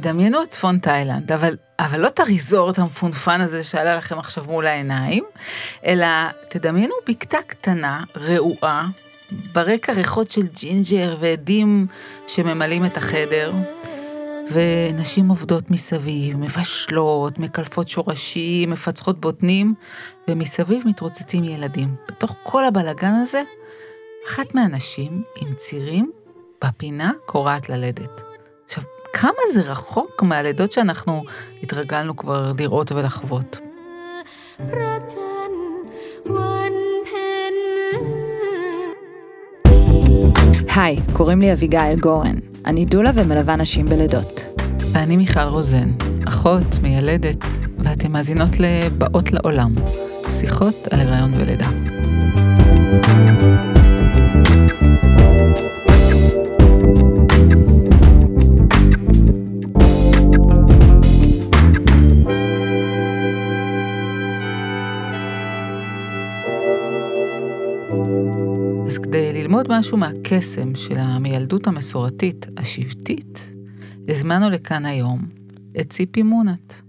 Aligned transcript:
תדמיינו 0.00 0.42
את 0.42 0.48
צפון 0.48 0.78
תאילנד, 0.78 1.32
אבל, 1.32 1.56
אבל 1.78 2.00
לא 2.00 2.08
את 2.08 2.20
הריזורט 2.20 2.78
המפונפן 2.78 3.40
הזה 3.40 3.64
שעלה 3.64 3.96
לכם 3.96 4.18
עכשיו 4.18 4.44
מול 4.44 4.66
העיניים, 4.66 5.24
אלא 5.86 6.06
תדמיינו 6.48 6.94
בקתה 7.08 7.38
קטנה, 7.46 8.04
רעועה, 8.16 8.88
ברקע 9.52 9.92
ריחות 9.92 10.30
של 10.30 10.46
ג'ינג'ר 10.46 11.16
ואדים 11.20 11.86
שממלאים 12.26 12.86
את 12.86 12.96
החדר, 12.96 13.52
ונשים 14.52 15.28
עובדות 15.28 15.70
מסביב, 15.70 16.36
מבשלות, 16.36 17.38
מקלפות 17.38 17.88
שורשים, 17.88 18.70
מפצחות 18.70 19.20
בוטנים, 19.20 19.74
ומסביב 20.28 20.82
מתרוצצים 20.86 21.44
ילדים. 21.44 21.94
בתוך 22.08 22.36
כל 22.42 22.64
הבלגן 22.64 23.14
הזה, 23.22 23.42
אחת 24.28 24.54
מהנשים 24.54 25.22
עם 25.40 25.54
צירים 25.54 26.10
בפינה 26.64 27.12
קורעת 27.26 27.68
ללדת. 27.68 28.33
כמה 29.14 29.40
זה 29.52 29.60
רחוק 29.60 30.22
מהלידות 30.22 30.72
שאנחנו 30.72 31.24
התרגלנו 31.62 32.16
כבר 32.16 32.52
לראות 32.58 32.92
ולחוות. 32.92 33.58
היי, 40.76 40.96
קוראים 41.12 41.40
לי 41.40 41.52
אביגיל 41.52 42.00
גורן. 42.00 42.36
אני 42.66 42.84
דולה 42.84 43.10
ומלווה 43.14 43.56
נשים 43.56 43.86
בלידות. 43.86 44.44
ואני 44.92 45.16
מיכל 45.16 45.40
רוזן, 45.40 45.90
אחות, 46.28 46.78
מיילדת, 46.82 47.44
ואתן 47.78 48.12
מאזינות 48.12 48.60
ל"באות 48.60 49.32
לעולם", 49.32 49.74
שיחות 50.28 50.88
על 50.90 51.00
הריון 51.00 51.34
ולידה. 51.34 51.68
אז 53.38 53.53
ללמוד 69.54 69.78
משהו 69.78 69.96
מהקסם 69.96 70.74
של 70.74 70.94
המילדות 70.96 71.66
המסורתית, 71.66 72.46
השבטית, 72.56 73.50
הזמנו 74.08 74.50
לכאן 74.50 74.86
היום 74.86 75.28
את 75.80 75.90
ציפי 75.90 76.22
מונת, 76.22 76.82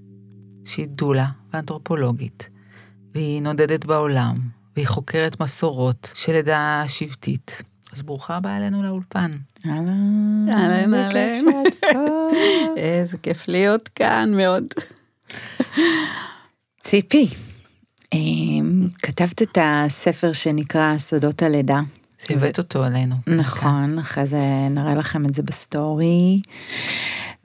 שהיא 0.63 0.87
דולה 0.87 1.25
ואנתרופולוגית, 1.53 2.49
והיא 3.13 3.41
נודדת 3.41 3.85
בעולם, 3.85 4.35
והיא 4.75 4.87
חוקרת 4.87 5.39
מסורות 5.39 6.11
של 6.15 6.33
עדה 6.35 6.83
שבטית. 6.87 7.61
אז 7.93 8.01
ברוכה 8.01 8.35
הבאה 8.35 8.57
אלינו 8.57 8.83
לאולפן. 8.83 9.31
אהלן, 9.65 10.45
אהלן, 10.49 10.93
אהלן. 10.93 11.45
איזה 12.77 13.17
כיף 13.17 13.47
להיות 13.47 13.87
כאן 13.87 14.33
מאוד. 14.35 14.63
ציפי, 16.83 17.27
אמ, 18.13 18.87
כתבת 19.01 19.41
את 19.41 19.57
הספר 19.61 20.33
שנקרא 20.33 20.97
סודות 20.97 21.43
הלידה. 21.43 21.81
שהבאת 22.21 22.57
אותו 22.57 22.85
אלינו. 22.85 23.15
נכון, 23.27 23.99
אחרי 23.99 24.25
זה 24.25 24.37
נראה 24.69 24.93
לכם 24.93 25.25
את 25.25 25.35
זה 25.35 25.43
בסטורי. 25.43 26.41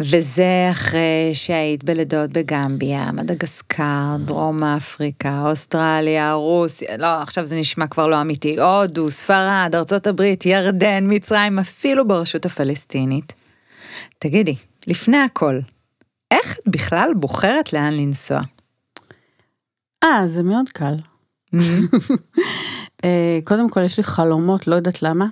וזה 0.01 0.69
אחרי 0.71 1.31
שהיית 1.33 1.85
בלידות 1.85 2.31
בגמביה, 2.31 3.13
מדגסקר, 3.13 4.17
דרום 4.25 4.65
אפריקה, 4.65 5.43
אוסטרליה, 5.47 6.33
רוסיה, 6.33 6.97
לא, 6.97 7.23
עכשיו 7.23 7.47
זה 7.47 7.57
נשמע 7.57 7.87
כבר 7.87 8.07
לא 8.07 8.21
אמיתי, 8.21 8.61
הודו, 8.61 9.11
ספרד, 9.11 9.71
ארצות 9.75 10.07
הברית, 10.07 10.47
ירדן, 10.47 11.05
מצרים, 11.09 11.59
אפילו 11.59 12.09
ברשות 12.09 12.47
הפלסטינית. 12.47 13.33
תגידי, 14.19 14.57
לפני 14.87 15.19
הכל, 15.19 15.59
איך 16.31 16.59
את 16.59 16.69
בכלל 16.69 17.11
בוחרת 17.17 17.73
לאן 17.73 17.93
לנסוע? 17.93 18.41
אה, 20.05 20.27
זה 20.27 20.43
מאוד 20.43 20.69
קל. 20.69 20.95
אה, 23.05 23.39
קודם 23.45 23.71
כל, 23.71 23.83
יש 23.83 23.97
לי 23.97 24.05
חלומות, 24.05 24.67
לא 24.67 24.75
יודעת 24.75 25.03
למה, 25.03 25.27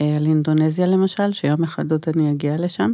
אה, 0.00 0.12
על 0.16 0.26
אינדונזיה 0.26 0.86
למשל, 0.86 1.32
שיום 1.32 1.64
אחד 1.64 1.92
עוד 1.92 2.04
אני 2.16 2.30
אגיע 2.30 2.56
לשם. 2.58 2.92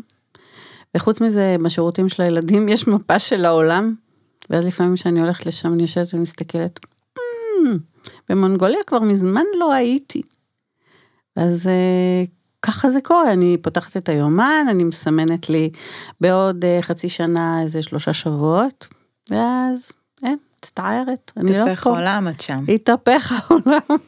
וחוץ 0.96 1.20
מזה, 1.20 1.56
בשירותים 1.64 2.08
של 2.08 2.22
הילדים 2.22 2.68
יש 2.72 2.88
מפה 2.88 3.18
של 3.18 3.44
העולם, 3.44 3.94
ואז 4.50 4.66
לפעמים 4.66 4.94
כשאני 4.94 5.20
הולכת 5.20 5.46
לשם, 5.46 5.72
אני 5.72 5.82
יושבת 5.82 6.14
ומסתכלת, 6.14 6.80
"מ, 7.18 7.76
במונגוליה 8.28 8.80
כבר 8.86 9.00
מזמן 9.00 9.44
לא 9.58 9.72
הייתי. 9.72 10.22
אז 11.36 11.66
אה, 11.66 12.24
ככה 12.62 12.90
זה 12.90 13.00
קורה, 13.00 13.32
אני 13.32 13.56
פותחת 13.62 13.96
את 13.96 14.08
היומן, 14.08 14.66
אני 14.70 14.84
מסמנת 14.84 15.48
לי 15.48 15.70
בעוד 16.20 16.64
חצי 16.80 17.08
שנה 17.08 17.62
איזה 17.62 17.82
שלושה 17.82 18.12
שבועות, 18.12 18.88
ואז, 19.30 19.92
מצטערת, 20.64 21.32
אני 21.36 21.52
לא 21.52 21.74
פה. 21.74 21.90
עולם 21.90 22.28
את 22.28 22.40
שם. 22.40 22.64
התהפך 22.68 23.32
העולם. 23.32 23.98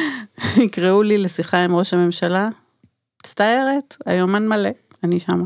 יקראו 0.64 1.02
לי 1.02 1.18
לשיחה 1.18 1.64
עם 1.64 1.74
ראש 1.74 1.94
הממשלה, 1.94 2.48
מצטערת, 3.22 3.96
היומן 4.06 4.48
מלא, 4.48 4.70
אני 5.04 5.20
שמה. 5.20 5.44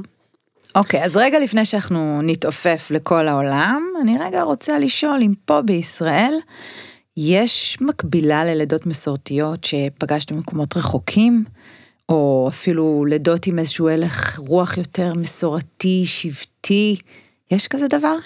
אוקיי, 0.74 1.04
אז 1.04 1.16
רגע 1.16 1.38
לפני 1.38 1.64
שאנחנו 1.64 2.22
נתעופף 2.22 2.88
לכל 2.90 3.28
העולם, 3.28 3.82
אני 4.02 4.18
רגע 4.18 4.42
רוצה 4.42 4.78
לשאול 4.78 5.20
אם 5.22 5.32
פה 5.44 5.62
בישראל 5.62 6.34
יש 7.16 7.78
מקבילה 7.80 8.44
ללידות 8.44 8.86
מסורתיות 8.86 9.64
שפגשת 9.64 10.32
במקומות 10.32 10.76
רחוקים, 10.76 11.44
או 12.08 12.46
אפילו 12.48 13.04
לידות 13.08 13.46
עם 13.46 13.58
איזשהו 13.58 13.88
הלך 13.88 14.38
רוח 14.38 14.76
יותר 14.76 15.12
מסורתי, 15.14 16.02
שבטי, 16.06 16.96
יש 17.50 17.68
כזה 17.68 17.86
דבר? 17.88 18.16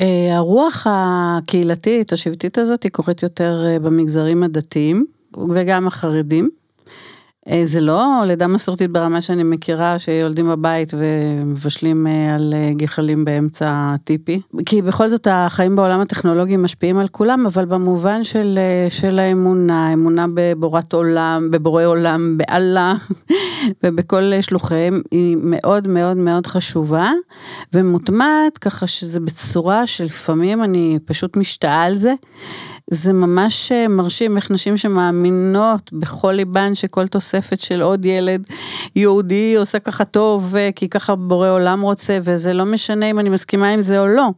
אה, 0.00 0.36
הרוח 0.36 0.86
הקהילתית, 0.90 2.12
השבטית 2.12 2.58
הזאת, 2.58 2.82
היא 2.82 2.92
קורית 2.92 3.22
יותר 3.22 3.64
אה, 3.66 3.78
במגזרים 3.78 4.42
הדתיים, 4.42 5.06
וגם 5.54 5.86
החרדים. 5.86 6.50
אה, 7.50 7.60
זה 7.64 7.80
לא 7.80 8.22
לידה 8.26 8.46
מסורתית 8.46 8.90
ברמה 8.90 9.20
שאני 9.20 9.42
מכירה, 9.42 9.98
שיולדים 9.98 10.48
בבית 10.48 10.94
ומבשלים 10.98 12.06
אה, 12.06 12.34
על 12.34 12.54
אה, 12.56 12.72
גחלים 12.76 13.24
באמצע 13.24 13.66
הטיפי. 13.70 14.40
כי 14.66 14.82
בכל 14.82 15.10
זאת 15.10 15.26
החיים 15.30 15.76
בעולם 15.76 16.00
הטכנולוגי 16.00 16.56
משפיעים 16.56 16.98
על 16.98 17.08
כולם, 17.08 17.46
אבל 17.46 17.64
במובן 17.64 18.24
של, 18.24 18.58
של 18.90 19.18
האמונה, 19.18 19.92
אמונה 19.92 20.26
בבורת 20.34 20.92
עולם, 20.92 21.50
בבורא 21.50 21.84
עולם, 21.84 22.38
באללה, 22.38 22.94
ובכל 23.82 24.40
שלוחיהם, 24.40 25.00
היא 25.10 25.36
מאוד 25.40 25.88
מאוד 25.88 26.16
מאוד 26.16 26.46
חשובה, 26.46 27.10
ומוטמעת 27.72 28.58
ככה 28.58 28.86
שזה 28.86 29.20
בצורה 29.20 29.86
שלפעמים 29.86 30.62
אני 30.64 30.98
פשוט 31.04 31.36
משתאה 31.36 31.82
על 31.82 31.96
זה. 31.96 32.14
זה 32.90 33.12
ממש 33.12 33.72
אה, 33.72 33.88
מרשים 33.88 34.36
איך 34.36 34.50
נשים 34.50 34.76
שמאמינות 34.76 35.92
בכל 35.92 36.32
ליבן 36.32 36.74
שכל 36.74 37.06
תוספת 37.06 37.60
של 37.60 37.82
עוד 37.82 38.04
ילד 38.04 38.46
יהודי 38.96 39.56
עושה 39.56 39.78
ככה 39.78 40.04
טוב, 40.04 40.56
אה, 40.56 40.70
כי 40.76 40.88
ככה 40.88 41.14
בורא 41.14 41.48
עולם 41.50 41.80
רוצה, 41.80 42.18
וזה 42.22 42.52
לא 42.52 42.64
משנה 42.64 43.10
אם 43.10 43.18
אני 43.18 43.28
מסכימה 43.28 43.68
עם 43.68 43.82
זה 43.82 44.00
או 44.00 44.06
לא. 44.06 44.28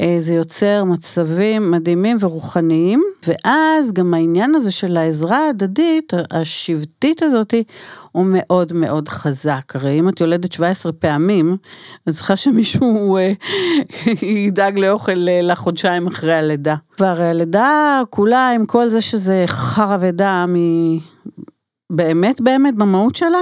אה, 0.00 0.16
זה 0.18 0.34
יוצר 0.34 0.84
מצבים 0.84 1.70
מדהימים 1.70 2.16
ורוחניים, 2.20 3.02
ואז 3.26 3.92
גם 3.92 4.14
העניין 4.14 4.54
הזה 4.54 4.72
של 4.72 4.96
העזרה 4.96 5.46
ההדדית, 5.46 6.12
השבטית 6.30 7.22
הזאת, 7.22 7.54
הוא 8.12 8.26
מאוד 8.28 8.72
מאוד 8.72 9.08
חזק. 9.08 9.76
הרי 9.76 9.98
אם 9.98 10.08
את 10.08 10.20
יולדת 10.20 10.52
17 10.52 10.92
פעמים, 10.92 11.56
אז 12.06 12.16
צריכה 12.16 12.36
שמישהו 12.36 13.16
אה, 13.16 13.32
ידאג 14.46 14.78
לאוכל 14.78 15.28
אה, 15.28 15.40
לחודשיים 15.42 16.06
אחרי 16.06 16.34
הלידה. 16.34 16.74
והרי 17.00 17.26
הלידה 17.26 18.00
כולה, 18.10 18.50
עם 18.50 18.66
כל 18.66 18.88
זה 18.88 19.00
שזה 19.00 19.44
חרא 19.46 19.96
ודם, 20.00 20.52
היא 20.54 21.00
באמת 21.90 22.40
באמת 22.40 22.74
במהות 22.74 23.14
שלה, 23.14 23.40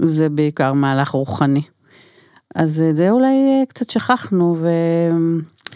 זה 0.00 0.28
בעיקר 0.28 0.72
מהלך 0.72 1.08
רוחני. 1.08 1.62
אז 2.54 2.82
את 2.90 2.96
זה 2.96 3.10
אולי 3.10 3.64
קצת 3.68 3.90
שכחנו, 3.90 4.56
ו... 4.58 4.68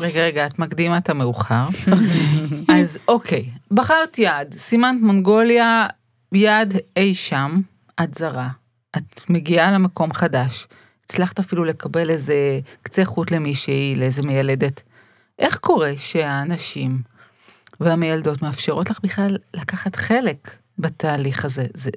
רגע, 0.00 0.24
רגע, 0.24 0.46
את 0.46 0.58
מקדימה 0.58 0.98
את 0.98 1.10
המאוחר. 1.10 1.66
אז 2.78 2.98
אוקיי, 3.08 3.50
בחרת 3.70 4.18
יעד, 4.18 4.54
סימנת 4.54 5.00
מונגוליה, 5.00 5.86
יעד 6.32 6.74
אי 6.96 7.14
שם, 7.14 7.60
את 8.02 8.14
זרה, 8.14 8.48
את 8.96 9.30
מגיעה 9.30 9.72
למקום 9.72 10.12
חדש, 10.12 10.66
הצלחת 11.04 11.38
אפילו 11.38 11.64
לקבל 11.64 12.10
איזה 12.10 12.60
קצה 12.82 13.04
חוט 13.04 13.30
למישהי, 13.30 13.94
לאיזה 13.96 14.22
מיילדת. 14.22 14.82
איך 15.38 15.56
קורה 15.56 15.92
שהאנשים 15.96 17.02
והמיילדות 17.80 18.42
מאפשרות 18.42 18.90
לך 18.90 18.98
בכלל 19.02 19.36
לקחת 19.54 19.96
חלק 19.96 20.50
בתהליך 20.78 21.44
הזה? 21.44 21.66
זה, 21.74 21.90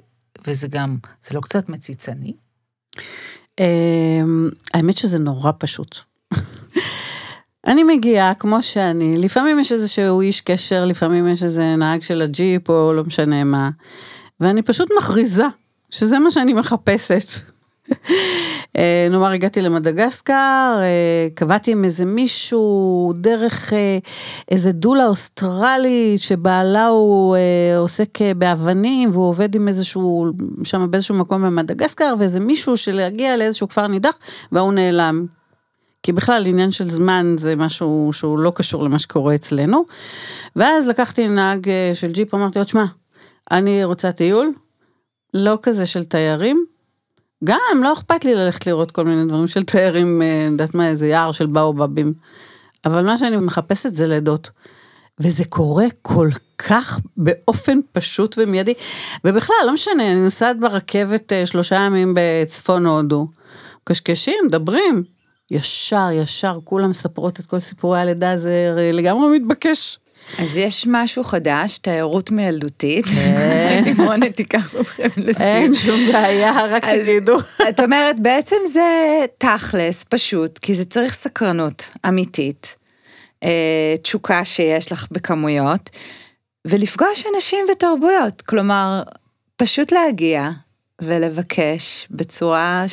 וזה 0.46 0.68
גם, 0.68 0.96
זה 1.22 1.34
לא 1.34 1.40
קצת 1.40 1.68
מציצני? 1.68 2.32
אמ, 3.60 4.50
האמת 4.74 4.98
שזה 4.98 5.18
נורא 5.18 5.52
פשוט. 5.58 5.98
אני 7.68 7.84
מגיעה 7.84 8.34
כמו 8.34 8.62
שאני, 8.62 9.16
לפעמים 9.16 9.60
יש 9.60 9.72
איזשהו 9.72 10.20
איש 10.20 10.40
קשר, 10.40 10.84
לפעמים 10.84 11.28
יש 11.28 11.42
איזה 11.42 11.76
נהג 11.76 12.02
של 12.02 12.22
הג'יפ 12.22 12.70
או 12.70 12.92
לא 12.92 13.04
משנה 13.04 13.44
מה, 13.44 13.70
ואני 14.40 14.62
פשוט 14.62 14.88
מכריזה 14.98 15.44
שזה 15.90 16.18
מה 16.18 16.30
שאני 16.30 16.52
מחפשת. 16.52 17.40
אה, 18.76 19.08
נאמר, 19.10 19.30
הגעתי 19.30 19.60
למדגסקר, 19.60 20.76
אה, 20.80 21.28
קבעתי 21.34 21.72
עם 21.72 21.84
איזה 21.84 22.04
מישהו 22.04 23.12
דרך 23.16 23.72
אה, 23.72 23.98
איזה 24.50 24.72
דולה 24.72 25.06
אוסטרלית, 25.06 26.22
שבעלה 26.22 26.86
הוא 26.86 27.36
עוסק 27.78 28.18
באבנים, 28.36 29.10
והוא 29.12 29.28
עובד 29.28 29.54
עם 29.54 29.68
איזשהו, 29.68 30.26
שם 30.64 30.90
באיזשהו 30.90 31.14
מקום 31.14 31.42
במדגסקר, 31.42 32.14
ואיזה 32.18 32.40
מישהו 32.40 32.76
שלהגיע 32.76 33.36
לאיזשהו 33.36 33.68
כפר 33.68 33.86
נידח, 33.86 34.18
והוא 34.52 34.72
נעלם. 34.72 35.37
כי 36.08 36.12
בכלל 36.12 36.46
עניין 36.46 36.70
של 36.70 36.90
זמן 36.90 37.34
זה 37.38 37.56
משהו 37.56 38.10
שהוא 38.12 38.38
לא 38.38 38.52
קשור 38.54 38.84
למה 38.84 38.98
שקורה 38.98 39.34
אצלנו. 39.34 39.84
ואז 40.56 40.88
לקחתי 40.88 41.28
נהג 41.28 41.70
של 41.94 42.12
ג'יפ, 42.12 42.34
אמרתי 42.34 42.58
לו, 42.58 42.64
תשמע, 42.64 42.84
אני 43.50 43.84
רוצה 43.84 44.12
טיול, 44.12 44.52
לא 45.34 45.58
כזה 45.62 45.86
של 45.86 46.04
תיירים, 46.04 46.64
גם, 47.44 47.82
לא 47.82 47.92
אכפת 47.92 48.24
לי 48.24 48.34
ללכת 48.34 48.66
לראות 48.66 48.90
כל 48.90 49.04
מיני 49.04 49.24
דברים 49.24 49.46
של 49.46 49.62
תיירים, 49.62 50.22
אה, 50.22 50.40
אני 50.42 50.52
יודעת 50.52 50.74
מה, 50.74 50.88
איזה 50.88 51.08
יער 51.08 51.32
של 51.32 51.46
באובבים. 51.46 52.14
אבל 52.84 53.04
מה 53.04 53.18
שאני 53.18 53.36
מחפשת 53.36 53.94
זה 53.94 54.06
לידות. 54.06 54.50
וזה 55.20 55.44
קורה 55.44 55.86
כל 56.02 56.28
כך 56.58 57.00
באופן 57.16 57.78
פשוט 57.92 58.38
ומיידי. 58.38 58.74
ובכלל, 59.24 59.56
לא 59.66 59.72
משנה, 59.72 60.12
אני 60.12 60.24
נוסעת 60.24 60.60
ברכבת 60.60 61.32
אה, 61.32 61.46
שלושה 61.46 61.76
ימים 61.76 62.14
בצפון 62.16 62.86
הודו. 62.86 63.28
קשקשים, 63.84 64.38
מדברים. 64.46 65.17
ישר, 65.50 66.08
ישר, 66.12 66.58
כולם 66.64 66.90
מספרות 66.90 67.40
את 67.40 67.46
כל 67.46 67.58
סיפורי 67.58 68.00
הלידה, 68.00 68.36
זה 68.36 68.90
לגמרי 68.92 69.38
מתבקש. 69.38 69.98
אז 70.38 70.56
יש 70.56 70.86
משהו 70.90 71.24
חדש, 71.24 71.78
תיירות 71.78 72.30
מילדותית, 72.30 73.04
כן. 73.04 73.82
סימונה 73.84 74.30
תיקח 74.30 74.74
אתכם 74.80 75.08
לסיום. 75.16 75.42
אין 75.42 75.74
שום 75.74 76.00
בעיה, 76.12 76.66
רק 76.66 76.84
תגידו. 76.84 77.38
את 77.68 77.80
אומרת, 77.80 78.20
בעצם 78.20 78.56
זה 78.72 79.20
תכלס, 79.38 80.04
פשוט, 80.04 80.58
כי 80.58 80.74
זה 80.74 80.84
צריך 80.84 81.14
סקרנות 81.14 81.90
אמיתית, 82.08 82.76
אה, 83.42 83.94
תשוקה 84.02 84.44
שיש 84.44 84.92
לך 84.92 85.06
בכמויות, 85.10 85.90
ולפגוש 86.66 87.24
אנשים 87.34 87.64
ותרבויות, 87.72 88.42
כלומר, 88.42 89.02
פשוט 89.56 89.92
להגיע 89.92 90.50
ולבקש 91.00 92.06
בצורה 92.10 92.84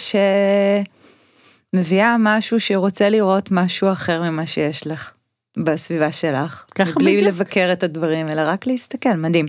שמביאה 1.75 2.15
משהו 2.19 2.59
שרוצה 2.59 3.09
לראות 3.09 3.51
משהו 3.51 3.91
אחר 3.91 4.21
ממה 4.21 4.45
שיש 4.45 4.87
לך. 4.87 5.11
בסביבה 5.57 6.11
שלך. 6.11 6.65
ככה 6.75 6.91
בדיוק. 6.91 7.01
בלי 7.01 7.21
לבקר 7.21 7.69
את 7.73 7.83
הדברים, 7.83 8.29
אלא 8.29 8.41
רק 8.45 8.67
להסתכל, 8.67 9.13
מדהים. 9.13 9.45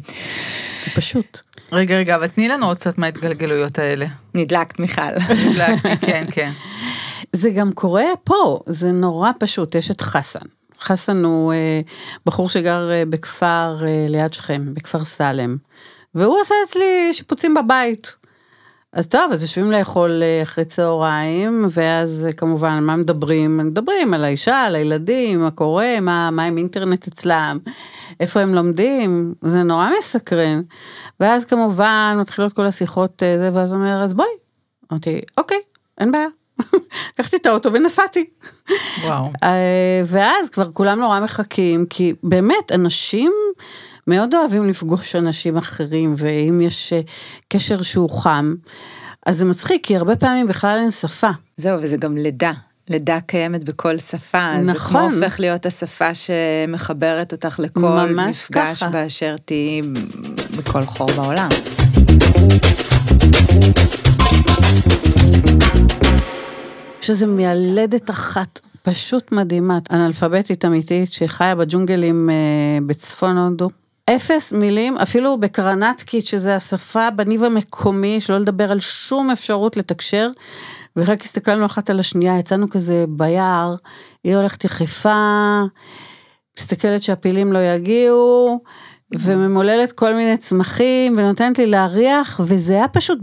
זה 0.85 0.91
פשוט. 0.95 1.41
רגע, 1.73 1.97
רגע, 1.97 2.17
אבל 2.17 2.29
תני 2.29 2.49
לנו 2.49 2.67
עוד 2.67 2.77
קצת 2.77 2.99
מההתגלגלויות 2.99 3.79
האלה. 3.79 4.07
נדלקת, 4.35 4.79
מיכל. 4.79 5.03
נדלקתי, 5.47 6.07
כן, 6.07 6.25
כן. 6.31 6.51
זה 7.33 7.51
גם 7.51 7.73
קורה 7.73 8.05
פה, 8.25 8.61
זה 8.67 8.93
נורא 8.93 9.31
פשוט, 9.39 9.75
יש 9.75 9.91
את 9.91 10.01
חסן. 10.01 10.47
חסן 10.81 11.25
הוא 11.25 11.53
אה, 11.53 11.81
בחור 12.27 12.49
שגר 12.49 12.91
אה, 12.91 13.03
בכפר 13.09 13.79
אה, 13.87 14.07
ליד 14.09 14.33
שכם, 14.33 14.75
בכפר 14.75 15.05
סלם, 15.05 15.57
והוא 16.15 16.41
עושה 16.41 16.55
אצלי 16.69 17.11
שיפוצים 17.13 17.55
בבית. 17.55 18.17
אז 18.97 19.07
טוב, 19.07 19.33
אז 19.33 19.43
יושבים 19.43 19.73
לאכול 19.73 20.23
אה, 20.23 20.43
אחרי 20.43 20.65
צהריים, 20.65 21.67
ואז 21.71 22.27
אה, 22.29 22.33
כמובן, 22.33 22.83
מה 22.83 22.97
מדברים? 22.97 23.57
מדברים 23.57 24.15
על 24.15 24.25
האישה, 24.25 24.59
על 24.59 24.75
הילדים, 24.75 25.41
מה 25.41 25.51
קורה, 25.51 26.01
מה, 26.01 26.31
מה 26.31 26.45
עם 26.45 26.59
אינטרנט 26.59 27.07
אצלם, 27.07 27.59
איפה 28.21 28.41
הם 28.41 28.55
לומדים, 28.55 29.35
זה 29.43 29.63
נורא 29.63 29.89
מסקרן. 29.99 30.63
ואז 31.21 31.45
כמובן, 31.45 32.17
מתחילות 32.21 32.53
כל 32.53 32.67
השיחות, 32.67 33.23
אה, 33.23 33.39
זה, 33.39 33.51
ואז 33.55 33.73
הוא 33.73 33.81
אומר, 33.81 34.03
אז 34.03 34.15
בואי. 34.15 34.29
אמרתי, 34.93 35.21
אוקיי, 35.39 35.61
אין 35.99 36.13
בעיה. 36.13 36.29
לקחתי 37.19 37.37
את 37.37 37.47
האוטו 37.47 37.73
ונסעתי. 37.73 38.25
וואו. 39.05 39.31
ואז 40.07 40.51
כבר 40.51 40.73
כולם 40.73 40.99
נורא 41.01 41.21
מחכים, 41.21 41.87
כי 41.87 42.15
באמת, 42.23 42.73
אנשים... 42.73 43.33
מאוד 44.07 44.35
אוהבים 44.35 44.69
לפגוש 44.69 45.17
אנשים 45.17 45.57
אחרים, 45.57 46.15
ואם 46.17 46.61
יש 46.61 46.93
אה, 46.93 47.01
קשר 47.49 47.83
שהוא 47.83 48.11
חם, 48.11 48.55
אז 49.27 49.37
זה 49.37 49.45
מצחיק, 49.45 49.87
כי 49.87 49.97
הרבה 49.97 50.17
פעמים 50.17 50.47
בכלל 50.47 50.79
אין 50.81 50.91
שפה. 50.91 51.31
זהו, 51.57 51.79
וזה 51.83 51.97
גם 51.97 52.17
לידה. 52.17 52.53
לידה 52.89 53.21
קיימת 53.21 53.65
בכל 53.65 53.99
שפה, 53.99 54.53
נכון. 54.53 54.67
זה 54.67 54.75
כמו 54.75 55.01
הופך 55.01 55.41
להיות 55.41 55.67
השפה 55.67 56.11
שמחברת 56.15 57.33
אותך 57.33 57.61
לכל 57.63 58.09
מפגש 58.29 58.79
ככה. 58.79 58.89
באשר 58.89 59.37
תהיי 59.45 59.83
בכל 60.59 60.83
חור 60.83 61.09
בעולם. 61.17 61.49
שזה 67.01 67.27
מיילדת 67.27 68.11
אחת 68.11 68.61
פשוט 68.83 69.33
מדהימה, 69.33 69.79
אנאלפביתית 69.91 70.65
אמיתית 70.65 71.13
שחיה 71.13 71.55
בג'ונגלים 71.55 72.31
אה, 72.31 72.79
בצפון 72.87 73.39
הודו, 73.39 73.71
אפס 74.11 74.53
מילים, 74.53 74.99
אפילו 74.99 75.41
בקרנטקית, 75.41 76.27
שזה 76.27 76.57
השפה 76.57 77.11
בניב 77.11 77.45
המקומי, 77.45 78.21
שלא 78.21 78.39
לדבר 78.39 78.73
על 78.73 78.81
שום 78.81 79.31
אפשרות 79.31 79.77
לתקשר, 79.77 80.31
ורק 80.97 81.23
הסתכלנו 81.23 81.67
אחת 81.67 81.91
על 81.91 82.01
השנייה, 82.01 82.39
יצאנו 82.39 82.71
כזה 82.71 83.05
ביער, 83.09 83.75
היא 84.25 84.37
הולכת 84.37 84.65
יחפה, 84.65 85.63
מסתכלת 86.59 87.03
שהפילים 87.03 87.53
לא 87.53 87.59
יגיעו, 87.59 88.61
וממוללת 89.15 89.93
כל 89.93 90.15
מיני 90.15 90.37
צמחים, 90.37 91.15
ונותנת 91.19 91.59
לי 91.59 91.67
להריח, 91.67 92.41
וזה 92.45 92.73
היה 92.73 92.89
פשוט 92.89 93.19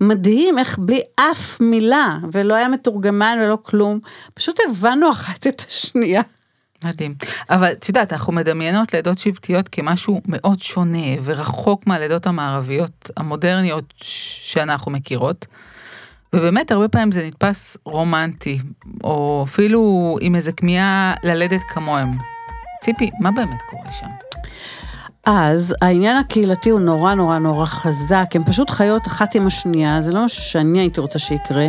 מדהים 0.00 0.58
איך 0.58 0.78
בלי 0.78 1.00
אף 1.16 1.60
מילה, 1.60 2.18
ולא 2.32 2.54
היה 2.54 2.68
מתורגמן 2.68 3.38
ולא 3.42 3.58
כלום, 3.62 3.98
פשוט 4.34 4.60
הבנו 4.68 5.10
אחת 5.10 5.46
את 5.46 5.62
השנייה. 5.68 6.22
מדהים. 6.84 7.14
אבל 7.50 7.72
את 7.72 7.88
יודעת, 7.88 8.12
אנחנו 8.12 8.32
מדמיינות 8.32 8.94
לידות 8.94 9.18
שבטיות 9.18 9.68
כמשהו 9.68 10.20
מאוד 10.26 10.60
שונה 10.60 11.06
ורחוק 11.24 11.86
מהלידות 11.86 12.26
המערביות 12.26 13.10
המודרניות 13.16 13.94
שאנחנו 13.96 14.92
מכירות. 14.92 15.46
ובאמת 16.32 16.70
הרבה 16.70 16.88
פעמים 16.88 17.12
זה 17.12 17.26
נתפס 17.26 17.76
רומנטי, 17.84 18.58
או 19.04 19.44
אפילו 19.48 20.16
עם 20.20 20.34
איזה 20.34 20.52
כמיהה 20.52 21.14
ללדת 21.22 21.62
כמוהם. 21.68 22.08
ציפי, 22.80 23.10
מה 23.20 23.30
באמת 23.30 23.62
קורה 23.70 23.92
שם? 23.92 24.19
אז 25.26 25.74
העניין 25.82 26.16
הקהילתי 26.16 26.70
הוא 26.70 26.80
נורא 26.80 27.14
נורא 27.14 27.38
נורא 27.38 27.66
חזק, 27.66 28.30
הן 28.34 28.44
פשוט 28.44 28.70
חיות 28.70 29.06
אחת 29.06 29.34
עם 29.34 29.46
השנייה, 29.46 30.02
זה 30.02 30.12
לא 30.12 30.24
משהו 30.24 30.42
שאני 30.42 30.78
הייתי 30.78 31.00
רוצה 31.00 31.18
שיקרה. 31.18 31.66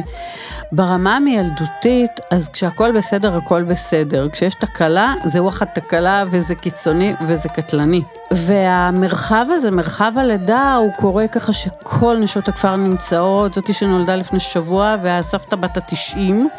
ברמה 0.71 1.15
המילדותית, 1.15 2.12
אז 2.31 2.50
כשהכול 2.50 2.92
בסדר, 2.92 3.38
הכל 3.38 3.63
בסדר. 3.63 4.29
כשיש 4.29 4.53
תקלה, 4.53 5.13
זה 5.24 5.43
וואחד 5.43 5.65
תקלה 5.65 6.24
וזה 6.31 6.55
קיצוני 6.55 7.13
וזה 7.27 7.50
קטלני. 7.50 8.01
והמרחב 8.31 9.46
הזה, 9.50 9.72
מרחב 9.72 10.13
הלידה, 10.15 10.75
הוא 10.75 10.91
קורה 10.98 11.27
ככה 11.27 11.53
שכל 11.53 12.17
נשות 12.20 12.48
הכפר 12.48 12.75
נמצאות, 12.75 13.53
זאתי 13.53 13.74
שנולדה 13.74 14.15
לפני 14.15 14.39
שבוע, 14.39 14.96
והסבתא 15.03 15.55
בת 15.55 15.77
התשעים. 15.77 16.50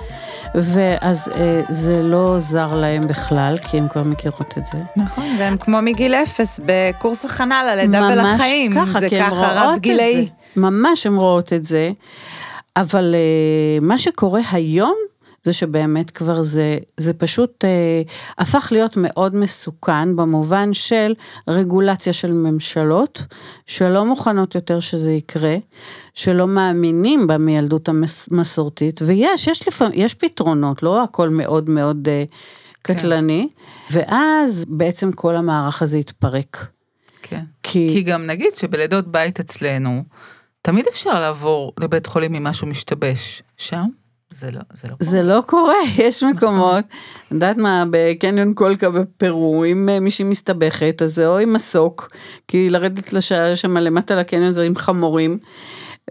ואז 0.54 1.28
אה, 1.34 1.62
זה 1.68 2.02
לא 2.02 2.38
זר 2.38 2.74
להם 2.76 3.02
בכלל, 3.06 3.58
כי 3.58 3.78
הם 3.78 3.88
כבר 3.88 4.02
מכירות 4.02 4.54
את 4.58 4.66
זה. 4.66 4.78
נכון, 4.96 5.24
והם 5.38 5.56
כמו 5.56 5.82
מגיל 5.82 6.14
אפס 6.14 6.60
בקורס 6.66 7.24
הכנה 7.24 7.64
ללידה 7.64 8.08
ולחיים. 8.12 8.72
ממש 8.74 8.88
ככה, 8.88 9.08
כי 9.08 9.20
הן 9.20 9.30
רואות 9.32 9.78
את 9.78 9.82
זה. 9.84 10.24
ממש 10.56 11.06
הן 11.06 11.14
רואות 11.14 11.52
את 11.52 11.64
זה. 11.64 11.92
אבל 12.76 13.14
אה, 13.14 13.78
מה 13.80 13.98
שקורה 13.98 14.40
היום, 14.52 14.94
זה 15.44 15.52
שבאמת 15.52 16.10
כבר 16.10 16.42
זה, 16.42 16.78
זה 16.96 17.12
פשוט 17.12 17.64
אה, 17.64 18.02
הפך 18.38 18.68
להיות 18.72 18.96
מאוד 18.96 19.36
מסוכן 19.36 20.16
במובן 20.16 20.72
של 20.72 21.14
רגולציה 21.48 22.12
של 22.12 22.32
ממשלות, 22.32 23.22
שלא 23.66 24.06
מוכנות 24.06 24.54
יותר 24.54 24.80
שזה 24.80 25.12
יקרה, 25.12 25.56
שלא 26.14 26.46
מאמינים 26.46 27.26
בה 27.26 27.38
מילדות 27.38 27.88
המסורתית, 27.88 29.02
ויש, 29.02 29.46
יש, 29.46 29.68
לפעמים, 29.68 29.92
יש 29.96 30.14
פתרונות, 30.14 30.82
לא 30.82 31.02
הכל 31.02 31.28
מאוד 31.28 31.70
מאוד 31.70 32.08
אה, 32.08 32.24
קטלני, 32.82 33.48
כן. 33.88 33.98
ואז 33.98 34.64
בעצם 34.68 35.12
כל 35.12 35.36
המערך 35.36 35.82
הזה 35.82 35.98
יתפרק. 35.98 36.66
כן, 37.22 37.44
כי... 37.62 37.88
כי 37.92 38.02
גם 38.02 38.26
נגיד 38.26 38.56
שבלידות 38.56 39.06
בית 39.08 39.40
אצלנו, 39.40 40.02
תמיד 40.62 40.86
אפשר 40.86 41.20
לעבור 41.20 41.72
לבית 41.80 42.06
חולים 42.06 42.34
אם 42.34 42.44
משהו 42.44 42.66
משתבש. 42.66 43.42
שם? 43.56 43.86
זה 44.34 44.50
לא, 44.50 44.60
זה 44.72 44.88
לא 44.88 44.94
קורה. 44.94 45.10
זה 45.10 45.22
לא 45.22 45.40
קורה, 45.46 45.74
יש 45.98 46.22
נכון. 46.22 46.36
מקומות, 46.36 46.84
את 47.26 47.32
יודעת 47.32 47.56
מה, 47.56 47.84
בקניון 47.90 48.54
קולקה 48.54 48.90
בפרו, 48.90 49.64
אם 49.64 49.88
אה, 49.88 50.00
מישהי 50.00 50.24
מסתבכת, 50.24 51.02
אז 51.02 51.14
זה 51.14 51.26
או 51.26 51.38
עם 51.38 51.52
מסוק, 51.52 52.10
כי 52.48 52.70
לרדת 52.70 53.12
לשעה 53.12 53.56
שם 53.56 53.76
למטה 53.76 54.16
לקניון 54.16 54.50
זה 54.50 54.62
עם 54.62 54.76
חמורים. 54.76 55.38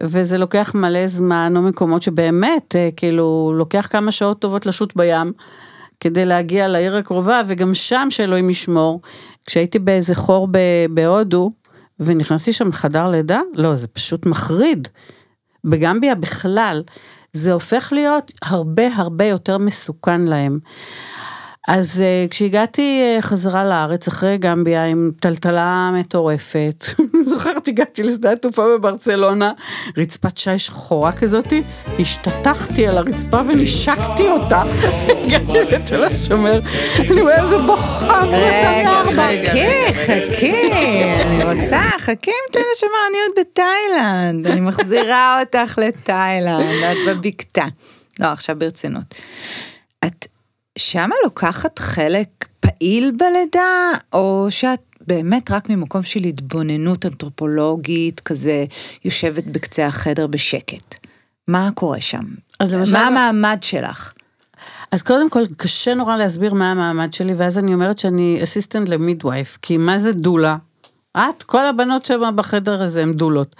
וזה 0.00 0.38
לוקח 0.38 0.74
מלא 0.74 1.06
זמן, 1.06 1.52
או 1.56 1.62
מקומות 1.62 2.02
שבאמת, 2.02 2.76
אה, 2.76 2.88
כאילו, 2.96 3.52
לוקח 3.56 3.88
כמה 3.90 4.12
שעות 4.12 4.40
טובות 4.40 4.66
לשוט 4.66 4.96
בים, 4.96 5.32
כדי 6.00 6.24
להגיע 6.24 6.68
לעיר 6.68 6.96
הקרובה, 6.96 7.40
וגם 7.46 7.74
שם 7.74 8.06
שאלוהים 8.10 8.50
ישמור. 8.50 9.00
כשהייתי 9.46 9.78
באיזה 9.78 10.14
חור 10.14 10.48
בהודו, 10.90 11.52
ונכנסתי 12.00 12.52
שם 12.52 12.68
לחדר 12.68 13.10
לידה, 13.10 13.40
לא, 13.54 13.74
זה 13.74 13.88
פשוט 13.88 14.26
מחריד. 14.26 14.88
בגמביה 15.64 16.14
בכלל, 16.14 16.82
זה 17.32 17.52
הופך 17.52 17.92
להיות 17.92 18.32
הרבה 18.42 18.86
הרבה 18.96 19.24
יותר 19.24 19.58
מסוכן 19.58 20.20
להם. 20.20 20.58
אז 21.68 22.02
uh, 22.02 22.30
כשהגעתי 22.30 23.02
uh, 23.18 23.22
חזרה 23.22 23.64
לארץ 23.64 24.08
אחרי 24.08 24.38
גמביה 24.38 24.84
עם 24.84 25.10
טלטלה 25.20 25.90
מטורפת, 25.94 26.84
זוכרת 27.30 27.68
הגעתי 27.68 28.02
לשדה 28.02 28.32
התעופה 28.32 28.62
בברצלונה, 28.74 29.52
רצפת 29.96 30.38
שי 30.38 30.58
שחורה 30.58 31.12
כזאתי, 31.12 31.62
השתטחתי 32.00 32.86
על 32.86 32.98
הרצפה 32.98 33.40
ונשקתי 33.48 34.28
אותה, 34.28 34.62
הגעתי 35.26 35.60
לתל 35.70 36.04
השומר, 36.04 36.60
אני 36.98 37.20
אומרת, 37.20 37.50
זה 37.50 37.58
בוכה, 37.58 38.22
רגע, 38.26 39.52
חכי, 39.52 39.92
חכי, 39.92 40.72
אני 41.22 41.44
רוצה, 41.44 41.80
חכי 41.98 42.30
עם 42.30 42.52
תל 42.52 42.58
השומר, 42.76 42.92
אני 43.10 43.18
עוד 43.28 43.46
בתאילנד, 43.46 44.46
אני 44.46 44.60
מחזירה 44.60 45.40
אותך 45.40 45.78
לתאילנד, 45.78 46.84
את 46.92 46.96
בבקתה. 47.06 47.64
לא, 48.20 48.26
עכשיו 48.26 48.58
ברצינות. 48.58 49.14
שמה 50.82 51.14
לוקחת 51.24 51.78
חלק 51.78 52.28
פעיל 52.60 53.10
בלידה, 53.10 53.90
או 54.12 54.46
שאת 54.50 54.80
באמת 55.06 55.50
רק 55.50 55.70
ממקום 55.70 56.02
של 56.02 56.24
התבוננות 56.24 57.06
אנתרופולוגית, 57.06 58.20
כזה 58.20 58.64
יושבת 59.04 59.44
בקצה 59.44 59.86
החדר 59.86 60.26
בשקט? 60.26 61.06
מה 61.48 61.70
קורה 61.74 62.00
שם? 62.00 62.24
אז 62.60 62.74
למשל- 62.74 62.92
מה 62.92 63.06
המעמד 63.06 63.58
שלך? 63.62 64.12
אז 64.92 65.02
קודם 65.02 65.30
כל, 65.30 65.42
קשה 65.56 65.94
נורא 65.94 66.16
להסביר 66.16 66.54
מה 66.54 66.70
המעמד 66.70 67.14
שלי, 67.14 67.34
ואז 67.34 67.58
אני 67.58 67.74
אומרת 67.74 67.98
שאני 67.98 68.40
אסיסטנט 68.42 68.88
למידווייף, 68.88 69.58
כי 69.62 69.76
מה 69.76 69.98
זה 69.98 70.12
דולה? 70.12 70.56
את, 71.16 71.42
כל 71.42 71.66
הבנות 71.66 72.04
שם 72.04 72.36
בחדר 72.36 72.82
הזה 72.82 73.02
הן 73.02 73.12
דולות. 73.12 73.56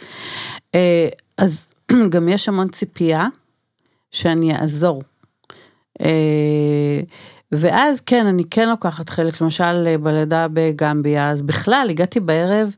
אה, 0.74 1.08
אז 1.38 1.64
גם 2.12 2.28
יש 2.28 2.48
המון 2.48 2.68
ציפייה 2.68 3.26
שאני 4.10 4.56
אעזור. 4.56 5.02
אה, 6.02 7.00
ואז 7.52 8.00
כן, 8.00 8.26
אני 8.26 8.44
כן 8.50 8.68
לוקחת 8.68 9.08
חלק, 9.10 9.40
למשל 9.40 9.84
אה, 9.86 9.98
בלידה 9.98 10.46
בגמביה, 10.52 11.30
אז 11.30 11.42
בכלל, 11.42 11.86
הגעתי 11.90 12.20
בערב, 12.20 12.74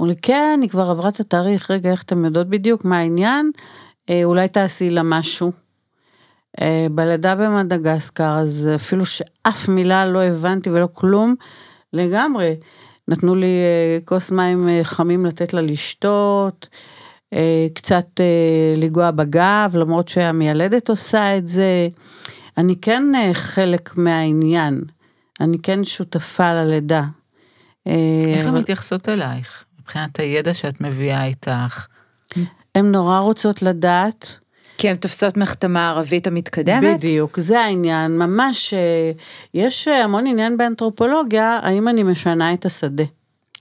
אמרו 0.00 0.10
לי, 0.10 0.16
כן, 0.22 0.58
היא 0.62 0.70
כבר 0.70 0.90
עברה 0.90 1.08
את 1.08 1.20
התאריך, 1.20 1.70
רגע, 1.70 1.90
איך 1.90 2.02
אתם 2.02 2.24
יודעות 2.24 2.48
בדיוק 2.48 2.84
מה 2.84 2.98
העניין? 2.98 3.50
אה, 4.10 4.20
אולי 4.24 4.48
תעשי 4.48 4.90
לה 4.90 5.02
משהו. 5.02 5.52
בלידה 6.90 7.34
במדגסקר, 7.34 8.30
אז 8.38 8.68
אפילו 8.74 9.06
שאף 9.06 9.68
מילה 9.68 10.06
לא 10.06 10.22
הבנתי 10.22 10.70
ולא 10.70 10.88
כלום, 10.92 11.34
לגמרי. 11.92 12.56
נתנו 13.08 13.34
לי 13.34 13.56
כוס 14.04 14.30
מים 14.30 14.68
חמים 14.82 15.26
לתת 15.26 15.54
לה 15.54 15.60
לשתות, 15.60 16.68
קצת 17.74 18.06
לגוע 18.76 19.10
בגב, 19.10 19.70
למרות 19.74 20.08
שהמיילדת 20.08 20.88
עושה 20.88 21.36
את 21.36 21.46
זה. 21.46 21.88
אני 22.58 22.76
כן 22.76 23.02
אה, 23.14 23.34
חלק 23.34 23.96
מהעניין, 23.96 24.80
אני 25.40 25.58
כן 25.58 25.84
שותפה 25.84 26.52
ללידה. 26.52 27.04
אה, 27.86 27.92
איך 28.36 28.46
הן 28.46 28.48
אבל 28.48 28.60
מתייחסות 28.60 29.08
אלייך? 29.08 29.64
מבחינת 29.80 30.18
הידע 30.20 30.54
שאת 30.54 30.80
מביאה 30.80 31.24
איתך. 31.24 31.86
הן 32.74 32.92
נורא 32.92 33.18
רוצות 33.18 33.62
לדעת. 33.62 34.38
כי 34.78 34.88
הן 34.88 34.96
תופסות 34.96 35.36
מחתמה 35.36 35.90
ערבית 35.90 36.26
המתקדמת? 36.26 36.98
בדיוק, 36.98 37.40
זה 37.40 37.60
העניין, 37.60 38.18
ממש, 38.18 38.74
אה, 38.74 39.12
יש 39.54 39.88
המון 39.88 40.26
עניין 40.26 40.56
באנתרופולוגיה, 40.56 41.60
האם 41.62 41.88
אני 41.88 42.02
משנה 42.02 42.54
את 42.54 42.66
השדה. 42.66 43.04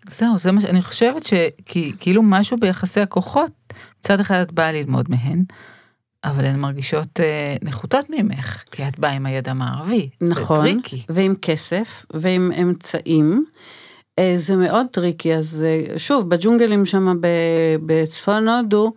זהו, 0.10 0.38
זה 0.38 0.52
מה 0.52 0.62
שאני 0.62 0.82
חושבת 0.82 1.24
שכאילו 1.24 2.24
משהו 2.24 2.58
ביחסי 2.58 3.00
הכוחות, 3.00 3.52
מצד 4.00 4.20
אחד 4.20 4.42
את 4.42 4.52
באה 4.52 4.72
ללמוד 4.72 5.06
מהן, 5.10 5.44
אבל 6.24 6.46
הן 6.46 6.60
מרגישות 6.60 7.20
אה, 7.20 7.56
נחותות 7.62 8.06
ממך, 8.10 8.64
כי 8.72 8.88
את 8.88 9.00
באה 9.00 9.12
עם 9.12 9.26
הידע 9.26 9.52
המערבי. 9.52 10.10
נכון, 10.22 10.68
זה 10.68 10.74
טריקי. 10.74 11.04
ועם 11.10 11.36
כסף, 11.42 12.06
ועם 12.14 12.52
אמצעים. 12.62 13.46
אה, 14.20 14.34
זה 14.36 14.56
מאוד 14.56 14.86
טריקי, 14.92 15.36
אז 15.36 15.66
אה, 15.68 16.00
שוב, 16.00 16.30
בג'ונגלים 16.30 16.86
שם 16.86 17.14
בצפון 17.86 18.48
הודו, 18.48 18.94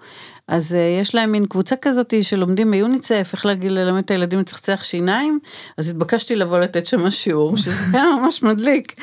אז 0.48 0.74
אה, 0.74 0.98
יש 1.00 1.14
להם 1.14 1.32
מין 1.32 1.46
קבוצה 1.46 1.76
כזאת 1.76 2.14
שלומדים 2.22 2.70
ביוניסף, 2.70 3.30
איך 3.32 3.46
להגיד 3.46 3.70
ללמד 3.70 4.02
את 4.04 4.10
הילדים 4.10 4.38
לצחצח 4.38 4.82
שיניים, 4.82 5.38
אז 5.78 5.88
התבקשתי 5.88 6.36
לבוא 6.36 6.58
לתת 6.58 6.86
שם 6.86 7.10
שיעור, 7.10 7.56
שזה 7.62 7.84
היה 7.92 8.04
ממש 8.20 8.42
מדליק. 8.42 8.94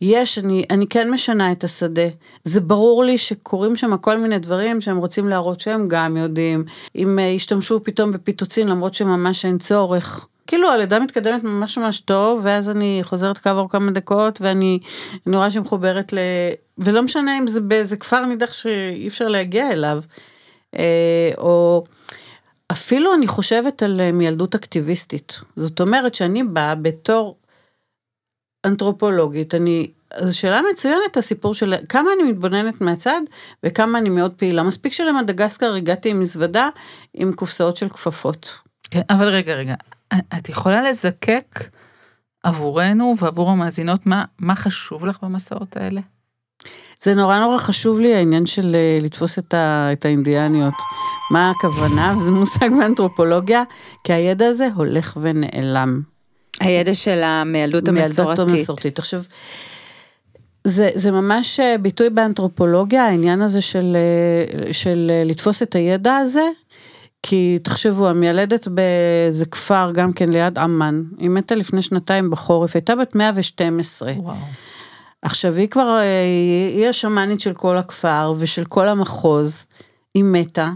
יש, 0.00 0.38
אני, 0.38 0.64
אני 0.70 0.86
כן 0.86 1.10
משנה 1.10 1.52
את 1.52 1.64
השדה. 1.64 2.08
זה 2.44 2.60
ברור 2.60 3.04
לי 3.04 3.18
שקורים 3.18 3.76
שם 3.76 3.96
כל 3.96 4.18
מיני 4.18 4.38
דברים 4.38 4.80
שהם 4.80 4.96
רוצים 4.96 5.28
להראות 5.28 5.60
שהם 5.60 5.88
גם 5.88 6.16
יודעים. 6.16 6.64
אם 6.96 7.18
אה, 7.18 7.24
ישתמשו 7.24 7.84
פתאום 7.84 8.12
בפיטוצין 8.12 8.68
למרות 8.68 8.94
שממש 8.94 9.44
אין 9.44 9.58
צורך. 9.58 10.26
כאילו 10.46 10.68
הלידה 10.68 10.98
מתקדמת 10.98 11.44
ממש 11.44 11.78
ממש 11.78 12.00
טוב, 12.00 12.40
ואז 12.42 12.70
אני 12.70 13.00
חוזרת 13.02 13.38
כעבור 13.38 13.68
כמה 13.68 13.90
דקות, 13.90 14.40
ואני 14.40 14.78
אני 15.26 15.36
רואה 15.36 15.50
שהיא 15.50 15.62
מחוברת 15.62 16.12
ל... 16.12 16.18
ולא 16.78 17.02
משנה 17.02 17.38
אם 17.38 17.46
זה 17.46 17.60
באיזה 17.60 17.96
כפר 17.96 18.26
נידח 18.26 18.52
שאי 18.52 19.08
אפשר 19.08 19.28
להגיע 19.28 19.72
אליו. 19.72 20.00
אה, 20.78 21.30
או 21.38 21.84
אפילו 22.72 23.14
אני 23.14 23.26
חושבת 23.26 23.82
על 23.82 24.00
אה, 24.00 24.12
מילדות 24.12 24.54
אקטיביסטית. 24.54 25.40
זאת 25.56 25.80
אומרת 25.80 26.14
שאני 26.14 26.44
באה 26.44 26.74
בתור 26.74 27.36
אנתרופולוגית, 28.64 29.54
אני, 29.54 29.90
זו 30.18 30.38
שאלה 30.38 30.60
מצוינת 30.72 31.16
הסיפור 31.16 31.54
של 31.54 31.74
כמה 31.88 32.10
אני 32.14 32.30
מתבוננת 32.30 32.80
מהצד 32.80 33.20
וכמה 33.62 33.98
אני 33.98 34.08
מאוד 34.08 34.32
פעילה. 34.32 34.62
מספיק 34.62 34.92
שלמדגסקר 34.92 35.74
הגעתי 35.74 36.10
עם 36.10 36.20
מזוודה 36.20 36.68
עם 37.14 37.32
קופסאות 37.32 37.76
של 37.76 37.88
כפפות. 37.88 38.58
כן, 38.90 39.02
אבל 39.10 39.28
רגע, 39.28 39.54
רגע, 39.54 39.74
את 40.38 40.48
יכולה 40.48 40.90
לזקק 40.90 41.60
עבורנו 42.42 43.14
ועבור 43.18 43.50
המאזינות 43.50 44.06
מה, 44.06 44.24
מה 44.38 44.54
חשוב 44.54 45.06
לך 45.06 45.18
במסעות 45.22 45.76
האלה? 45.76 46.00
זה 47.02 47.14
נורא 47.14 47.38
נורא 47.38 47.58
חשוב 47.58 48.00
לי 48.00 48.14
העניין 48.14 48.46
של 48.46 48.74
אה, 48.74 48.98
לתפוס 49.00 49.38
את, 49.38 49.54
ה, 49.54 49.88
את 49.92 50.04
האינדיאניות. 50.04 50.74
מה 51.30 51.50
הכוונה? 51.50 52.14
וזה 52.18 52.30
מושג 52.30 52.70
באנתרופולוגיה, 52.78 53.62
כי 54.04 54.12
הידע 54.12 54.46
הזה 54.46 54.68
הולך 54.74 55.18
ונעלם. 55.22 56.00
הידע 56.60 56.94
של 56.94 57.22
המילדות 57.22 57.88
המסורתית. 57.88 58.38
מילדות 58.38 58.50
המסורתית. 58.50 58.98
עכשיו, 58.98 59.22
זה, 60.64 60.90
זה 60.94 61.10
ממש 61.10 61.60
אה, 61.60 61.78
ביטוי 61.78 62.10
באנתרופולוגיה, 62.10 63.04
העניין 63.04 63.42
הזה 63.42 63.60
של, 63.60 63.96
אה, 63.96 64.72
של 64.72 65.10
לתפוס 65.24 65.62
את 65.62 65.74
הידע 65.74 66.16
הזה, 66.16 66.48
כי 67.22 67.58
תחשבו, 67.62 68.08
המיילדת 68.08 68.68
באיזה 68.68 69.46
כפר, 69.46 69.90
גם 69.94 70.12
כן 70.12 70.30
ליד 70.30 70.58
עמאן, 70.58 71.02
היא 71.18 71.30
מתה 71.30 71.54
לפני 71.54 71.82
שנתיים 71.82 72.30
בחורף, 72.30 72.76
הייתה 72.76 72.96
בת 72.96 73.14
112. 73.14 74.12
וואו. 74.16 74.36
עכשיו, 75.22 75.54
היא 75.54 75.68
כבר, 75.68 75.98
אה, 75.98 76.24
היא 76.74 76.88
השמאנית 76.88 77.40
של 77.40 77.52
כל 77.52 77.76
הכפר 77.76 78.34
ושל 78.38 78.64
כל 78.64 78.88
המחוז, 78.88 79.64
היא 80.14 80.24
מתה. 80.24 80.70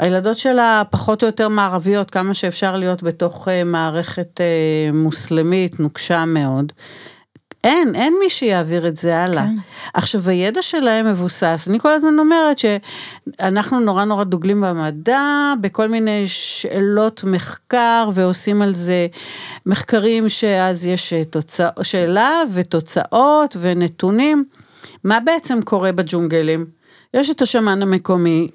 הילדות 0.00 0.38
שלה 0.38 0.82
פחות 0.90 1.22
או 1.22 1.26
יותר 1.26 1.48
מערביות, 1.48 2.10
כמה 2.10 2.34
שאפשר 2.34 2.76
להיות 2.76 3.02
בתוך 3.02 3.48
אה, 3.48 3.64
מערכת 3.64 4.40
אה, 4.40 4.92
מוסלמית, 4.92 5.80
נוקשה 5.80 6.24
מאוד. 6.24 6.72
אין, 7.66 7.94
אין 7.94 8.14
מי 8.20 8.30
שיעביר 8.30 8.88
את 8.88 8.96
זה 8.96 9.18
הלאה. 9.18 9.42
כן. 9.42 9.56
עכשיו, 9.94 10.28
הידע 10.28 10.62
שלהם 10.62 11.06
מבוסס, 11.06 11.66
אני 11.70 11.80
כל 11.80 11.92
הזמן 11.92 12.18
אומרת 12.18 12.58
שאנחנו 12.58 13.80
נורא 13.80 14.04
נורא 14.04 14.24
דוגלים 14.24 14.60
במדע, 14.60 15.52
בכל 15.60 15.88
מיני 15.88 16.24
שאלות 16.26 17.24
מחקר, 17.24 18.10
ועושים 18.14 18.62
על 18.62 18.74
זה 18.74 19.06
מחקרים 19.66 20.28
שאז 20.28 20.86
יש 20.86 21.12
תוצא, 21.30 21.68
שאלה 21.82 22.42
ותוצאות 22.52 23.56
ונתונים. 23.60 24.44
מה 25.04 25.20
בעצם 25.20 25.62
קורה 25.62 25.92
בג'ונגלים? 25.92 26.66
יש 27.14 27.30
את 27.30 27.42
השמן 27.42 27.82
המקומי, 27.82 28.48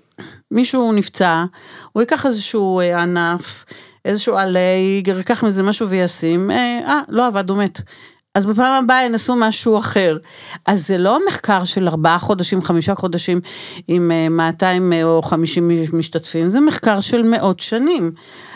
מישהו 0.52 0.92
נפצע, 0.94 1.46
הוא 1.92 2.02
ייקח 2.02 2.26
איזשהו 2.26 2.80
אה, 2.80 3.02
ענף, 3.02 3.66
איזשהו 4.06 4.38
עלה, 4.38 4.60
ייקח 5.06 5.44
מזה 5.44 5.64
משהו 5.64 5.90
וישים, 5.90 6.52
אה, 6.52 6.80
אה, 6.88 7.00
לא 7.10 7.28
עבד, 7.28 7.50
הוא 7.50 7.58
מת. 7.58 7.82
אז 8.36 8.46
בפעם 8.46 8.84
הבאה 8.84 9.04
ינסו 9.04 9.36
משהו 9.36 9.78
אחר. 9.78 10.18
אז 10.66 10.88
זה 10.88 10.98
לא 10.98 11.20
מחקר 11.28 11.64
של 11.64 11.88
ארבעה 11.88 12.20
חודשים, 12.20 12.62
חמישה 12.62 12.96
חודשים 12.96 13.40
עם 13.88 14.12
אה, 14.12 14.30
200 14.30 14.94
אה, 14.94 15.04
או 15.04 15.22
50 15.22 15.72
משתתפים, 15.94 16.50
זה 16.50 16.60
מחקר 16.60 17.02
של 17.02 17.22
מאות 17.22 17.60
שנים. 17.60 18.12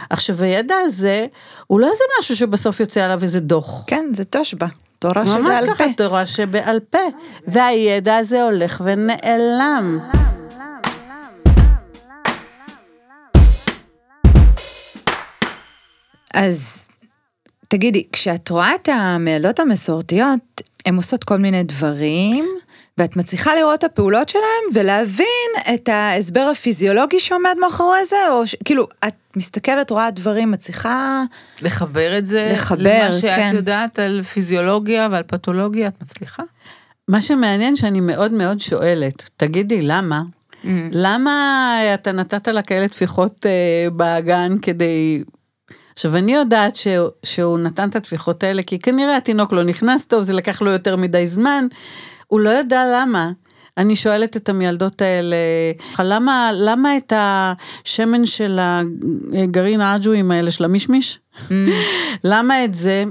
עכשיו, 0.09 0.43
הידע 0.43 0.75
הזה, 0.83 1.25
הוא 1.67 1.79
לא 1.79 1.87
איזה 1.87 2.03
משהו 2.19 2.35
שבסוף 2.35 2.79
יוצא 2.79 3.03
עליו 3.03 3.23
איזה 3.23 3.39
דוח. 3.39 3.83
כן, 3.87 4.05
זה 4.13 4.23
תושבע. 4.23 4.67
תורה 4.99 5.25
שבעל 5.25 5.65
ממש 5.65 5.69
פה. 5.69 5.75
ככה 5.75 5.93
תורה 5.97 6.25
שבעל 6.25 6.79
פה, 6.79 6.99
והידע 7.47 8.17
הזה 8.17 8.43
הולך 8.43 8.81
ונעלם. 8.85 9.99
אז 16.33 16.84
תגידי, 17.67 18.03
כשאת 18.11 18.49
רואה 18.49 18.75
את 18.75 18.89
המעלות 18.91 19.59
המסורתיות, 19.59 20.61
הן 20.85 20.95
עושות 20.95 21.23
כל 21.23 21.37
מיני 21.37 21.63
דברים, 21.63 22.45
ואת 22.97 23.15
מצליחה 23.15 23.55
לראות 23.55 23.79
את 23.79 23.83
הפעולות 23.83 24.29
שלהם 24.29 24.43
ולהבין 24.73 25.73
את 25.73 25.89
ההסבר 25.89 26.49
הפיזיולוגי 26.51 27.19
שעומד 27.19 27.55
מאחורי 27.61 28.05
זה, 28.05 28.29
או 28.31 28.47
ש... 28.47 28.55
כאילו, 28.65 28.87
את 29.07 29.13
מסתכלת, 29.35 29.91
רואה 29.91 30.11
דברים, 30.11 30.51
מצליחה... 30.51 31.23
לחבר 31.61 32.17
את 32.17 32.27
זה 32.27 32.49
לחבר, 32.53 32.77
למה 32.79 33.11
שאת 33.11 33.29
כן. 33.35 33.51
יודעת 33.55 33.99
על 33.99 34.23
פיזיולוגיה 34.23 35.07
ועל 35.11 35.23
פתולוגיה, 35.23 35.87
את 35.87 36.01
מצליחה? 36.01 36.43
מה 37.07 37.21
שמעניין 37.21 37.75
שאני 37.75 37.99
מאוד 37.99 38.31
מאוד 38.31 38.59
שואלת, 38.59 39.29
תגידי, 39.37 39.81
למה? 39.81 40.21
Mm. 40.63 40.67
למה 40.91 41.77
אתה 41.93 42.11
נתת 42.11 42.47
לה 42.47 42.61
כאלה 42.61 42.87
טפיחות 42.87 43.45
אה, 43.45 43.89
באגן 43.89 44.57
כדי... 44.61 45.23
עכשיו, 45.95 46.17
אני 46.17 46.33
יודעת 46.33 46.75
ש... 46.75 46.87
שהוא 47.23 47.59
נתן 47.59 47.89
את 47.89 47.95
הטפיחות 47.95 48.43
האלה, 48.43 48.63
כי 48.63 48.79
כנראה 48.79 49.17
התינוק 49.17 49.53
לא 49.53 49.63
נכנס 49.63 50.05
טוב, 50.05 50.23
זה 50.23 50.33
לקח 50.33 50.61
לו 50.61 50.71
יותר 50.71 50.95
מדי 50.95 51.27
זמן, 51.27 51.67
הוא 52.27 52.39
לא 52.39 52.49
ידע 52.49 52.83
למה. 52.93 53.31
אני 53.77 53.95
שואלת 53.95 54.37
את 54.37 54.49
המילדות 54.49 55.01
האלה, 55.01 55.35
למה, 55.99 56.51
למה 56.53 56.97
את 56.97 57.13
השמן 57.15 58.25
של 58.25 58.59
הגרעין 59.33 59.81
האג'ואים 59.81 60.31
האלה, 60.31 60.51
של 60.51 60.63
המישמיש? 60.63 61.19
Mm. 61.35 61.51
למה 62.23 62.65
את 62.65 62.73
זה? 62.73 63.03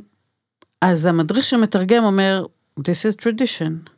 אז 0.80 1.04
המדריך 1.04 1.44
שמתרגם 1.44 2.04
אומר, 2.04 2.46
This 2.80 2.82
is 2.82 3.22
tradition. 3.22 3.93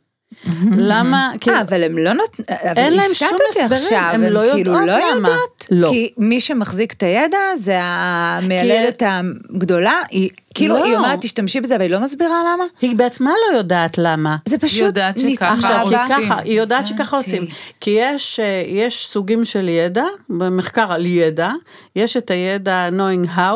למה? 0.77 1.31
כאילו, 1.41 1.57
אה, 1.57 1.61
אבל 1.61 1.83
הם 1.83 1.97
לא 1.97 2.13
נותנים, 2.13 2.45
אין 2.75 2.93
להם 2.93 3.13
שום 3.13 3.29
הסברים, 3.49 3.99
הם 3.99 4.23
לא 4.23 4.39
כאילו 4.53 4.71
יודעות 4.71 4.87
לא 4.87 4.99
למה. 4.99 5.29
יודעות, 5.29 5.65
לא. 5.71 5.89
כי 5.89 6.13
מי 6.17 6.39
שמחזיק 6.39 6.93
את 6.93 7.03
הידע 7.03 7.37
זה 7.55 7.79
המיילדת 7.81 9.03
הגדולה, 9.05 10.01
היא 10.09 10.29
כאילו, 10.53 10.75
לא. 10.75 10.85
היא 10.85 10.95
אומרת 10.95 11.21
תשתמשי 11.21 11.61
בזה, 11.61 11.75
אבל 11.75 11.83
היא 11.83 11.91
לא 11.91 11.99
מסבירה 11.99 12.41
למה. 12.53 12.63
היא 12.81 12.95
בעצמה 12.95 13.31
לא 13.51 13.57
יודעת 13.57 13.97
למה. 13.97 14.35
זה 14.45 14.57
פשוט 14.57 14.79
יודעת 14.79 15.17
שככה 15.17 15.29
נתקע 15.31 15.53
עכשיו, 15.53 15.87
כי 15.87 16.29
בה. 16.29 16.35
היא 16.43 16.59
יודעת 16.59 16.87
שככה. 16.87 17.17
עושים. 17.17 17.45
כי 17.81 17.89
יש, 17.99 18.39
אה, 18.39 18.63
יש 18.67 19.07
סוגים 19.07 19.45
של 19.45 19.69
ידע, 19.69 20.05
במחקר 20.29 20.91
על 20.91 21.05
ידע, 21.05 21.51
יש 21.95 22.17
את 22.17 22.31
הידע 22.31 22.89
knowing 22.89 23.27
how 23.37 23.55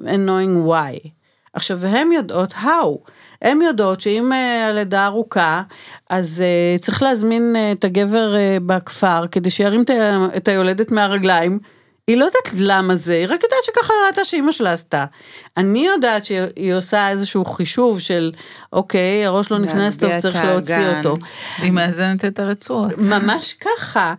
and 0.00 0.28
knowing 0.28 0.68
why. 0.68 1.17
עכשיו, 1.58 1.78
והן 1.80 2.12
יודעות 2.12 2.52
how. 2.52 3.10
הן 3.42 3.62
יודעות 3.62 4.00
שאם 4.00 4.32
אה, 4.32 4.66
הלידה 4.68 5.06
ארוכה, 5.06 5.62
אז 6.10 6.42
uh, 6.76 6.80
צריך 6.80 7.02
להזמין 7.02 7.56
uh, 7.56 7.78
את 7.78 7.84
הגבר 7.84 8.34
uh, 8.34 8.62
בכפר 8.66 9.26
כדי 9.30 9.50
שירים 9.50 9.84
את 10.36 10.48
היולדת 10.48 10.90
מהרגליים. 10.90 11.58
היא 12.06 12.16
לא 12.16 12.24
יודעת 12.24 12.48
למה 12.54 12.94
זה, 12.94 13.12
היא 13.12 13.24
רק 13.24 13.42
יודעת 13.42 13.64
שככה 13.64 13.92
ראתה 14.06 14.24
שאימא 14.24 14.52
שלה 14.52 14.72
עשתה. 14.72 15.04
אני 15.56 15.86
יודעת 15.86 16.24
שהיא 16.24 16.74
עושה 16.74 17.08
איזשהו 17.08 17.44
חישוב 17.44 18.00
של, 18.00 18.32
אוקיי, 18.72 19.26
הראש 19.26 19.50
לא 19.50 19.58
נכנס 19.58 19.96
טוב, 19.96 20.20
צריך 20.20 20.44
להוציא. 20.44 20.96
אותו. 20.98 21.16
היא 21.58 21.72
מאזנת 21.72 22.24
את 22.24 22.38
הרצועות. 22.38 22.92
ממש 22.98 23.52
ככה. 23.52 24.14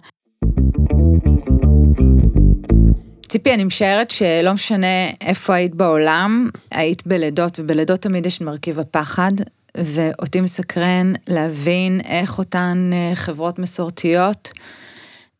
ציפי, 3.30 3.54
אני 3.54 3.64
משערת 3.64 4.12
שלא 4.12 4.54
משנה 4.54 5.10
איפה 5.22 5.54
היית 5.54 5.76
בעולם, 5.76 6.50
היית 6.72 7.08
בלידות, 7.08 7.60
ובלידות 7.60 8.02
תמיד 8.02 8.26
יש 8.26 8.42
מרכיב 8.42 8.80
הפחד, 8.80 9.32
ואותי 9.78 10.42
מסקרן 10.42 11.14
להבין 11.28 12.02
איך 12.06 12.38
אותן 12.38 12.90
אה, 12.94 13.16
חברות 13.16 13.60
מסורתיות 13.60 14.52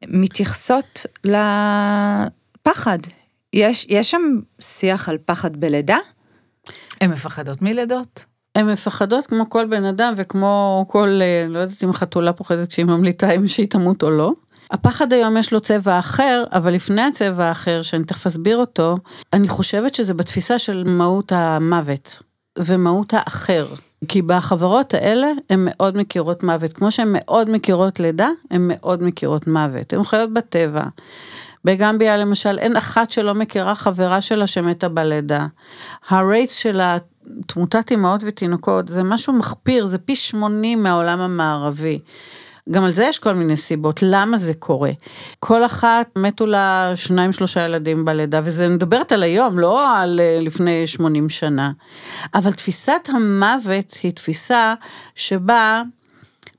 מתייחסות 0.08 1.06
לפחד. 1.24 3.00
יש, 3.54 3.86
יש 3.90 4.12
שם 4.12 4.22
שיח 4.62 5.10
על 5.10 5.18
פחד 5.26 5.58
בלידה? 5.58 5.98
הן 7.02 7.12
מפחדות 7.12 7.62
מלידות? 7.62 8.26
הן 8.56 8.66
מפחדות 8.72 9.28
כמו 9.28 9.50
כל 9.50 9.66
בן 9.66 9.84
אדם 9.84 10.14
וכמו 10.18 10.86
כל, 10.88 11.20
אה, 11.22 11.46
לא 11.50 11.60
יודעת 11.60 11.84
אם 11.84 11.94
חתולה 11.94 12.34
פוחדת 12.34 12.70
כשהיא 12.70 12.86
ממליטה 12.86 13.32
אם 13.32 13.48
שהיא 13.48 13.68
תמות 13.70 14.04
או 14.04 14.10
לא. 14.10 14.34
הפחד 14.72 15.14
היום 15.14 15.38
יש 15.38 15.54
לו 15.54 15.60
צבע 15.60 16.00
אחר, 16.00 16.44
אבל 16.52 16.74
לפני 16.74 17.02
הצבע 17.02 17.46
האחר, 17.46 17.82
שאני 17.82 18.04
תכף 18.04 18.28
אסביר 18.28 18.58
אותו, 18.58 18.98
אני 19.34 19.48
חושבת 19.48 19.96
שזה 19.96 20.14
בתפיסה 20.14 20.60
של 20.60 20.84
מהות 20.88 21.32
המוות 21.32 22.22
ומהות 22.58 23.14
האחר. 23.14 23.68
כי 24.08 24.22
בחברות 24.22 24.94
האלה 24.94 25.28
הן 25.50 25.60
מאוד 25.66 25.98
מכירות 25.98 26.44
מוות. 26.44 26.74
כמו 26.74 26.92
שהן 26.92 27.08
מאוד 27.12 27.50
מכירות 27.50 28.00
לידה, 28.00 28.30
הן 28.52 28.62
מאוד 28.68 29.04
מכירות 29.04 29.48
מוות. 29.48 29.94
הן 29.94 30.04
חיות 30.04 30.34
בטבע. 30.34 30.84
בגמביה 31.66 32.18
למשל, 32.18 32.60
אין 32.60 32.76
אחת 32.76 33.12
שלא 33.12 33.36
מכירה 33.36 33.76
חברה 33.76 34.22
שלה 34.22 34.48
שמתה 34.48 34.90
בלידה. 34.90 35.48
הרייטס 36.10 36.56
של 36.56 36.82
תמותת 37.48 37.92
אימהות 37.92 38.22
ותינוקות 38.26 38.88
זה 38.88 39.04
משהו 39.04 39.34
מחפיר, 39.34 39.86
זה 39.86 39.98
פי 39.98 40.16
80 40.16 40.84
מהעולם 40.84 41.20
המערבי. 41.20 42.00
גם 42.72 42.84
על 42.84 42.94
זה 42.94 43.04
יש 43.04 43.20
כל 43.20 43.34
מיני 43.34 43.58
סיבות, 43.58 44.00
למה 44.04 44.38
זה 44.38 44.54
קורה. 44.54 44.92
כל 45.40 45.66
אחת 45.66 46.08
מתו 46.16 46.46
לה 46.46 46.92
שניים 46.96 47.34
שלושה 47.34 47.66
ילדים 47.66 48.06
בלידה, 48.06 48.42
וזה 48.44 48.68
מדברת 48.68 49.12
על 49.12 49.24
היום, 49.24 49.60
לא 49.60 49.98
על 49.98 50.20
אה, 50.20 50.40
לפני 50.42 50.88
80 50.88 51.30
שנה. 51.30 51.72
אבל 52.34 52.54
תפיסת 52.54 53.10
המוות 53.14 53.98
היא 54.04 54.12
תפיסה 54.12 54.74
שבה, 55.16 55.82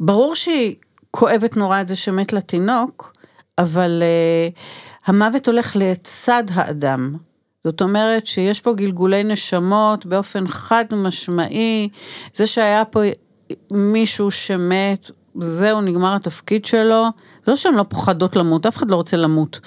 ברור 0.00 0.34
שהיא 0.34 0.74
כואבת 1.10 1.56
נורא 1.56 1.80
את 1.80 1.88
זה 1.88 1.96
שמת 1.96 2.32
לה 2.32 2.40
תינוק, 2.40 3.12
אבל 3.58 4.02
uh, 4.02 4.58
המוות 5.06 5.48
הולך 5.48 5.76
לצד 5.76 6.44
האדם. 6.52 7.16
זאת 7.64 7.82
אומרת 7.82 8.26
שיש 8.26 8.60
פה 8.60 8.74
גלגולי 8.74 9.24
נשמות 9.24 10.06
באופן 10.06 10.48
חד 10.48 10.84
משמעי, 10.92 11.88
זה 12.34 12.46
שהיה 12.46 12.84
פה 12.84 13.00
מישהו 13.72 14.30
שמת, 14.30 15.10
זהו, 15.38 15.80
נגמר 15.80 16.14
התפקיד 16.14 16.64
שלו. 16.64 17.06
זה 17.46 17.50
לא 17.50 17.56
שהן 17.56 17.74
לא 17.74 17.84
פוחדות 17.88 18.36
למות, 18.36 18.66
אף 18.66 18.76
אחד 18.76 18.90
לא 18.90 18.96
רוצה 18.96 19.16
למות. 19.16 19.60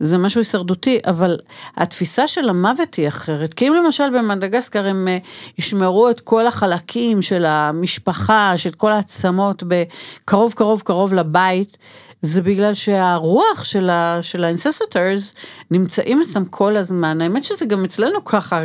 זה 0.00 0.18
משהו 0.18 0.40
הישרדותי, 0.40 0.98
אבל 1.06 1.36
התפיסה 1.76 2.28
של 2.28 2.48
המוות 2.48 2.94
היא 2.94 3.08
אחרת. 3.08 3.54
כי 3.54 3.68
אם 3.68 3.74
למשל 3.74 4.18
במדגסקר 4.18 4.86
הם 4.86 5.08
אה, 5.08 5.18
ישמרו 5.58 6.10
את 6.10 6.20
כל 6.20 6.46
החלקים 6.46 7.22
של 7.22 7.44
המשפחה, 7.44 8.52
של 8.56 8.70
כל 8.70 8.92
העצמות 8.92 9.62
בקרוב 9.66 10.52
קרוב 10.52 10.82
קרוב 10.84 11.14
לבית, 11.14 11.76
זה 12.22 12.42
בגלל 12.42 12.74
שהרוח 12.74 13.64
של, 13.64 13.90
ה, 13.90 14.18
של 14.22 14.44
ה 14.44 14.53
ancestors 14.53 15.34
נמצאים 15.70 16.22
אצלם 16.22 16.44
כל 16.44 16.76
הזמן. 16.76 17.20
האמת 17.20 17.44
שזה 17.44 17.64
גם 17.64 17.84
אצלנו 17.84 18.24
ככה, 18.24 18.62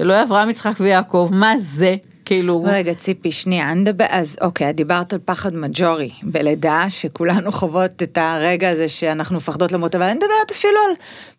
אלוהי 0.00 0.22
אברהם, 0.22 0.50
יצחק 0.50 0.74
ויעקב, 0.80 1.28
מה 1.32 1.58
זה? 1.58 1.96
כאילו... 2.26 2.64
רגע, 2.66 2.94
ציפי, 2.94 3.32
שנייה, 3.32 3.72
אני 3.72 3.80
מדבר, 3.80 4.04
אז 4.08 4.36
אוקיי, 4.40 4.72
דיברת 4.72 5.12
על 5.12 5.18
פחד 5.24 5.56
מג'ורי 5.56 6.10
בלידה, 6.22 6.84
שכולנו 6.88 7.52
חוות 7.52 8.02
את 8.02 8.18
הרגע 8.20 8.70
הזה 8.70 8.88
שאנחנו 8.88 9.36
מפחדות 9.36 9.72
למות, 9.72 9.94
אבל 9.94 10.04
אני 10.04 10.14
מדברת 10.14 10.50
אפילו 10.52 10.76
על 10.88 10.94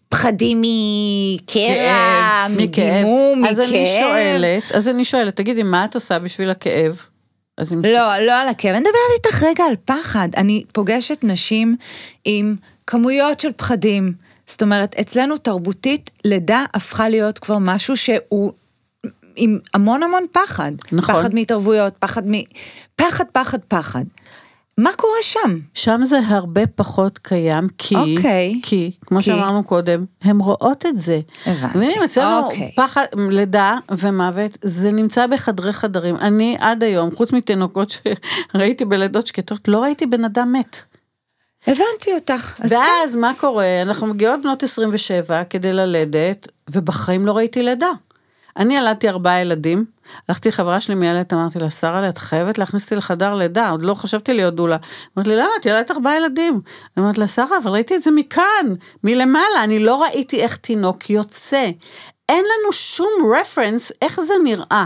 פחדים 0.10 0.62
מקרע, 0.62 2.48
מדימום, 2.58 3.42
מכאב. 3.42 3.50
אז 3.50 3.60
אני 3.60 3.86
שואלת, 3.86 4.72
אז 4.72 4.88
אני 4.88 5.06
שואלת, 5.06 5.36
תגידי, 5.36 5.64
מה 5.64 5.86
את 5.86 5.96
עושה 5.96 6.20
בשביל 6.20 6.50
הכאב? 6.50 7.02
אז 7.58 7.74
לא, 7.74 8.18
לא 8.18 8.32
על 8.32 8.48
הכאב, 8.48 8.72
אני 8.72 8.80
מדברת 8.80 9.26
איתך 9.26 9.44
רגע 9.44 9.64
על 9.64 9.76
פחד. 9.86 10.30
אני 10.38 10.64
פוגשת 10.72 11.18
נשים 11.24 11.76
עם 12.26 12.56
כמויות 12.88 13.40
של 13.40 13.52
פחדים. 13.56 14.14
זאת 14.48 14.62
אומרת, 14.62 14.96
אצלנו 15.00 15.38
תרבותית, 15.38 16.10
לידה 16.26 16.66
הפכה 16.74 17.10
להיות 17.10 17.40
כבר 17.40 17.58
משהו 17.58 17.98
שהוא 17.98 18.52
עם 19.38 19.60
המון 19.74 20.04
המון 20.04 20.26
פחד. 20.32 20.72
נכון. 20.92 21.16
פחד 21.16 21.36
מהתערבויות, 21.36 21.94
פחד 22.00 22.28
מ... 22.28 22.34
פחד, 22.96 23.26
פחד, 23.32 23.60
פחד. 23.68 24.04
מה 24.78 24.90
קורה 24.98 25.18
שם? 25.22 25.60
שם 25.74 26.02
זה 26.04 26.20
הרבה 26.28 26.68
פחות 26.68 27.18
קיים, 27.18 27.68
כי, 27.78 27.96
אוקיי. 27.96 28.60
כי, 28.64 28.92
כמו 29.06 29.18
כי? 29.20 29.24
שאמרנו 29.24 29.64
קודם, 29.64 30.06
הן 30.22 30.40
רואות 30.40 30.86
את 30.86 31.02
זה. 31.02 31.20
הבנתי. 31.46 31.78
מבינים, 31.78 32.04
אצלנו 32.04 32.46
אוקיי. 32.46 32.72
פחד, 32.76 33.06
לידה 33.30 33.78
ומוות, 33.92 34.58
זה 34.62 34.92
נמצא 34.92 35.28
בחדרי 35.28 35.74
חדרים. 35.74 36.16
אני 36.16 36.58
עד 36.60 36.84
היום, 36.84 37.16
חוץ 37.16 37.32
מתינוקות 37.32 38.00
שראיתי 38.54 38.86
בלידות 38.86 39.28
שקטות, 39.28 39.68
לא 39.68 39.84
ראיתי 39.84 40.06
בן 40.06 40.26
אדם 40.26 40.54
מת. 40.54 40.78
הבנתי 41.68 42.14
אותך. 42.14 42.56
אז 42.60 42.70
כן. 42.70 42.76
ואז 42.76 43.16
מה 43.16 43.32
קורה? 43.40 43.82
אנחנו 43.82 44.08
מגיעות 44.08 44.42
בנות 44.42 44.64
27 44.64 45.44
כדי 45.44 45.74
ללדת, 45.74 46.48
ובחיים 46.70 47.26
לא 47.26 47.38
ראיתי 47.38 47.64
לידה. 47.64 47.92
אני 48.58 48.78
ילדתי 48.78 49.10
ארבעה 49.10 49.42
ילדים, 49.42 49.86
הלכתי 50.30 50.50
לחברה 50.50 50.82
שלי 50.82 50.96
מיילדת, 50.96 51.34
אמרתי 51.34 51.60
לה, 51.60 51.70
שרה, 51.70 52.10
את 52.10 52.18
חייבת 52.18 52.58
להכניס 52.58 52.84
אותי 52.84 52.96
לחדר 52.96 53.36
לידה, 53.36 53.70
עוד 53.70 53.82
לא 53.82 53.94
חשבתי 53.94 54.34
להיות 54.34 54.56
דולה. 54.56 54.78
אמרתי 55.18 55.30
לי, 55.30 55.36
למה? 55.36 55.50
את 55.62 55.66
ילדת 55.66 55.92
ארבעה 55.92 56.18
ילדים. 56.18 56.54
אני 56.54 57.04
אומרת 57.04 57.18
לה, 57.18 57.28
שרה, 57.28 57.58
אבל 57.64 57.72
ראיתי 57.72 57.96
את 57.96 58.04
זה 58.04 58.12
מכאן, 58.12 58.74
מלמעלה, 59.04 59.64
אני 59.64 59.80
לא 59.80 60.02
ראיתי 60.04 60.42
איך 60.42 60.56
תינוק 60.56 61.10
יוצא. 61.10 61.70
אין 62.30 62.44
לנו 62.44 62.74
שום 62.74 63.32
רפרנס 63.36 63.92
איך 64.02 64.22
זה 64.22 64.34
נראה. 64.44 64.86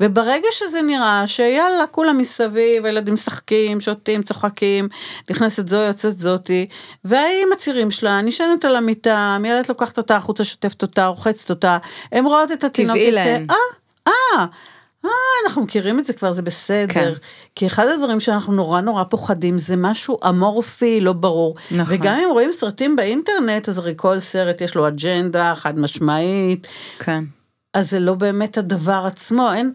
וברגע 0.00 0.48
שזה 0.50 0.82
נראה 0.82 1.26
שיאללה, 1.26 1.86
כולם 1.86 2.18
מסביב, 2.18 2.86
הילדים 2.86 3.14
משחקים, 3.14 3.80
שותים, 3.80 4.22
צוחקים, 4.22 4.88
נכנסת 5.30 5.68
זו, 5.68 5.76
יוצאת 5.76 6.18
זאתי, 6.18 6.66
והיא 7.04 7.42
עם 7.42 7.52
הצירים 7.52 7.90
שלה, 7.90 8.20
נשענת 8.20 8.64
על 8.64 8.76
המיטה, 8.76 9.36
מיילדת 9.40 9.68
לוקחת 9.68 9.98
אותה 9.98 10.16
החוצה, 10.16 10.44
שוטפת 10.44 10.82
אותה, 10.82 11.06
רוחצת 11.06 11.50
אותה, 11.50 11.78
הן 12.12 12.24
רואות 12.24 12.52
את 12.52 12.64
התינוק 12.64 12.96
טבעי 12.96 13.10
להן. 13.10 13.46
אה, 13.50 13.54
אה, 14.08 14.46
אנחנו 15.46 15.62
מכירים 15.62 15.98
את 15.98 16.06
זה 16.06 16.12
כבר, 16.12 16.32
זה 16.32 16.42
בסדר. 16.42 16.86
כן. 16.94 17.12
כי 17.54 17.66
אחד 17.66 17.86
הדברים 17.86 18.20
שאנחנו 18.20 18.52
נורא 18.52 18.80
נורא 18.80 19.04
פוחדים 19.04 19.58
זה 19.58 19.76
משהו 19.76 20.18
אמורפי, 20.28 21.00
לא 21.00 21.12
ברור. 21.12 21.56
נכון. 21.70 21.94
וגם 21.94 22.18
אם 22.18 22.28
רואים 22.30 22.52
סרטים 22.52 22.96
באינטרנט, 22.96 23.68
אז 23.68 23.78
הרי 23.78 23.92
כל 23.96 24.20
סרט 24.20 24.60
יש 24.60 24.74
לו 24.74 24.88
אג'נדה 24.88 25.54
חד 25.56 25.78
משמעית, 25.78 26.66
כן. 26.98 27.24
אז 27.74 27.90
זה 27.90 28.00
לא 28.00 28.14
באמת 28.14 28.58
הדבר 28.58 29.02
עצמו, 29.06 29.52
אין 29.52 29.72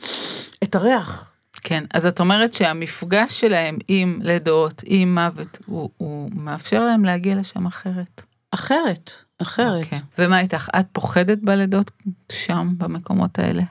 את 0.64 0.76
הריח. 0.76 1.32
כן, 1.62 1.84
אז 1.94 2.06
את 2.06 2.20
אומרת 2.20 2.54
שהמפגש 2.54 3.40
שלהם 3.40 3.78
עם 3.88 4.20
לידות, 4.22 4.82
עם 4.86 5.14
מוות, 5.14 5.58
הוא, 5.66 5.90
הוא 5.98 6.30
מאפשר 6.34 6.84
להם 6.84 7.06
להגיע 7.06 7.36
לשם 7.36 7.66
אחרת. 7.66 8.22
אחרת, 8.52 9.12
אחרת. 9.42 9.84
אוקיי. 9.84 10.00
ומה 10.18 10.40
איתך? 10.40 10.70
את 10.80 10.86
פוחדת 10.92 11.38
בלידות 11.42 11.92
שם, 12.32 12.74
במקומות 12.78 13.40
האלה? 13.40 13.64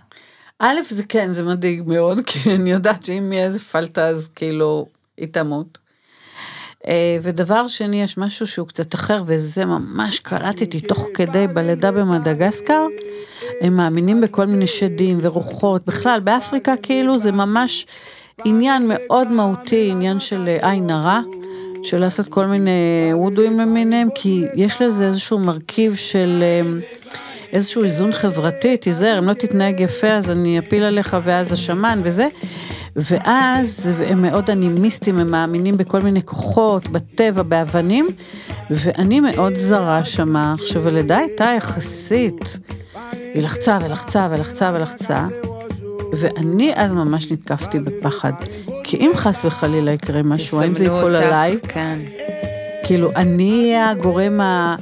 א', 0.58 0.80
זה 0.90 1.02
כן, 1.02 1.32
זה 1.32 1.42
מדאיג 1.42 1.82
מאוד, 1.86 2.20
כי 2.26 2.54
אני 2.54 2.70
יודעת 2.70 3.02
שאם 3.02 3.32
יהיה 3.32 3.44
איזה 3.44 3.58
פלטה, 3.58 4.06
אז 4.06 4.30
כאילו, 4.34 4.86
היא 5.16 5.28
תמות. 5.28 5.78
אה, 6.86 7.18
ודבר 7.22 7.68
שני, 7.68 8.02
יש 8.02 8.18
משהו 8.18 8.46
שהוא 8.46 8.68
קצת 8.68 8.94
אחר, 8.94 9.22
וזה 9.26 9.64
ממש 9.64 10.18
קלטתי 10.18 10.80
תוך 10.80 11.06
כדי 11.14 11.46
בלידה 11.46 11.92
במדגסקר. 11.92 12.86
הם 13.60 13.76
מאמינים 13.76 14.20
בכל 14.20 14.46
מיני 14.46 14.66
שדים 14.66 15.18
ורוחות. 15.22 15.86
בכלל, 15.86 16.20
באפריקה 16.20 16.74
כאילו 16.82 17.18
זה 17.18 17.32
ממש 17.32 17.86
עניין 18.44 18.82
מאוד 18.88 19.28
מהותי, 19.28 19.88
עניין 19.90 20.20
של 20.20 20.48
אה, 20.48 20.70
עין 20.70 20.90
הרע, 20.90 21.20
של 21.82 21.98
לעשות 21.98 22.28
כל 22.28 22.46
מיני 22.46 23.10
וודואים 23.12 23.60
למיניהם, 23.60 24.08
כי 24.14 24.44
יש 24.54 24.82
לזה 24.82 25.06
איזשהו 25.06 25.38
מרכיב 25.38 25.94
של... 25.94 26.44
איזשהו 27.54 27.84
איזון 27.84 28.12
חברתי, 28.12 28.76
תיזהר, 28.76 29.18
אם 29.18 29.24
לא 29.24 29.32
תתנהג 29.32 29.80
יפה 29.80 30.06
אז 30.06 30.30
אני 30.30 30.58
אפיל 30.58 30.82
עליך 30.82 31.16
ואז 31.24 31.52
השמן 31.52 32.00
וזה. 32.04 32.28
ואז 32.96 33.88
הם 34.06 34.22
מאוד 34.22 34.50
אנימיסטים, 34.50 35.18
הם 35.18 35.30
מאמינים 35.30 35.76
בכל 35.76 36.00
מיני 36.00 36.22
כוחות, 36.22 36.88
בטבע, 36.88 37.42
באבנים, 37.42 38.08
ואני 38.70 39.20
מאוד 39.20 39.54
זרה 39.54 40.04
שמה. 40.04 40.54
עכשיו, 40.60 40.88
הלידה 40.88 41.18
הייתה 41.18 41.52
יחסית, 41.56 42.58
היא 43.34 43.42
לחצה 43.42 43.78
ולחצה 43.84 44.28
ולחצה 44.30 44.70
ולחצה, 44.74 45.26
ואני 46.12 46.72
אז 46.76 46.92
ממש 46.92 47.32
נתקפתי 47.32 47.78
בפחד. 47.78 48.32
כי 48.84 48.96
אם 48.96 49.10
חס 49.14 49.44
וחלילה 49.44 49.92
יקרה 49.92 50.22
משהו, 50.22 50.60
האם 50.60 50.74
זה 50.74 50.84
ייפול 50.84 51.16
עליי? 51.16 51.58
כן. 51.68 51.98
כאילו, 52.84 53.10
אני 53.16 53.76
הגורם 53.76 54.40
ה... 54.40 54.76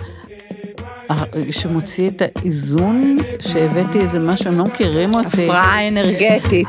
ה- 1.13 1.25
שמוציא 1.53 2.11
את 2.11 2.23
האיזון, 2.23 3.17
שהבאתי 3.41 4.01
איזה 4.01 4.19
משהו, 4.19 4.51
הם 4.51 4.59
לא 4.59 4.65
מכירים 4.65 5.15
אותי. 5.15 5.45
הפרעה 5.45 5.89
אנרגטית. 5.89 6.69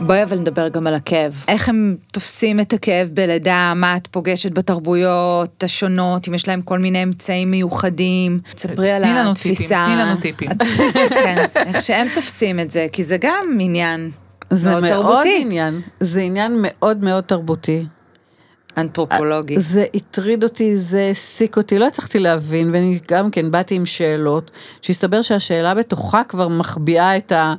בואי 0.00 0.22
אבל 0.22 0.38
נדבר 0.38 0.68
גם 0.68 0.86
על 0.86 0.94
הכאב. 0.94 1.44
איך 1.48 1.68
הם 1.68 1.96
תופסים 2.12 2.60
את 2.60 2.72
הכאב 2.72 3.08
בלידה, 3.12 3.72
מה 3.76 3.96
את 3.96 4.06
פוגשת 4.06 4.52
בתרבויות 4.52 5.64
השונות, 5.64 6.28
אם 6.28 6.34
יש 6.34 6.48
להם 6.48 6.62
כל 6.62 6.78
מיני 6.78 7.02
אמצעים 7.02 7.50
מיוחדים. 7.50 8.40
תספרי 8.54 8.90
על 8.90 9.02
תני 9.02 9.10
לנו 9.10 9.34
טיפים, 9.34 9.52
התפיסה. 9.52 9.84
תני 9.86 9.96
לנו 9.96 10.16
טיפים. 10.20 10.48
כן, 11.24 11.44
איך 11.56 11.80
שהם 11.80 12.08
תופסים 12.14 12.60
את 12.60 12.70
זה, 12.70 12.86
כי 12.92 13.02
זה 13.04 13.16
גם 13.20 13.58
עניין 13.60 14.10
זה 14.52 14.70
מאוד 14.70 14.82
מאוד 14.82 14.92
תרבותי, 14.92 15.38
עניין, 15.42 15.80
זה 16.00 16.20
עניין 16.20 16.58
מאוד 16.62 17.04
מאוד 17.04 17.24
תרבותי. 17.24 17.86
אנתרופולוגי. 18.76 19.60
זה 19.60 19.84
הטריד 19.94 20.44
אותי, 20.44 20.76
זה 20.76 21.00
העסיק 21.00 21.56
אותי, 21.56 21.78
לא 21.78 21.86
הצלחתי 21.86 22.18
להבין, 22.18 22.70
ואני 22.74 22.98
גם 23.10 23.30
כן 23.30 23.50
באתי 23.50 23.74
עם 23.74 23.86
שאלות, 23.86 24.50
שהסתבר 24.82 25.22
שהשאלה 25.22 25.74
בתוכה 25.74 26.24
כבר 26.24 26.48
מחביאה 26.48 27.16
את, 27.16 27.32
ה, 27.32 27.54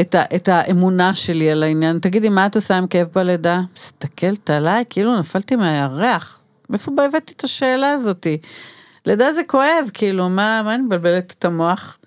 את, 0.00 0.14
ה, 0.14 0.22
את 0.36 0.48
האמונה 0.48 1.14
שלי 1.14 1.50
על 1.50 1.62
העניין. 1.62 1.98
תגידי, 1.98 2.28
מה 2.28 2.46
את 2.46 2.54
עושה 2.56 2.76
עם 2.76 2.86
כאב 2.86 3.08
בלידה? 3.14 3.60
מסתכלת 3.76 4.50
עליי, 4.50 4.84
כאילו 4.90 5.18
נפלתי 5.18 5.56
מהירח. 5.56 6.40
מאיפה 6.70 6.92
הבאתי 7.04 7.32
את 7.36 7.44
השאלה 7.44 7.90
הזאתי? 7.90 8.38
לידה 9.06 9.32
זה 9.32 9.42
כואב, 9.46 9.90
כאילו, 9.92 10.28
מה, 10.28 10.62
מה 10.64 10.74
אני 10.74 10.82
מבלבלת 10.82 11.34
את 11.38 11.44
המוח? 11.44 11.98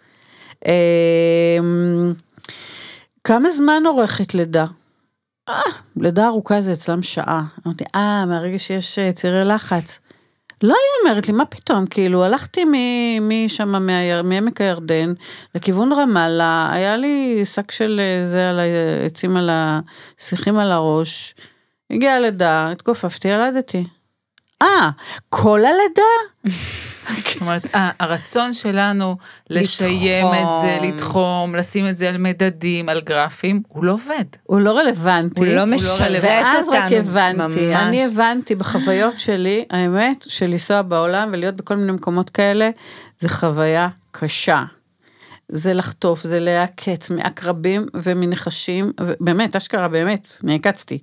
כמה 3.24 3.50
זמן 3.50 3.84
אורכת 3.86 4.34
לידה? 4.34 4.66
אה, 5.50 5.62
לידה 5.98 6.28
ארוכה 6.28 6.62
זה 6.62 6.74
אצלם 6.74 7.04
שעה. 7.04 7.44
אמרתי, 7.66 7.84
אה, 7.96 8.26
מהרגע 8.26 8.60
שיש 8.60 9.00
אה, 9.00 9.12
צירי 9.12 9.46
לחץ. 9.46 10.00
לא, 10.64 10.74
היא 10.74 11.10
אומרת 11.10 11.28
לי, 11.28 11.34
מה 11.34 11.46
פתאום, 11.46 11.86
כאילו, 11.86 12.24
הלכתי 12.24 12.64
משם, 13.22 13.88
מעמק 14.24 14.62
הירדן, 14.62 15.14
לכיוון 15.56 15.94
רמאללה, 15.94 16.70
היה 16.72 16.98
לי 16.98 17.46
שק 17.46 17.72
של 17.72 18.02
אה, 18.04 18.30
זה 18.30 18.50
על 18.50 18.60
העצים 18.60 19.38
על 19.38 19.50
ה... 19.50 19.80
שיחים 20.18 20.58
על 20.58 20.72
הראש, 20.72 21.36
הגיעה 21.92 22.20
לידה, 22.20 22.72
התכופפתי, 22.72 23.28
ילדתי. 23.28 23.84
אה, 24.64 24.90
כל 25.30 25.60
הלידה? 25.66 26.54
זאת 27.34 27.42
אומרת, 27.42 27.76
ה- 27.76 28.04
הרצון 28.04 28.54
שלנו 28.54 29.18
לשיים 29.50 30.28
את 30.28 30.48
זה, 30.62 30.78
לתחום. 30.82 31.56
לשים 31.56 31.88
את 31.88 31.98
זה 31.98 32.10
על 32.10 32.18
מדדים, 32.18 32.90
על 32.90 33.02
גרפים, 33.02 33.62
הוא 33.68 33.84
לא 33.84 33.92
עובד. 33.92 34.24
הוא 34.44 34.60
לא 34.62 34.78
רלוונטי. 34.78 35.42
הוא 35.42 35.48
לא 35.48 35.56
לא 35.56 35.66
משווק 35.66 36.02
רלוונטי. 36.02 36.28
ואז 36.28 36.70
רק 36.70 36.84
אותנו, 36.84 36.98
הבנתי. 36.98 37.76
אני 37.76 38.06
הבנתי 38.06 38.56
בחוויות 38.56 39.20
שלי, 39.20 39.66
האמת, 39.70 40.26
של 40.28 40.46
לנסוע 40.46 40.82
בעולם 40.82 41.30
ולהיות 41.34 41.56
בכל 41.56 41.76
מיני 41.76 41.92
מקומות 41.92 42.30
כאלה, 42.30 42.70
זה 43.20 43.30
חוויה 43.30 43.88
קשה. 44.12 44.64
זה 45.56 45.74
לחטוף, 45.74 46.24
זה 46.24 46.40
להעקץ 46.40 47.10
מעקרבים 47.10 47.86
ומנחשים, 47.94 48.92
באמת, 49.20 49.56
אשכרה, 49.56 49.88
באמת, 49.88 50.38
נעקצתי. 50.44 51.00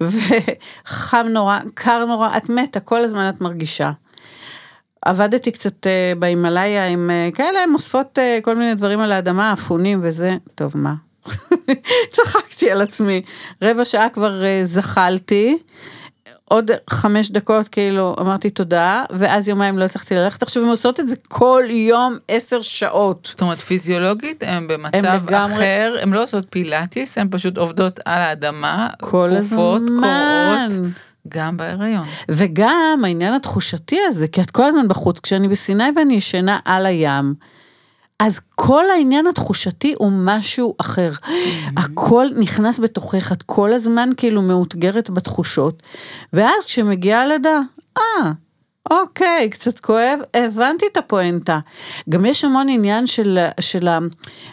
וחם 0.00 1.26
נורא, 1.30 1.58
קר 1.74 2.04
נורא, 2.04 2.36
את 2.36 2.48
מתה, 2.48 2.80
כל 2.80 3.04
הזמן 3.04 3.28
את 3.28 3.40
מרגישה. 3.40 3.92
עבדתי 5.02 5.50
קצת 5.50 5.86
אה, 5.86 6.12
בהימאליה 6.18 6.88
עם 6.88 7.10
אה, 7.10 7.28
כאלה, 7.34 7.62
הן 7.62 7.74
אוספות 7.74 8.18
אה, 8.18 8.38
כל 8.42 8.56
מיני 8.56 8.74
דברים 8.74 9.00
על 9.00 9.12
האדמה, 9.12 9.52
אפונים 9.52 10.00
וזה, 10.02 10.36
טוב, 10.54 10.72
מה? 10.74 10.94
צחקתי 12.14 12.70
על 12.70 12.82
עצמי. 12.82 13.22
רבע 13.62 13.84
שעה 13.84 14.08
כבר 14.08 14.42
זחלתי, 14.62 15.58
עוד 16.44 16.70
חמש 16.90 17.30
דקות 17.30 17.68
כאילו 17.68 18.16
אמרתי 18.20 18.50
תודה, 18.50 19.04
ואז 19.10 19.48
יומיים 19.48 19.78
לא 19.78 19.84
הצלחתי 19.84 20.14
ללכת. 20.14 20.42
עכשיו 20.42 20.62
הן 20.62 20.68
עושות 20.68 21.00
את 21.00 21.08
זה 21.08 21.16
כל 21.28 21.62
יום 21.70 22.16
עשר 22.28 22.62
שעות. 22.62 23.26
זאת 23.30 23.40
אומרת, 23.42 23.60
פיזיולוגית 23.60 24.42
הן 24.46 24.66
במצב 24.68 25.20
לגמרי- 25.26 25.54
אחר, 25.54 25.96
הן 26.00 26.12
לא 26.12 26.22
עושות 26.22 26.46
פילאטיס, 26.50 27.18
הן 27.18 27.28
פשוט 27.30 27.58
עובדות 27.58 28.00
על 28.04 28.18
האדמה, 28.20 28.88
כל 29.00 29.30
כפופות, 29.40 29.82
הזמן. 29.82 30.68
קוראות, 30.70 30.92
גם 31.28 31.56
בהיריון. 31.56 32.04
וגם 32.28 33.02
העניין 33.04 33.34
התחושתי 33.34 33.98
הזה, 34.08 34.28
כי 34.28 34.40
את 34.42 34.50
כל 34.50 34.64
הזמן 34.64 34.88
בחוץ, 34.88 35.20
כשאני 35.20 35.48
בסיני 35.48 35.84
ואני 35.96 36.14
ישנה 36.14 36.58
על 36.64 36.86
הים, 36.86 37.34
אז 38.20 38.40
כל 38.54 38.84
העניין 38.90 39.26
התחושתי 39.26 39.94
הוא 39.98 40.12
משהו 40.14 40.74
אחר. 40.78 41.12
הכל 41.76 42.26
נכנס 42.36 42.80
בתוכך, 42.80 43.32
את 43.32 43.42
כל 43.42 43.72
הזמן 43.72 44.10
כאילו 44.16 44.42
מאותגרת 44.42 45.10
בתחושות, 45.10 45.82
ואז 46.32 46.64
כשמגיעה 46.64 47.22
הלידה, 47.22 47.60
אה, 47.98 48.32
אוקיי, 48.90 49.50
קצת 49.50 49.78
כואב, 49.78 50.18
הבנתי 50.34 50.86
את 50.92 50.96
הפואנטה. 50.96 51.58
גם 52.08 52.26
יש 52.26 52.44
המון 52.44 52.68
עניין 52.68 53.06
של, 53.06 53.38
של 53.60 53.88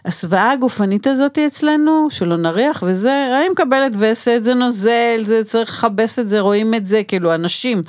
ההסוואה 0.06 0.52
הגופנית 0.52 1.08
הזאת 1.08 1.40
אצלנו, 1.40 2.08
שלא 2.10 2.38
נריח 2.38 2.84
וזה, 2.88 3.40
אני 3.40 3.50
מקבלת 3.50 3.92
וסת, 4.00 4.40
זה 4.42 4.54
נוזל, 4.54 5.22
זה 5.22 5.44
צריך 5.44 5.70
לכבס 5.70 6.20
את 6.20 6.30
זה, 6.30 6.40
רואים 6.40 6.74
את 6.74 6.86
זה, 6.86 7.04
כאילו, 7.04 7.36
אנשים 7.36 7.82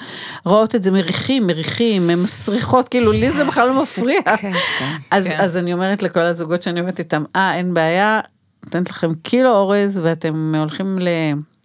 רואות 0.44 0.74
את 0.74 0.82
זה, 0.82 0.90
מריחים, 0.90 1.46
מריחים, 1.46 2.10
הן 2.10 2.18
מסריחות, 2.18 2.88
כאילו, 2.88 3.12
לי 3.12 3.30
זה 3.30 3.44
בכלל 3.44 3.68
לא 3.68 3.82
מפריע. 3.82 4.22
כן, 4.24 4.52
כן. 4.78 4.96
אז, 5.10 5.26
כן. 5.26 5.40
אז 5.40 5.56
אני 5.56 5.72
אומרת 5.72 6.02
לכל 6.02 6.20
הזוגות 6.20 6.62
שאני 6.62 6.80
עובדת 6.80 6.98
איתם, 6.98 7.24
אה, 7.36 7.54
אין 7.54 7.74
בעיה, 7.74 8.20
נותנת 8.64 8.90
לכם 8.90 9.14
קילו 9.14 9.50
אורז 9.50 10.00
ואתם 10.02 10.54
הולכים 10.58 10.98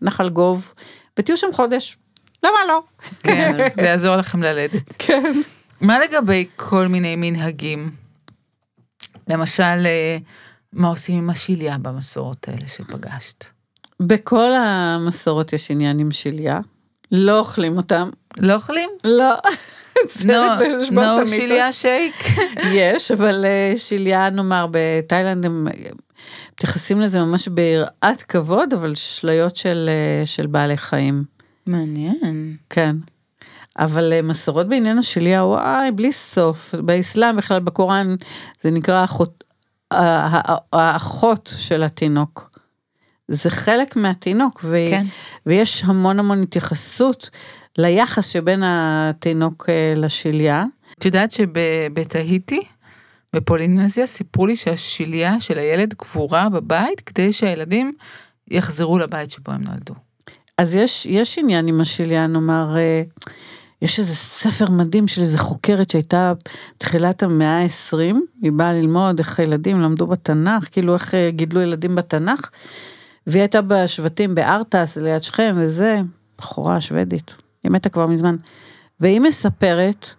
לנחל 0.01 0.29
גוב, 0.29 0.73
ותהיו 1.19 1.37
שם 1.37 1.47
חודש. 1.53 1.97
למה 2.43 2.57
לא? 2.67 2.81
כן, 3.19 3.57
זה 3.75 3.85
יעזור 3.85 4.15
לכם 4.15 4.43
ללדת. 4.43 4.93
כן. 4.99 5.31
מה 5.81 5.99
לגבי 5.99 6.47
כל 6.55 6.87
מיני 6.87 7.15
מנהגים? 7.15 7.91
למשל, 9.27 9.63
אה, 9.63 10.17
מה 10.73 10.87
עושים 10.87 11.17
עם 11.17 11.29
השיליה 11.29 11.77
במסורות 11.77 12.47
האלה 12.47 12.67
שפגשת? 12.67 13.45
בכל 13.99 14.51
המסורות 14.55 15.53
יש 15.53 15.71
עניין 15.71 15.99
עם 15.99 16.11
שליה, 16.11 16.59
לא 17.11 17.39
אוכלים 17.39 17.77
אותם, 17.77 18.09
לא 18.39 18.53
אוכלים? 18.53 18.89
לא. 19.03 19.33
נו. 20.25 20.33
שיליה 21.27 21.71
שייק. 21.71 22.15
יש, 22.79 23.11
אבל 23.11 23.45
אה, 23.45 23.73
שליה, 23.77 24.29
נאמר, 24.29 24.67
בתאילנד 24.71 25.45
הם 25.45 25.67
מתייחסים 26.53 26.99
לזה 26.99 27.19
ממש 27.19 27.47
ביראת 27.47 28.23
כבוד, 28.27 28.73
אבל 28.73 28.95
שליות 28.95 29.55
של, 29.55 29.89
אה, 29.89 30.25
של 30.25 30.47
בעלי 30.47 30.77
חיים. 30.77 31.23
מעניין. 31.67 32.57
כן. 32.69 32.95
אבל 33.79 34.13
אה, 34.13 34.21
מסורות 34.21 34.67
בעניין 34.67 34.97
השליה, 34.97 35.45
וואי, 35.45 35.91
בלי 35.91 36.11
סוף. 36.11 36.75
באסלאם 36.75 37.37
בכלל, 37.37 37.59
בקוראן, 37.59 38.15
זה 38.59 38.71
נקרא 38.71 38.95
האחות, 38.95 39.43
ה- 39.91 40.51
ה- 40.51 40.57
האחות 40.73 41.53
של 41.57 41.83
התינוק. 41.83 42.59
זה 43.27 43.49
חלק 43.49 43.95
מהתינוק, 43.95 44.61
ו- 44.63 44.77
כן. 44.89 45.05
ויש 45.45 45.83
המון 45.83 46.19
המון 46.19 46.43
התייחסות 46.43 47.29
ליחס 47.77 48.29
שבין 48.29 48.63
התינוק 48.65 49.69
אה, 49.69 49.93
לשליה. 49.95 50.65
את 50.97 51.05
יודעת 51.05 51.31
שבתהיטי, 51.31 52.61
בפולינזיה, 53.35 54.07
סיפרו 54.07 54.47
לי 54.47 54.55
שהשליה 54.55 55.39
של 55.39 55.57
הילד 55.59 55.93
קבורה 55.93 56.49
בבית 56.49 57.01
כדי 57.01 57.33
שהילדים 57.33 57.93
יחזרו 58.51 58.99
לבית 58.99 59.31
שבו 59.31 59.51
הם 59.51 59.63
נולדו. 59.63 59.93
אז 60.57 60.75
יש, 60.75 61.05
יש 61.05 61.37
עניין 61.37 61.67
עם 61.67 61.81
השליה, 61.81 62.27
נאמר, 62.27 62.77
אה, 62.77 63.03
יש 63.81 63.99
איזה 63.99 64.15
ספר 64.15 64.71
מדהים 64.71 65.07
של 65.07 65.21
איזה 65.21 65.37
חוקרת 65.37 65.89
שהייתה 65.89 66.33
בתחילת 66.77 67.23
המאה 67.23 67.61
ה-20, 67.61 68.15
היא 68.41 68.51
באה 68.51 68.73
ללמוד 68.73 69.19
איך 69.19 69.39
ילדים 69.39 69.81
למדו 69.81 70.07
בתנ"ך, 70.07 70.67
כאילו 70.71 70.93
איך 70.93 71.13
אה, 71.15 71.31
גידלו 71.31 71.61
ילדים 71.61 71.95
בתנ"ך, 71.95 72.49
והיא 73.27 73.41
הייתה 73.41 73.61
בשבטים 73.61 74.35
בארטס, 74.35 74.97
ליד 74.97 75.23
שכם 75.23 75.55
וזה, 75.57 76.01
בחורה 76.37 76.81
שוודית, 76.81 77.33
היא 77.63 77.71
מתה 77.71 77.89
כבר 77.89 78.07
מזמן. 78.07 78.35
והיא 78.99 79.21
מספרת 79.21 80.09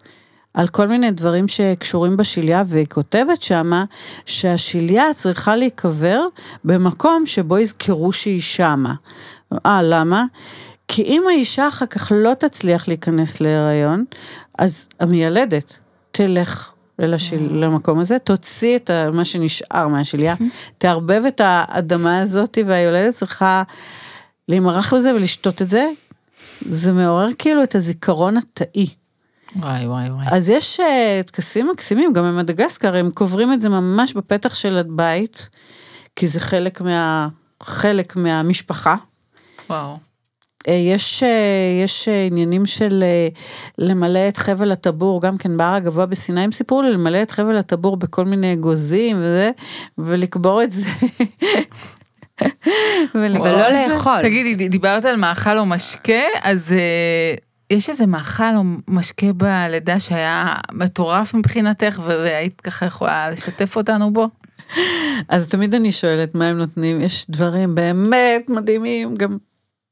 על 0.55 0.69
כל 0.69 0.89
מיני 0.89 1.11
דברים 1.11 1.49
שקשורים 1.49 2.17
בשליה, 2.17 2.63
והיא 2.67 2.87
כותבת 2.87 3.43
שמה 3.43 3.85
שהשליה 4.27 5.15
צריכה 5.15 5.57
להיקבר 5.57 6.23
במקום 6.65 7.27
שבו 7.27 7.59
יזכרו 7.59 8.13
שהיא 8.13 8.41
שמה. 8.41 8.95
אה, 9.67 9.81
למה? 9.83 10.25
כי 10.89 11.03
אם 11.03 11.23
האישה 11.29 11.69
אחר 11.69 11.87
כך 11.87 12.13
לא 12.15 12.35
תצליח 12.35 12.89
להיכנס 12.89 13.41
להיריון, 13.41 14.05
אז 14.59 14.87
המיילדת 15.01 15.73
תלך 16.13 16.71
אל 17.03 17.15
השיל, 17.15 17.49
למקום 17.53 17.99
הזה, 17.99 18.19
תוציא 18.19 18.77
את 18.77 18.91
ה- 18.91 19.11
מה 19.11 19.25
שנשאר 19.25 19.89
מהשליה, 19.89 20.35
תערבב 20.79 21.23
את 21.29 21.41
האדמה 21.45 22.19
הזאת, 22.21 22.59
והיולדת 22.67 23.15
צריכה 23.15 23.63
להימרח 24.49 24.95
בזה 24.95 25.15
ולשתות 25.15 25.63
את 25.63 25.71
זה. 25.71 25.89
זה 26.61 26.93
מעורר 26.93 27.29
כאילו 27.39 27.63
את 27.63 27.75
הזיכרון 27.75 28.37
התאי. 28.37 28.87
וואי 29.57 29.87
וואי 29.87 30.11
וואי. 30.11 30.27
אז 30.31 30.49
יש 30.49 30.81
אה, 30.81 31.21
טקסים 31.27 31.69
מקסימים, 31.69 32.13
גם 32.13 32.25
במדגסקר, 32.25 32.97
הם 32.97 33.11
קוברים 33.11 33.53
את 33.53 33.61
זה 33.61 33.69
ממש 33.69 34.13
בפתח 34.13 34.55
של 34.55 34.79
הבית, 34.79 35.49
כי 36.17 36.27
זה 36.27 36.41
חלק, 36.41 36.81
מה, 36.81 37.29
חלק 37.63 38.17
מהמשפחה. 38.17 38.97
וואו. 39.71 39.97
אה, 40.69 40.73
יש, 40.73 41.23
אה, 41.23 41.83
יש 41.85 42.09
אה, 42.09 42.27
עניינים 42.27 42.67
של 42.67 43.05
למלא 43.79 44.29
את 44.29 44.37
חבל 44.37 44.73
הטבור, 44.73 45.23
גם 45.23 45.39
כן 45.39 45.57
בהר 45.57 45.75
הגבוה 45.75 46.07
בסיני, 46.07 46.41
הם 46.41 46.53
סיפרו 46.53 46.83
לי 46.83 46.93
למלא 46.93 47.23
את 47.23 47.31
חבל 47.31 47.57
הטבור 47.57 47.97
בכל 47.97 48.25
מיני 48.25 48.53
אגוזים 48.53 49.17
וזה, 49.19 49.51
ולקבור 49.99 50.63
את 50.63 50.73
זה. 50.73 50.87
ולא. 53.15 53.71
לאכול. 53.71 54.23
תגידי, 54.23 54.69
דיברת 54.69 55.05
על 55.05 55.17
מאכל 55.17 55.59
או 55.59 55.67
משקה, 55.67 56.23
אז 56.43 56.73
אה, 56.73 57.35
יש 57.71 57.89
איזה 57.89 58.07
מאכל 58.07 58.57
או 58.57 58.63
משקה 58.89 59.33
בלידה 59.33 60.01
שהיה 60.01 60.55
מטורף 60.73 61.35
מבחינתך, 61.35 62.01
והיית 62.07 62.61
ככה 62.61 62.87
יכולה 62.87 63.31
לשתף 63.31 63.77
אותנו 63.77 64.13
בו? 64.13 64.29
אז 65.29 65.47
תמיד 65.47 65.75
אני 65.75 65.93
שואלת 65.93 66.35
מה 66.35 66.47
הם 66.47 66.59
נותנים, 66.59 67.01
יש 67.01 67.27
דברים 67.31 67.75
באמת 67.75 68.51
מדהימים, 68.51 69.15
גם 69.17 69.37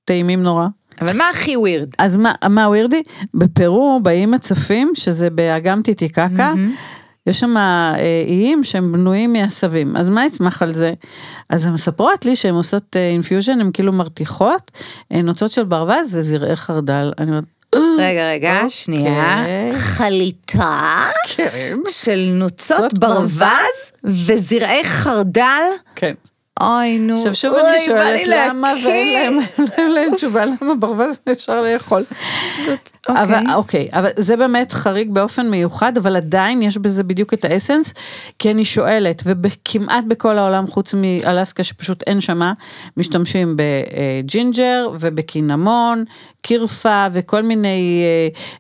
טעימים 0.07 0.43
נורא. 0.43 0.67
אבל 1.01 1.17
מה 1.17 1.29
הכי 1.29 1.57
ווירד? 1.57 1.89
אז 1.99 2.17
מה, 2.17 2.33
מה 2.49 2.69
ווירדי? 2.69 3.03
בפרו 3.35 4.01
באים 4.03 4.35
הצפים, 4.35 4.93
שזה 4.95 5.31
באגם 5.31 5.83
טיטיקקה, 5.83 6.53
יש 7.27 7.41
שם 7.41 7.57
אה, 7.57 7.95
איים 8.29 8.65
שהם 8.65 8.93
בנויים 8.93 9.33
מעשבים, 9.33 9.97
אז 9.97 10.11
מה 10.11 10.27
יצמח 10.27 10.63
על 10.63 10.73
זה? 10.73 10.93
אז 11.51 11.67
הן 11.67 11.73
מספרות 11.73 12.25
לי 12.25 12.37
שהן 12.37 12.55
עושות 12.55 12.97
infusion, 12.97 13.61
הן 13.61 13.71
כאילו 13.73 13.93
מרתיחות, 13.93 14.71
אה, 15.13 15.23
נוצות 15.23 15.53
של 15.53 15.65
ברווז 15.65 16.15
וזרעי 16.15 16.57
חרדל. 16.57 17.13
אני 17.19 17.31
אומרת, 17.31 17.45
רגע, 17.99 18.29
רגע, 18.29 18.61
שנייה. 18.69 19.41
אוקיי. 19.41 19.75
חליטה 19.75 21.03
כן. 21.37 21.79
של 21.89 22.31
נוצות 22.33 22.81
נוצות 22.81 22.99
ברווז 22.99 23.93
וזרעי 24.05 24.85
חרדל? 24.85 25.63
כן. 25.97 26.15
אוי, 26.61 26.99
נו. 26.99 27.15
עכשיו 27.15 27.35
שוב 27.35 27.53
אוי, 27.53 27.71
אני 27.71 27.81
שואלת 27.81 28.21
למה. 28.27 28.73
ואין 28.85 29.41
להם, 29.95 30.15
תשובה 30.15 30.45
למה 30.47 30.75
ברווז 30.75 31.19
אפשר 31.33 31.63
לאכול. 31.63 32.05
אוקיי. 33.09 33.23
אבל 33.23 33.55
אוקיי, 33.55 33.89
אבל 33.93 34.11
זה 34.17 34.37
באמת 34.37 34.73
חריג 34.73 35.11
באופן 35.11 35.51
מיוחד, 35.51 35.97
אבל 35.97 36.17
עדיין 36.17 36.63
יש 36.63 36.79
בזה 36.79 37.05
בדיוק 37.05 37.35
את 37.35 37.45
ה 37.45 37.50
essence, 37.50 37.95
כי 38.39 38.51
אני 38.51 38.65
שואלת, 38.65 39.23
וכמעט 39.27 40.05
בכל 40.09 40.39
העולם 40.39 40.67
חוץ 40.67 40.95
מאלסקה 40.95 41.65
שפשוט 41.65 42.03
אין 42.07 42.21
שמה, 42.21 42.53
משתמשים 42.97 43.57
בג'ינג'ר 43.57 44.89
ובקינמון, 45.01 46.05
קירפה 46.43 47.07
וכל 47.13 47.43
מיני 47.43 48.03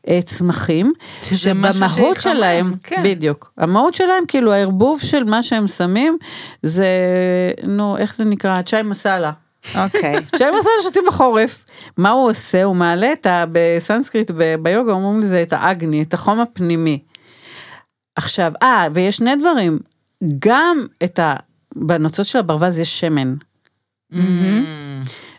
אה, 0.09 0.15
אה, 0.15 0.23
צמחים, 0.23 0.93
שבמהות 1.23 2.21
שלהם, 2.21 2.75
כן. 2.83 3.03
בדיוק, 3.05 3.53
המהות 3.59 3.95
שלהם, 3.95 4.25
כאילו 4.29 4.53
הערבוב 4.53 5.01
של 5.01 5.25
מה 5.25 5.43
שהם 5.43 5.69
שמים, 5.69 6.19
זה, 6.63 6.87
נו, 7.63 7.86
איך 7.99 8.17
זה 8.17 8.25
נקרא? 8.25 8.63
צ'אי 8.63 8.83
מסאלה. 8.83 9.33
אוקיי. 9.79 10.15
צ'אי 10.39 10.51
מסאלה 10.59 10.75
שותים 10.83 11.05
בחורף. 11.07 11.65
מה 11.97 12.11
הוא 12.11 12.31
עושה? 12.31 12.65
הוא 12.65 12.77
מעלה 12.77 13.13
את 13.13 13.27
ה... 13.27 13.45
בסנסקריט, 13.53 14.31
ב- 14.31 14.55
ביוגה 14.63 14.93
אומרים 14.93 15.21
לזה 15.21 15.43
את 15.43 15.53
האגני, 15.53 16.03
את 16.03 16.15
החום 16.15 16.41
הפנימי. 16.41 16.99
עכשיו, 18.17 18.53
אה, 18.63 18.87
ויש 18.95 19.17
שני 19.17 19.37
דברים. 19.37 19.79
גם 20.39 20.87
את 21.05 21.19
ה... 21.19 21.35
בנוצות 21.77 22.27
של 22.27 22.39
הברווז 22.39 22.79
יש 22.79 23.01
שמן. 23.01 23.35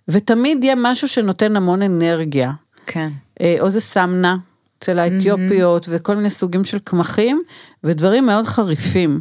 ותמיד 0.08 0.64
יהיה 0.64 0.76
משהו 0.78 1.08
שנותן 1.08 1.56
המון 1.56 1.82
אנרגיה. 1.82 2.52
כן. 2.86 3.10
אה, 3.42 3.56
או 3.60 3.70
זה 3.70 3.82
סמנה, 3.82 4.38
אצל 4.80 5.00
האתיופיות, 5.00 5.86
וכל 5.90 6.16
מיני 6.16 6.30
סוגים 6.30 6.64
של 6.64 6.80
קמחים, 6.80 7.42
ודברים 7.84 8.26
מאוד 8.26 8.46
חריפים. 8.46 9.20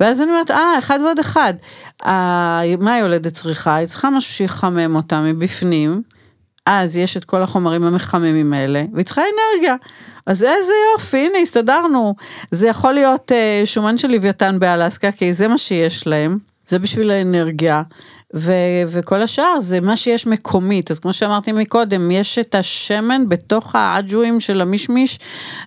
ואז 0.00 0.20
אני 0.20 0.30
אומרת, 0.30 0.50
אה, 0.50 0.78
אחד 0.78 0.98
ועוד 1.04 1.18
אחד. 1.18 1.54
אה, 2.06 2.62
מה 2.78 2.94
היולדת 2.94 3.32
צריכה? 3.34 3.76
היא 3.76 3.86
צריכה 3.86 4.10
משהו 4.10 4.34
שיחמם 4.34 4.96
אותה 4.96 5.20
מבפנים, 5.20 6.02
אז 6.66 6.96
יש 6.96 7.16
את 7.16 7.24
כל 7.24 7.42
החומרים 7.42 7.84
המחממים 7.84 8.52
האלה, 8.52 8.84
והיא 8.92 9.06
צריכה 9.06 9.22
אנרגיה. 9.22 9.74
אז 10.26 10.44
איזה 10.44 10.72
יופי, 10.92 11.26
הנה, 11.26 11.38
הסתדרנו. 11.38 12.14
זה 12.50 12.68
יכול 12.68 12.92
להיות 12.92 13.32
אה, 13.32 13.62
שומן 13.64 13.96
של 13.98 14.08
לוויתן 14.08 14.58
באלסקה, 14.58 15.12
כי 15.12 15.34
זה 15.34 15.48
מה 15.48 15.58
שיש 15.58 16.06
להם. 16.06 16.38
זה 16.68 16.78
בשביל 16.78 17.10
האנרגיה, 17.10 17.82
ו- 18.36 18.82
וכל 18.88 19.22
השאר 19.22 19.60
זה 19.60 19.80
מה 19.80 19.96
שיש 19.96 20.26
מקומית. 20.26 20.90
אז 20.90 20.98
כמו 20.98 21.12
שאמרתי 21.12 21.52
מקודם, 21.52 22.10
יש 22.10 22.38
את 22.38 22.54
השמן 22.54 23.28
בתוך 23.28 23.76
האג'ואים 23.76 24.40
של 24.40 24.60
המשמיש, 24.60 25.18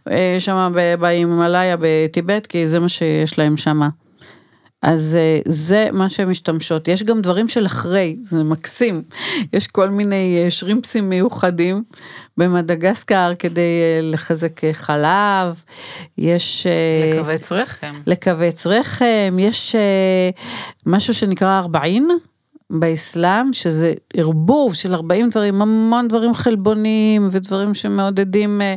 אה, 0.09 0.35
שם 0.39 0.73
בהימאליה 0.99 1.75
בטיבט, 1.79 2.45
כי 2.47 2.67
זה 2.67 2.79
מה 2.79 2.89
שיש 2.89 3.39
להם 3.39 3.57
שם. 3.57 3.81
אז 4.81 5.17
אה, 5.19 5.39
זה 5.45 5.87
מה 5.93 6.09
שהן 6.09 6.29
משתמשות. 6.29 6.87
יש 6.87 7.03
גם 7.03 7.21
דברים 7.21 7.47
של 7.47 7.65
אחרי, 7.65 8.17
זה 8.23 8.43
מקסים. 8.43 9.01
יש 9.53 9.67
כל 9.67 9.89
מיני 9.89 10.41
אה, 10.43 10.51
שרימפסים 10.51 11.09
מיוחדים 11.09 11.83
במדגסקר 12.37 13.31
כדי 13.39 13.81
לחזק 14.01 14.71
חלב. 14.71 15.63
יש... 16.17 16.67
לכווץ 17.13 17.51
רחם. 17.51 18.01
לכווץ 18.07 18.67
רחם, 18.67 19.37
יש 19.39 19.75
משהו 20.85 21.13
שנקרא 21.13 21.59
ארבעין 21.59 22.09
באסלאם, 22.71 23.53
שזה 23.53 23.93
ערבוב 24.17 24.73
של 24.73 24.93
40 24.93 25.29
דברים, 25.29 25.61
המון 25.61 26.07
דברים 26.07 26.33
חלבוניים 26.33 27.27
ודברים 27.31 27.73
שמעודדים 27.73 28.61
אה, 28.61 28.75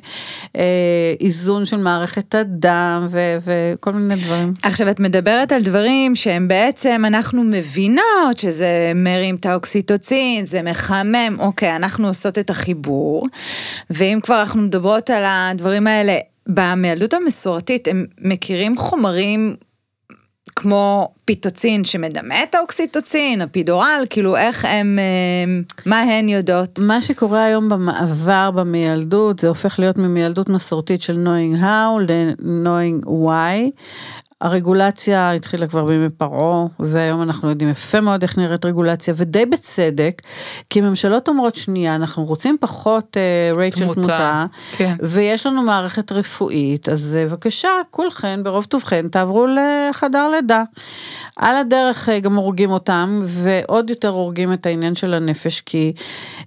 אה, 0.56 1.14
איזון 1.20 1.64
של 1.64 1.76
מערכת 1.76 2.34
הדם 2.34 3.06
ו- 3.10 3.38
וכל 3.44 3.92
מיני 3.92 4.22
דברים. 4.22 4.52
עכשיו 4.62 4.90
את 4.90 5.00
מדברת 5.00 5.52
על 5.52 5.62
דברים 5.62 6.16
שהם 6.16 6.48
בעצם 6.48 7.02
אנחנו 7.06 7.44
מבינות 7.44 8.36
שזה 8.36 8.92
מרים 8.94 9.34
את 9.34 9.46
האוקסיטוצין, 9.46 10.46
זה 10.46 10.62
מחמם, 10.62 11.36
אוקיי, 11.38 11.76
אנחנו 11.76 12.08
עושות 12.08 12.38
את 12.38 12.50
החיבור, 12.50 13.26
ואם 13.90 14.18
כבר 14.22 14.40
אנחנו 14.40 14.60
מדברות 14.60 15.10
על 15.10 15.24
הדברים 15.26 15.86
האלה, 15.86 16.16
במיילדות 16.46 17.14
המסורתית 17.14 17.88
הם 17.88 18.06
מכירים 18.20 18.78
חומרים 18.78 19.56
כמו 20.56 21.12
פיטוצין 21.24 21.84
שמדמה 21.84 22.42
את 22.42 22.54
האוקסיטוצין, 22.54 23.40
הפידורל, 23.40 24.04
כאילו 24.10 24.36
איך 24.36 24.64
הם, 24.64 24.98
אה, 24.98 25.62
מה 25.86 26.00
הן 26.00 26.28
יודעות? 26.28 26.78
מה 26.78 27.00
שקורה 27.00 27.44
היום 27.44 27.68
במעבר 27.68 28.50
במיילדות, 28.50 29.38
זה 29.38 29.48
הופך 29.48 29.78
להיות 29.78 29.98
ממיילדות 29.98 30.48
מסורתית 30.48 31.02
של 31.02 31.26
knowing 31.26 31.60
how 31.60 32.12
ל-knowing 32.12 33.06
why. 33.06 33.82
הרגולציה 34.42 35.32
התחילה 35.32 35.66
כבר 35.66 35.84
בימי 35.84 36.08
פרעה, 36.08 36.66
והיום 36.80 37.22
אנחנו 37.22 37.48
יודעים 37.48 37.70
יפה 37.70 38.00
מאוד 38.00 38.22
איך 38.22 38.38
נראית 38.38 38.64
רגולציה, 38.64 39.14
ודי 39.16 39.46
בצדק, 39.46 40.22
כי 40.70 40.80
ממשלות 40.80 41.28
אומרות, 41.28 41.56
שנייה, 41.56 41.94
אנחנו 41.94 42.24
רוצים 42.24 42.56
פחות 42.60 43.16
אה, 43.16 43.56
רייט 43.56 43.76
של 43.76 43.94
תמותה, 43.94 44.46
כן. 44.76 44.96
ויש 45.00 45.46
לנו 45.46 45.62
מערכת 45.62 46.12
רפואית, 46.12 46.88
אז 46.88 47.16
אה, 47.18 47.26
בבקשה, 47.26 47.68
כולכן, 47.90 48.40
ברוב 48.42 48.64
טובכן, 48.64 49.08
תעברו 49.08 49.46
לחדר 49.46 50.30
לידה. 50.30 50.62
על 51.36 51.56
הדרך 51.56 52.08
אה, 52.08 52.20
גם 52.20 52.34
הורגים 52.34 52.70
אותם, 52.70 53.20
ועוד 53.24 53.90
יותר 53.90 54.08
הורגים 54.08 54.52
את 54.52 54.66
העניין 54.66 54.94
של 54.94 55.14
הנפש, 55.14 55.60
כי 55.60 55.92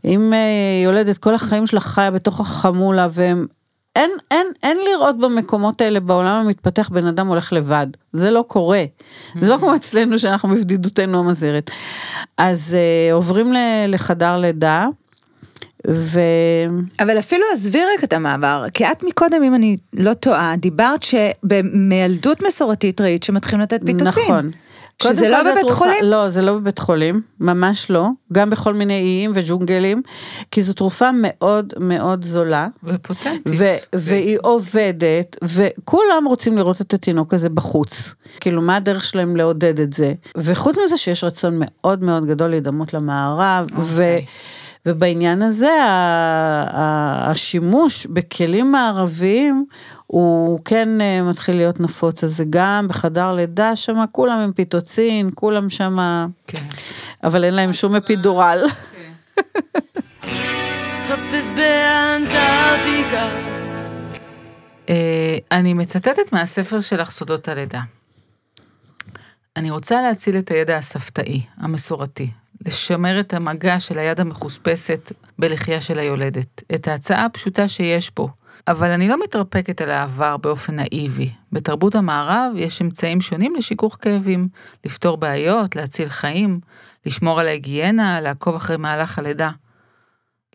אם 0.06 0.34
אה, 0.34 0.84
יולדת 0.84 1.18
כל 1.18 1.34
החיים 1.34 1.68
שלה 1.68 1.80
חיה 1.80 2.12
בתוך 2.12 2.40
החמולה, 2.40 3.08
והם... 3.12 3.46
אין, 3.96 4.12
אין, 4.32 4.48
אין 4.64 4.78
לראות 4.92 5.18
במקומות 5.18 5.82
האלה 5.82 6.00
בעולם 6.00 6.46
המתפתח 6.46 6.90
בן 6.90 7.06
אדם 7.06 7.28
הולך 7.28 7.54
לבד, 7.54 7.88
זה 8.14 8.32
לא 8.32 8.46
קורה. 8.48 8.84
זה 9.42 9.48
לא 9.48 9.58
כמו 9.58 9.76
אצלנו 9.76 10.20
שאנחנו 10.20 10.50
בבדידותנו 10.50 11.20
המזהרת. 11.20 11.72
אז 12.38 12.78
אה, 12.78 13.14
עוברים 13.14 13.54
ל, 13.54 13.58
לחדר 13.88 14.38
לידה, 14.38 14.88
ו... 15.88 16.20
אבל 17.00 17.20
אפילו 17.20 17.44
עזבי 17.54 17.80
רגע 17.80 18.04
את 18.04 18.14
המעבר, 18.14 18.66
כי 18.74 18.86
את 18.86 19.04
מקודם, 19.04 19.44
אם 19.44 19.56
אני 19.56 19.78
לא 19.94 20.14
טועה, 20.14 20.56
דיברת 20.58 21.04
שמילדות 21.04 22.44
מסורתית 22.48 23.02
ראית 23.02 23.24
שמתחילים 23.24 23.62
לתת 23.62 23.82
פיתוצים. 23.86 24.24
נכון. 24.24 24.52
שזה 25.04 25.30
לא 25.30 25.42
בבית 25.42 25.58
תרופה- 25.60 25.76
חולים? 25.76 26.04
לא, 26.04 26.30
זה 26.30 26.42
לא 26.42 26.54
בבית 26.54 26.80
חולים, 26.80 27.22
ממש 27.40 27.92
לא. 27.92 28.08
גם 28.34 28.50
בכל 28.50 28.74
מיני 28.74 28.94
איים 28.94 29.32
וג'ונגלים, 29.36 30.02
כי 30.52 30.62
זו 30.62 30.74
תרופה 30.74 31.10
מאוד 31.14 31.74
מאוד 31.80 32.26
זולה. 32.26 32.68
ופוטנטית. 32.84 33.56
ו- 33.58 33.66
והיא 33.96 34.38
עובדת, 34.42 35.36
וכולם 35.44 36.24
רוצים 36.28 36.58
לראות 36.58 36.82
את 36.82 36.94
התינוק 36.94 37.34
הזה 37.34 37.50
בחוץ. 37.50 38.14
כאילו, 38.40 38.62
מה 38.62 38.76
הדרך 38.76 39.04
שלהם 39.04 39.36
לעודד 39.36 39.80
את 39.80 39.94
זה? 39.94 40.14
וחוץ 40.38 40.76
מזה 40.86 40.98
שיש 40.98 41.24
רצון 41.24 41.54
מאוד 41.60 42.04
מאוד 42.04 42.26
גדול 42.26 42.50
להידמות 42.50 42.94
למערב, 42.94 43.68
ו... 43.78 43.82
אוקיי. 43.82 44.26
ובעניין 44.88 45.42
הזה, 45.42 45.72
השימוש 46.68 48.06
בכלים 48.06 48.72
מערביים, 48.72 49.66
הוא 50.16 50.60
כן 50.66 51.02
אה, 51.02 51.22
מתחיל 51.24 51.56
להיות 51.56 51.80
נפוץ, 51.80 52.24
אז 52.24 52.36
זה 52.36 52.44
גם 52.50 52.88
בחדר 52.88 53.34
לידה 53.34 53.76
שם, 53.76 54.04
כולם 54.12 54.38
עם 54.38 54.54
פיטוצין, 54.54 55.30
כולם 55.34 55.70
שם, 55.70 55.98
כן. 56.48 56.62
אבל 57.24 57.44
אין 57.44 57.54
להם 57.54 57.74
שום 57.74 57.96
אפידורל. 57.96 58.60
אה, 64.90 65.38
אני 65.52 65.74
מצטטת 65.74 66.34
מהספר 66.34 66.82
שלך 66.82 67.12
סודות 67.12 67.48
הלידה. 67.48 67.82
אני 69.56 69.72
רוצה 69.72 70.02
להציל 70.02 70.38
את 70.38 70.52
הידע 70.52 70.78
הסבתאי, 70.78 71.42
המסורתי, 71.58 72.32
לשמר 72.66 73.20
את 73.20 73.34
המגע 73.34 73.80
של 73.80 74.00
היד 74.00 74.20
המחוספסת 74.20 75.12
בלחייה 75.40 75.82
של 75.82 76.00
היולדת, 76.00 76.64
את 76.76 76.88
ההצעה 76.88 77.26
הפשוטה 77.26 77.68
שיש 77.68 78.10
פה. 78.10 78.28
אבל 78.68 78.92
אני 78.92 79.08
לא 79.08 79.24
מתרפקת 79.24 79.82
על 79.82 79.90
העבר 79.90 80.38
באופן 80.38 80.76
נאיבי. 80.76 81.32
בתרבות 81.52 81.96
המערב 81.96 82.52
יש 82.56 82.82
אמצעים 82.82 83.22
שונים 83.22 83.56
לשיכוך 83.56 83.98
כאבים, 84.02 84.48
לפתור 84.86 85.18
בעיות, 85.18 85.76
להציל 85.76 86.10
חיים, 86.10 86.60
לשמור 87.06 87.40
על 87.40 87.48
ההיגיינה, 87.48 88.22
לעקוב 88.22 88.56
אחרי 88.56 88.78
מהלך 88.78 89.20
הלידה. 89.20 89.52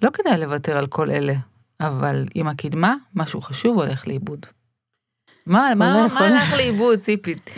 לא 0.03 0.11
כדאי 0.11 0.41
לוותר 0.41 0.77
על 0.77 0.87
כל 0.87 1.11
אלה, 1.11 1.35
אבל 1.81 2.25
עם 2.35 2.49
הקדמה, 2.49 2.95
משהו 3.15 3.41
חשוב 3.41 3.77
הולך 3.77 4.09
לאיבוד. 4.09 4.47
מה, 5.47 5.73
מה, 5.77 6.07
מה. 6.15 6.27
הלך 6.27 6.55
לאיבוד, 6.57 6.99
ציפית? 6.99 7.51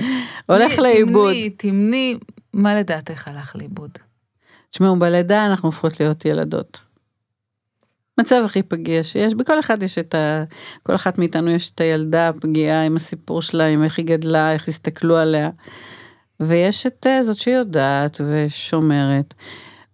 הולך 0.46 0.78
לאיבוד. 0.78 1.32
תמני, 1.32 1.50
תמני, 1.50 2.18
מה 2.52 2.74
לדעתך 2.74 3.28
הלך 3.28 3.56
לאיבוד? 3.56 3.90
תשמעו, 4.70 4.96
בלידה 4.96 5.46
אנחנו 5.46 5.68
הופכות 5.68 6.00
להיות 6.00 6.24
ילדות. 6.24 6.91
מצב 8.20 8.42
הכי 8.44 8.62
פגיע 8.62 9.02
שיש, 9.04 9.34
בכל 9.34 9.60
אחד 9.60 9.82
יש 9.82 9.98
את 9.98 10.14
ה... 10.14 10.44
כל 10.82 10.94
אחת 10.94 11.18
מאיתנו 11.18 11.50
יש 11.50 11.70
את 11.70 11.80
הילדה 11.80 12.28
הפגיעה 12.28 12.86
עם 12.86 12.96
הסיפור 12.96 13.42
שלה, 13.42 13.66
עם 13.66 13.84
איך 13.84 13.98
היא 13.98 14.06
גדלה, 14.06 14.52
איך 14.52 14.68
הסתכלו 14.68 15.16
עליה. 15.16 15.50
ויש 16.40 16.86
את 16.86 17.06
אה, 17.06 17.22
זאת 17.22 17.38
שיודעת 17.38 18.20
ושומרת. 18.30 19.34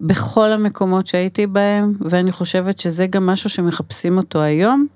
בכל 0.01 0.53
המקומות 0.53 1.07
שהייתי 1.07 1.47
בהם, 1.47 1.95
ואני 2.01 2.33
חושבת 2.33 2.79
שזה 2.79 3.07
גם 3.07 3.27
משהו 3.27 3.51
שמחפשים 3.51 4.17
אותו 4.17 4.43
היום, 4.43 4.87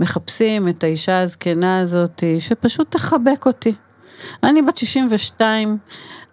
מחפשים 0.00 0.68
את 0.68 0.84
האישה 0.84 1.20
הזקנה 1.20 1.80
הזאת, 1.80 2.24
שפשוט 2.40 2.90
תחבק 2.90 3.46
אותי. 3.46 3.74
אני 4.42 4.62
בת 4.62 4.76
62, 4.76 5.78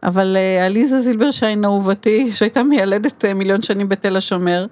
אבל 0.03 0.37
אה, 0.37 0.65
עליזה 0.65 0.99
זילברשיין 0.99 1.65
אהובתי, 1.65 2.31
שהייתה 2.31 2.63
מיילדת 2.63 3.25
אה, 3.25 3.33
מיליון 3.33 3.61
שנים 3.61 3.89
בתל 3.89 4.17
השומר, 4.17 4.65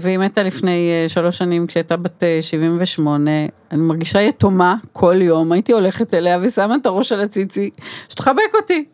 והיא 0.00 0.18
מתה 0.18 0.42
לפני 0.42 0.90
אה, 0.90 1.08
שלוש 1.08 1.38
שנים 1.38 1.66
כשהייתה 1.66 1.96
בת 1.96 2.22
אה, 2.22 2.38
78, 2.42 3.30
אני 3.72 3.80
מרגישה 3.80 4.20
יתומה 4.20 4.76
כל 4.92 5.22
יום, 5.22 5.52
הייתי 5.52 5.72
הולכת 5.72 6.14
אליה 6.14 6.38
ושמה 6.42 6.74
את 6.74 6.86
הראש 6.86 7.12
על 7.12 7.20
הציצי, 7.20 7.70
שתחבק 8.08 8.54
אותי. 8.54 8.84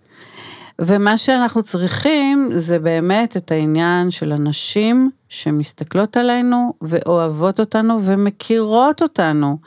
ומה 0.78 1.18
שאנחנו 1.18 1.62
צריכים 1.62 2.50
זה 2.54 2.78
באמת 2.78 3.36
את 3.36 3.50
העניין 3.50 4.10
של 4.10 4.32
הנשים 4.32 5.10
שמסתכלות 5.28 6.16
עלינו 6.16 6.72
ואוהבות 6.82 7.60
אותנו 7.60 8.00
ומכירות 8.04 9.02
אותנו. 9.02 9.58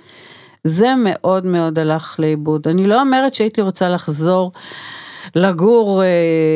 זה 0.63 0.93
מאוד 0.97 1.45
מאוד 1.45 1.79
הלך 1.79 2.15
לאיבוד. 2.19 2.67
אני 2.67 2.88
לא 2.88 3.01
אומרת 3.01 3.35
שהייתי 3.35 3.62
רוצה 3.62 3.89
לחזור 3.89 4.51
לגור 5.35 6.03
אה, 6.03 6.07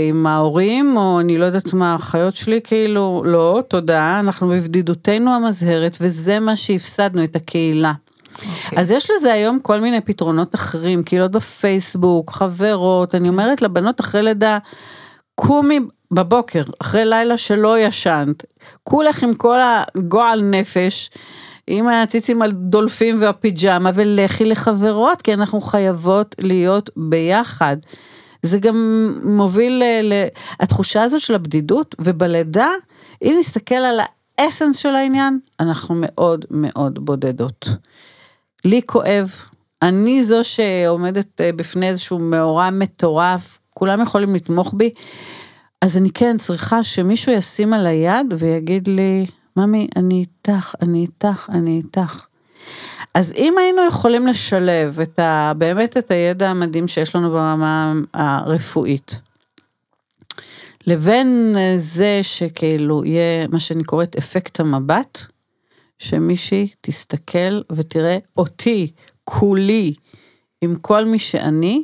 עם 0.09 0.27
ההורים, 0.27 0.97
או 0.97 1.19
אני 1.19 1.37
לא 1.37 1.45
יודעת 1.45 1.73
מה, 1.73 1.91
האחיות 1.93 2.35
שלי, 2.35 2.59
כאילו, 2.63 3.23
לא, 3.25 3.63
תודה, 3.67 4.19
אנחנו 4.19 4.47
בבדידותנו 4.47 5.33
המזהרת, 5.33 5.97
וזה 6.01 6.39
מה 6.39 6.55
שהפסדנו, 6.55 7.23
את 7.23 7.35
הקהילה. 7.35 7.93
אוקיי. 8.33 8.79
אז 8.79 8.91
יש 8.91 9.11
לזה 9.11 9.33
היום 9.33 9.59
כל 9.59 9.79
מיני 9.79 10.01
פתרונות 10.01 10.55
אחרים, 10.55 11.03
קהילות 11.03 11.31
בפייסבוק, 11.31 12.31
חברות, 12.31 13.15
אני 13.15 13.29
אומרת 13.29 13.61
לבנות 13.61 13.99
אחרי 13.99 14.23
לידה, 14.23 14.57
קומי 15.35 15.79
בבוקר, 16.11 16.63
אחרי 16.81 17.05
לילה 17.05 17.37
שלא 17.37 17.79
ישנת, 17.79 18.43
כולך 18.83 19.23
עם 19.23 19.33
כל 19.33 19.57
הגועל 19.95 20.41
נפש, 20.41 21.09
עם 21.67 21.87
הציצים 21.87 22.41
על 22.41 22.51
דולפים 22.51 23.21
והפיג'מה, 23.21 23.91
ולכי 23.93 24.45
לחברות, 24.45 25.21
כי 25.21 25.33
אנחנו 25.33 25.61
חייבות 25.61 26.35
להיות 26.39 26.89
ביחד. 26.97 27.77
זה 28.43 28.59
גם 28.59 29.09
מוביל 29.23 29.73
ל... 29.73 30.13
ל- 30.13 30.27
התחושה 30.59 31.03
הזאת 31.03 31.21
של 31.21 31.35
הבדידות, 31.35 31.95
ובלידה, 32.01 32.69
אם 33.23 33.35
נסתכל 33.39 33.75
על 33.75 33.99
האסנס 34.37 34.77
של 34.77 34.95
העניין, 34.95 35.39
אנחנו 35.59 35.95
מאוד 35.97 36.45
מאוד 36.51 37.05
בודדות. 37.05 37.69
לי 38.65 38.81
כואב, 38.85 39.31
אני 39.81 40.23
זו 40.23 40.43
שעומדת 40.43 41.41
אה, 41.41 41.51
בפני 41.55 41.89
איזשהו 41.89 42.19
מאורע 42.19 42.69
מטורף, 42.69 43.59
כולם 43.69 44.01
יכולים 44.01 44.35
לתמוך 44.35 44.73
בי, 44.77 44.93
אז 45.81 45.97
אני 45.97 46.09
כן 46.11 46.37
צריכה 46.37 46.83
שמישהו 46.83 47.31
ישים 47.31 47.73
על 47.73 47.85
היד 47.85 48.33
ויגיד 48.37 48.87
לי, 48.87 49.25
ממי, 49.57 49.87
אני 49.95 50.19
איתך, 50.19 50.75
אני 50.81 51.01
איתך, 51.01 51.49
אני 51.49 51.77
איתך. 51.77 52.25
אז 53.13 53.33
אם 53.37 53.57
היינו 53.57 53.81
יכולים 53.87 54.27
לשלב 54.27 54.99
את 54.99 55.19
ה, 55.19 55.53
באמת 55.57 55.97
את 55.97 56.11
הידע 56.11 56.49
המדהים 56.49 56.87
שיש 56.87 57.15
לנו 57.15 57.31
ברמה 57.31 57.93
הרפואית, 58.13 59.19
לבין 60.87 61.55
זה 61.77 62.19
שכאילו 62.21 63.05
יהיה 63.05 63.47
מה 63.47 63.59
שאני 63.59 63.83
קוראת 63.83 64.15
אפקט 64.15 64.59
המבט, 64.59 65.19
שמישהי 65.99 66.67
תסתכל 66.81 67.61
ותראה 67.71 68.17
אותי, 68.37 68.91
כולי, 69.23 69.93
עם 70.61 70.75
כל 70.75 71.05
מי 71.05 71.19
שאני, 71.19 71.83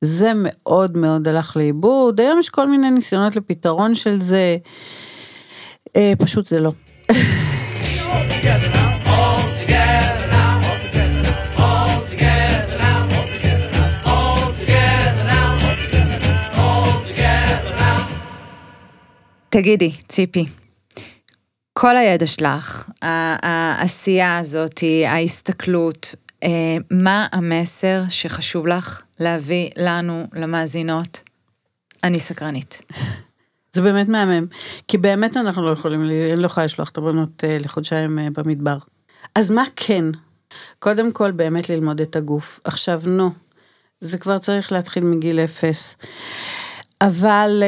זה 0.00 0.32
מאוד 0.36 0.96
מאוד 0.96 1.28
הלך 1.28 1.56
לאיבוד. 1.56 2.20
היום 2.20 2.38
יש 2.38 2.50
כל 2.50 2.68
מיני 2.68 2.90
ניסיונות 2.90 3.36
לפתרון 3.36 3.94
של 3.94 4.20
זה, 4.20 4.56
אה, 5.96 6.12
פשוט 6.18 6.46
זה 6.46 6.60
לא. 6.60 6.72
תגידי, 19.54 19.92
ציפי, 20.08 20.46
כל 21.72 21.96
הידע 21.96 22.26
שלך, 22.26 22.90
העשייה 23.02 24.38
הזאת, 24.38 24.80
ההסתכלות, 25.06 26.14
אה, 26.42 26.48
מה 26.90 27.26
המסר 27.32 28.02
שחשוב 28.08 28.66
לך 28.66 29.02
להביא 29.20 29.70
לנו, 29.76 30.26
למאזינות? 30.32 31.20
אני 32.04 32.20
סקרנית. 32.20 32.82
זה 33.72 33.82
באמת 33.82 34.08
מהמם, 34.08 34.46
כי 34.88 34.98
באמת 34.98 35.36
אנחנו 35.36 35.62
לא 35.62 35.70
יכולים, 35.70 36.02
אני 36.04 36.36
לא 36.36 36.46
יכולה 36.46 36.66
לשלוח 36.66 36.88
את 36.88 36.98
הבנות 36.98 37.44
אה, 37.44 37.58
לחודשיים 37.58 38.18
אה, 38.18 38.28
במדבר. 38.32 38.78
אז 39.34 39.50
מה 39.50 39.64
כן? 39.76 40.04
קודם 40.78 41.12
כל 41.12 41.30
באמת 41.30 41.70
ללמוד 41.70 42.00
את 42.00 42.16
הגוף. 42.16 42.60
עכשיו 42.64 43.00
נו, 43.06 43.30
זה 44.00 44.18
כבר 44.18 44.38
צריך 44.38 44.72
להתחיל 44.72 45.04
מגיל 45.04 45.40
אפס. 45.40 45.96
אבל 47.00 47.62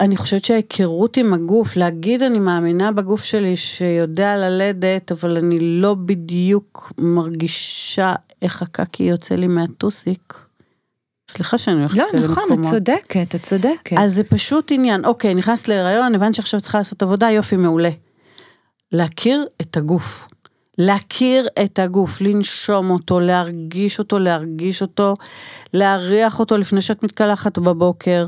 אני 0.00 0.16
חושבת 0.16 0.44
שההיכרות 0.44 1.16
עם 1.16 1.32
הגוף, 1.32 1.76
להגיד 1.76 2.22
אני 2.22 2.38
מאמינה 2.38 2.92
בגוף 2.92 3.24
שלי 3.24 3.56
שיודע 3.56 4.36
ללדת, 4.36 5.12
אבל 5.12 5.36
אני 5.36 5.58
לא 5.60 5.94
בדיוק 5.94 6.92
מרגישה 6.98 8.14
איך 8.42 8.62
הקקי 8.62 9.02
יוצא 9.02 9.34
לי 9.34 9.46
מהטוסיק. 9.46 10.34
סליחה 11.30 11.58
שאני 11.58 11.80
הולכת 11.80 11.98
לא, 11.98 12.06
כאלה 12.12 12.22
נכון, 12.22 12.44
את 12.44 12.50
מקומות. 12.50 12.70
צודקת, 12.70 13.34
את 13.34 13.42
צודקת. 13.42 13.96
אז 13.98 14.14
זה 14.14 14.24
פשוט 14.24 14.72
עניין, 14.72 15.04
אוקיי, 15.04 15.34
נכנסת 15.34 15.68
להיריון, 15.68 16.14
הבנת 16.14 16.34
שעכשיו 16.34 16.60
צריכה 16.60 16.78
לעשות 16.78 17.02
עבודה, 17.02 17.30
יופי, 17.30 17.56
מעולה. 17.56 17.90
להכיר 18.92 19.46
את 19.60 19.76
הגוף. 19.76 20.26
להכיר 20.78 21.46
את 21.64 21.78
הגוף, 21.78 22.20
לנשום 22.20 22.90
אותו, 22.90 23.20
להרגיש 23.20 23.98
אותו, 23.98 24.18
להרגיש 24.18 24.82
אותו, 24.82 25.14
להריח 25.74 26.40
אותו 26.40 26.56
לפני 26.56 26.82
שאת 26.82 27.02
מתקלחת 27.02 27.58
בבוקר. 27.58 28.26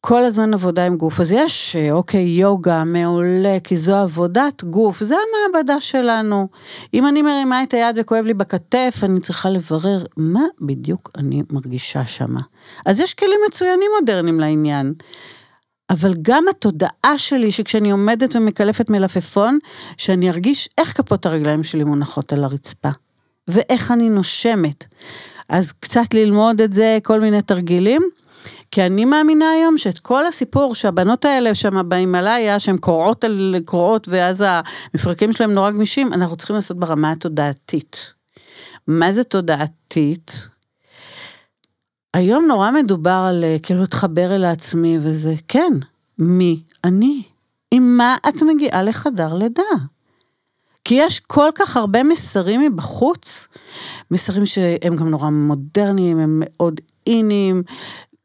כל 0.00 0.24
הזמן 0.24 0.54
עבודה 0.54 0.86
עם 0.86 0.96
גוף. 0.96 1.20
אז 1.20 1.32
יש, 1.32 1.76
אוקיי, 1.90 2.22
יוגה, 2.22 2.84
מעולה, 2.84 3.58
כי 3.64 3.76
זו 3.76 3.96
עבודת 3.96 4.64
גוף, 4.64 5.00
זה 5.02 5.14
המעבדה 5.14 5.80
שלנו. 5.80 6.48
אם 6.94 7.06
אני 7.06 7.22
מרימה 7.22 7.62
את 7.62 7.74
היד 7.74 7.98
וכואב 8.00 8.24
לי 8.24 8.34
בכתף, 8.34 8.96
אני 9.02 9.20
צריכה 9.20 9.50
לברר 9.50 10.04
מה 10.16 10.42
בדיוק 10.60 11.10
אני 11.18 11.42
מרגישה 11.52 12.06
שמה. 12.06 12.40
אז 12.86 13.00
יש 13.00 13.14
כלים 13.14 13.40
מצוינים 13.48 13.90
מודרניים 14.00 14.40
לעניין. 14.40 14.94
אבל 15.90 16.14
גם 16.22 16.44
התודעה 16.50 17.18
שלי, 17.18 17.52
שכשאני 17.52 17.90
עומדת 17.90 18.36
ומקלפת 18.36 18.90
מלפפון, 18.90 19.58
שאני 19.96 20.30
ארגיש 20.30 20.68
איך 20.78 20.96
כפות 20.96 21.26
הרגליים 21.26 21.64
שלי 21.64 21.84
מונחות 21.84 22.32
על 22.32 22.44
הרצפה, 22.44 22.90
ואיך 23.48 23.90
אני 23.90 24.08
נושמת. 24.10 24.84
אז 25.48 25.72
קצת 25.72 26.14
ללמוד 26.14 26.60
את 26.60 26.72
זה, 26.72 26.98
כל 27.02 27.20
מיני 27.20 27.42
תרגילים, 27.42 28.02
כי 28.70 28.86
אני 28.86 29.04
מאמינה 29.04 29.50
היום 29.50 29.78
שאת 29.78 29.98
כל 29.98 30.26
הסיפור 30.26 30.74
שהבנות 30.74 31.24
האלה 31.24 31.54
שם 31.54 31.88
בהימאליה, 31.88 32.60
שהן 32.60 32.76
קורעות 32.76 33.24
על 33.24 33.56
קורעות, 33.64 34.08
ואז 34.08 34.44
המפרקים 34.46 35.32
שלהם 35.32 35.52
נורא 35.52 35.70
גמישים, 35.70 36.12
אנחנו 36.12 36.36
צריכים 36.36 36.56
לעשות 36.56 36.76
ברמה 36.76 37.10
התודעתית. 37.10 38.12
מה 38.86 39.12
זה 39.12 39.24
תודעתית? 39.24 40.48
היום 42.14 42.44
נורא 42.48 42.70
מדובר 42.70 43.26
על 43.28 43.44
אה, 43.44 43.56
כאילו 43.62 43.80
להתחבר 43.80 44.34
אל 44.34 44.44
העצמי 44.44 44.98
וזה, 45.02 45.34
כן, 45.48 45.72
מי 46.18 46.62
אני? 46.84 47.22
עם 47.70 47.96
מה 47.96 48.16
את 48.28 48.42
מגיעה 48.42 48.82
לחדר 48.82 49.34
לידה? 49.34 49.62
כי 50.84 50.94
יש 50.94 51.20
כל 51.20 51.48
כך 51.54 51.76
הרבה 51.76 52.02
מסרים 52.02 52.60
מבחוץ, 52.60 53.48
מסרים 54.10 54.46
שהם 54.46 54.96
גם 54.96 55.08
נורא 55.08 55.30
מודרניים, 55.30 56.18
הם 56.18 56.42
מאוד 56.44 56.80
איניים. 57.06 57.62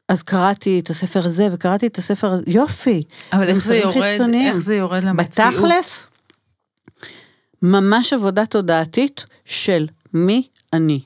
אז 0.08 0.22
קראתי 0.22 0.80
את 0.80 0.90
הספר 0.90 1.24
הזה 1.24 1.48
וקראתי 1.52 1.86
את 1.86 1.98
הספר 1.98 2.30
הזה, 2.30 2.42
יופי. 2.46 3.02
אבל 3.32 3.42
איך 3.42 3.58
זה 3.58 3.76
יורד, 3.76 3.94
חיצוניים. 4.02 4.52
איך 4.54 4.58
זה 4.58 4.74
יורד 4.76 5.04
למציאות? 5.04 5.54
בתכלס, 5.54 6.06
ממש 7.62 8.12
עבודה 8.12 8.46
תודעתית 8.46 9.24
של 9.44 9.86
מי 10.14 10.48
אני. 10.72 11.00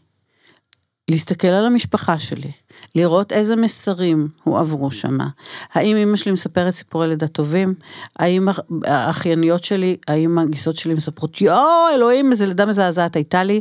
להסתכל 1.11 1.49
על 1.49 1.67
המשפחה 1.67 2.19
שלי, 2.19 2.51
לראות 2.95 3.33
איזה 3.33 3.57
מסרים 3.57 4.29
הועברו 4.45 4.91
שמה. 4.91 5.29
האם 5.73 5.97
אמא 5.97 6.17
שלי 6.17 6.33
מספרת 6.33 6.75
סיפורי 6.75 7.09
לידה 7.09 7.27
טובים? 7.27 7.75
האם 8.19 8.49
האח- 8.49 8.61
האחייניות 8.85 9.65
שלי, 9.65 9.97
האם 10.09 10.39
הגיסות 10.39 10.77
שלי 10.77 10.95
מספרות, 10.95 11.41
יואו, 11.41 11.65
אלוהים, 11.95 12.31
איזה 12.33 12.47
לידה 12.47 12.67
מזעזעת 12.67 13.17
הייתה 13.17 13.45
לי? 13.45 13.61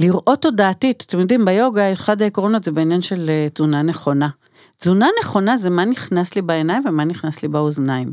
לראות 0.00 0.42
תודעתית, 0.42 1.04
אתם 1.06 1.20
יודעים, 1.20 1.44
ביוגה, 1.44 1.92
אחד 1.92 2.22
העקרונות 2.22 2.64
זה 2.64 2.70
בעניין 2.70 3.00
של 3.02 3.30
אה, 3.30 3.48
תזונה 3.54 3.82
נכונה. 3.82 4.28
תזונה 4.76 5.08
נכונה 5.20 5.58
זה 5.58 5.70
מה 5.70 5.84
נכנס 5.84 6.34
לי 6.34 6.42
בעיניים 6.42 6.82
ומה 6.86 7.04
נכנס 7.04 7.42
לי 7.42 7.48
באוזניים. 7.48 8.12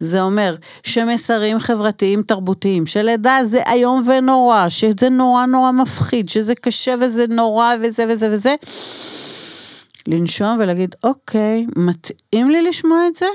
זה 0.00 0.22
אומר 0.22 0.56
שמסרים 0.82 1.58
חברתיים 1.58 2.22
תרבותיים, 2.22 2.86
שלידה 2.86 3.38
זה 3.42 3.62
איום 3.72 4.02
ונורא, 4.06 4.68
שזה 4.68 5.08
נורא 5.08 5.46
נורא 5.46 5.70
מפחיד, 5.70 6.28
שזה 6.28 6.54
קשה 6.54 6.94
וזה 7.00 7.26
נורא 7.28 7.74
וזה 7.82 8.06
וזה 8.08 8.30
וזה, 8.32 8.54
לנשום 10.06 10.56
ולהגיד, 10.58 10.94
אוקיי, 11.04 11.66
מתאים 11.76 12.50
לי 12.50 12.62
לשמוע 12.62 13.06
את 13.06 13.16
זה? 13.16 13.26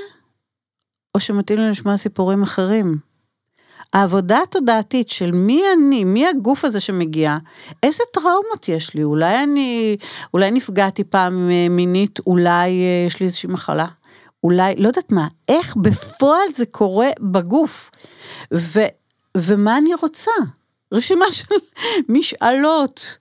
או 1.14 1.20
שמתאים 1.20 1.58
לי 1.58 1.70
לשמוע 1.70 1.96
סיפורים 1.96 2.42
אחרים? 2.42 3.09
העבודה 3.92 4.42
התודעתית 4.42 5.08
של 5.08 5.32
מי 5.32 5.62
אני, 5.72 6.04
מי 6.04 6.26
הגוף 6.26 6.64
הזה 6.64 6.80
שמגיע, 6.80 7.36
איזה 7.82 8.02
טראומות 8.12 8.68
יש 8.68 8.94
לי, 8.94 9.02
אולי 9.02 9.42
אני, 9.42 9.96
אולי 10.34 10.50
נפגעתי 10.50 11.04
פעם 11.04 11.50
אה, 11.50 11.66
מינית, 11.70 12.18
אולי 12.26 12.70
אה, 12.70 13.04
יש 13.06 13.20
לי 13.20 13.26
איזושהי 13.26 13.48
מחלה, 13.48 13.86
אולי, 14.44 14.74
לא 14.76 14.88
יודעת 14.88 15.12
מה, 15.12 15.28
איך 15.48 15.76
בפועל 15.76 16.52
זה 16.54 16.66
קורה 16.66 17.08
בגוף, 17.20 17.90
ו, 18.54 18.80
ומה 19.36 19.78
אני 19.78 19.90
רוצה? 20.02 20.30
רשימה 20.92 21.24
של 21.32 21.54
משאלות. 22.08 23.18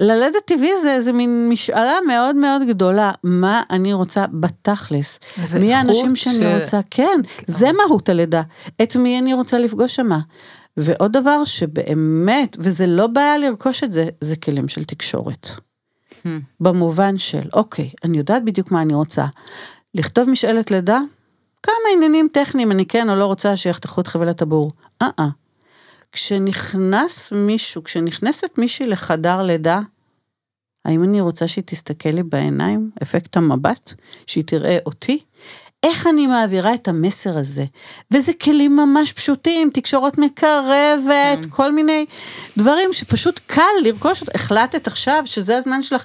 ללדת 0.00 0.44
טבעי 0.44 0.70
זה 0.82 0.94
איזה 0.94 1.12
מין 1.12 1.48
משאלה 1.52 1.94
מאוד 2.06 2.36
מאוד 2.36 2.62
גדולה, 2.68 3.12
מה 3.24 3.62
אני 3.70 3.92
רוצה 3.92 4.24
בתכלס. 4.32 5.18
מי 5.60 5.74
האנשים 5.74 6.16
שאני 6.16 6.34
של- 6.36 6.58
רוצה, 6.60 6.80
כן, 6.90 7.20
זה 7.46 7.68
מהות 7.72 8.08
הלידה. 8.08 8.42
את 8.82 8.96
מי 8.96 9.18
אני 9.18 9.34
רוצה 9.34 9.58
לפגוש 9.58 9.96
שמה. 9.96 10.18
ועוד 10.76 11.12
דבר 11.12 11.44
שבאמת, 11.44 12.56
וזה 12.60 12.86
לא 12.86 13.06
בעיה 13.06 13.38
לרכוש 13.38 13.84
את 13.84 13.92
זה, 13.92 14.08
זה 14.20 14.36
כלים 14.36 14.68
של 14.68 14.84
תקשורת. 14.84 15.48
Hmm. 16.12 16.28
במובן 16.60 17.18
של, 17.18 17.48
אוקיי, 17.52 17.90
אני 18.04 18.18
יודעת 18.18 18.44
בדיוק 18.44 18.70
מה 18.70 18.82
אני 18.82 18.94
רוצה. 18.94 19.24
לכתוב 19.94 20.28
משאלת 20.30 20.70
לידה, 20.70 20.98
כמה 21.62 21.74
עניינים 21.96 22.28
טכניים 22.32 22.72
אני 22.72 22.86
כן 22.86 23.10
או 23.10 23.14
לא 23.16 23.26
רוצה 23.26 23.56
שיחתכו 23.56 24.00
את 24.00 24.06
חבילת 24.06 24.42
הבור. 24.42 24.70
אה-אה. 25.02 25.28
כשנכנס 26.16 27.32
מישהו, 27.32 27.84
כשנכנסת 27.84 28.58
מישהי 28.58 28.86
לחדר 28.86 29.42
לידה, 29.42 29.80
האם 30.84 31.04
אני 31.04 31.20
רוצה 31.20 31.48
שהיא 31.48 31.64
תסתכל 31.66 32.08
לי 32.08 32.22
בעיניים, 32.22 32.90
אפקט 33.02 33.36
המבט, 33.36 33.92
שהיא 34.26 34.44
תראה 34.46 34.78
אותי? 34.86 35.18
איך 35.82 36.06
אני 36.06 36.26
מעבירה 36.26 36.74
את 36.74 36.88
המסר 36.88 37.38
הזה? 37.38 37.64
וזה 38.10 38.32
כלים 38.32 38.76
ממש 38.76 39.12
פשוטים, 39.12 39.70
תקשורת 39.72 40.18
מקרבת, 40.18 41.46
כל 41.50 41.72
מיני 41.72 42.06
דברים 42.58 42.92
שפשוט 42.92 43.40
קל 43.46 43.62
לרכוש. 43.84 44.24
החלטת 44.34 44.86
עכשיו 44.86 45.22
שזה 45.26 45.58
הזמן 45.58 45.82
שלך 45.82 46.04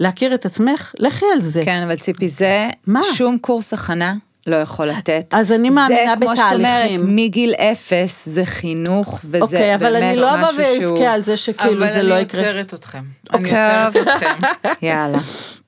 להכיר 0.00 0.34
את 0.34 0.46
עצמך, 0.46 0.92
לכי 0.98 1.26
על 1.34 1.42
זה. 1.42 1.62
כן, 1.64 1.82
אבל 1.82 1.96
ציפי, 1.96 2.28
זה 2.28 2.68
מה? 2.86 3.00
שום 3.14 3.38
קורס 3.38 3.72
הכנה 3.72 4.14
לא 4.46 4.56
יכול 4.56 4.86
לתת. 4.86 5.26
אז 5.30 5.52
אני 5.52 5.70
מאמינה 5.70 6.14
זה 6.18 6.26
כמו 6.26 6.36
שאת 6.36 6.44
אומרת, 6.52 6.84
בתהליכים. 6.84 7.16
מגיל 7.16 7.54
אפס 7.54 8.22
זה 8.26 8.44
חינוך, 8.44 9.20
וזה 9.24 9.30
באמת 9.30 9.42
משהו 9.42 9.48
שהוא... 9.48 9.58
אוקיי, 9.58 9.74
אבל 9.74 9.96
אני 9.96 10.16
לא 10.16 10.34
אבוא 10.34 10.48
ואבכה 10.58 11.12
על 11.12 11.22
זה 11.22 11.36
שכאילו 11.36 11.86
זה 11.86 12.02
לא 12.02 12.14
אבל 12.14 12.22
יקרה. 12.22 12.40
אני 12.40 12.48
עוצרת 12.48 12.74
אתכם. 12.74 13.04
אני 13.32 13.44
אוקיי. 13.44 13.86
עוצרת 13.86 14.08
אתכם. 14.08 14.66
יאללה. 14.82 15.18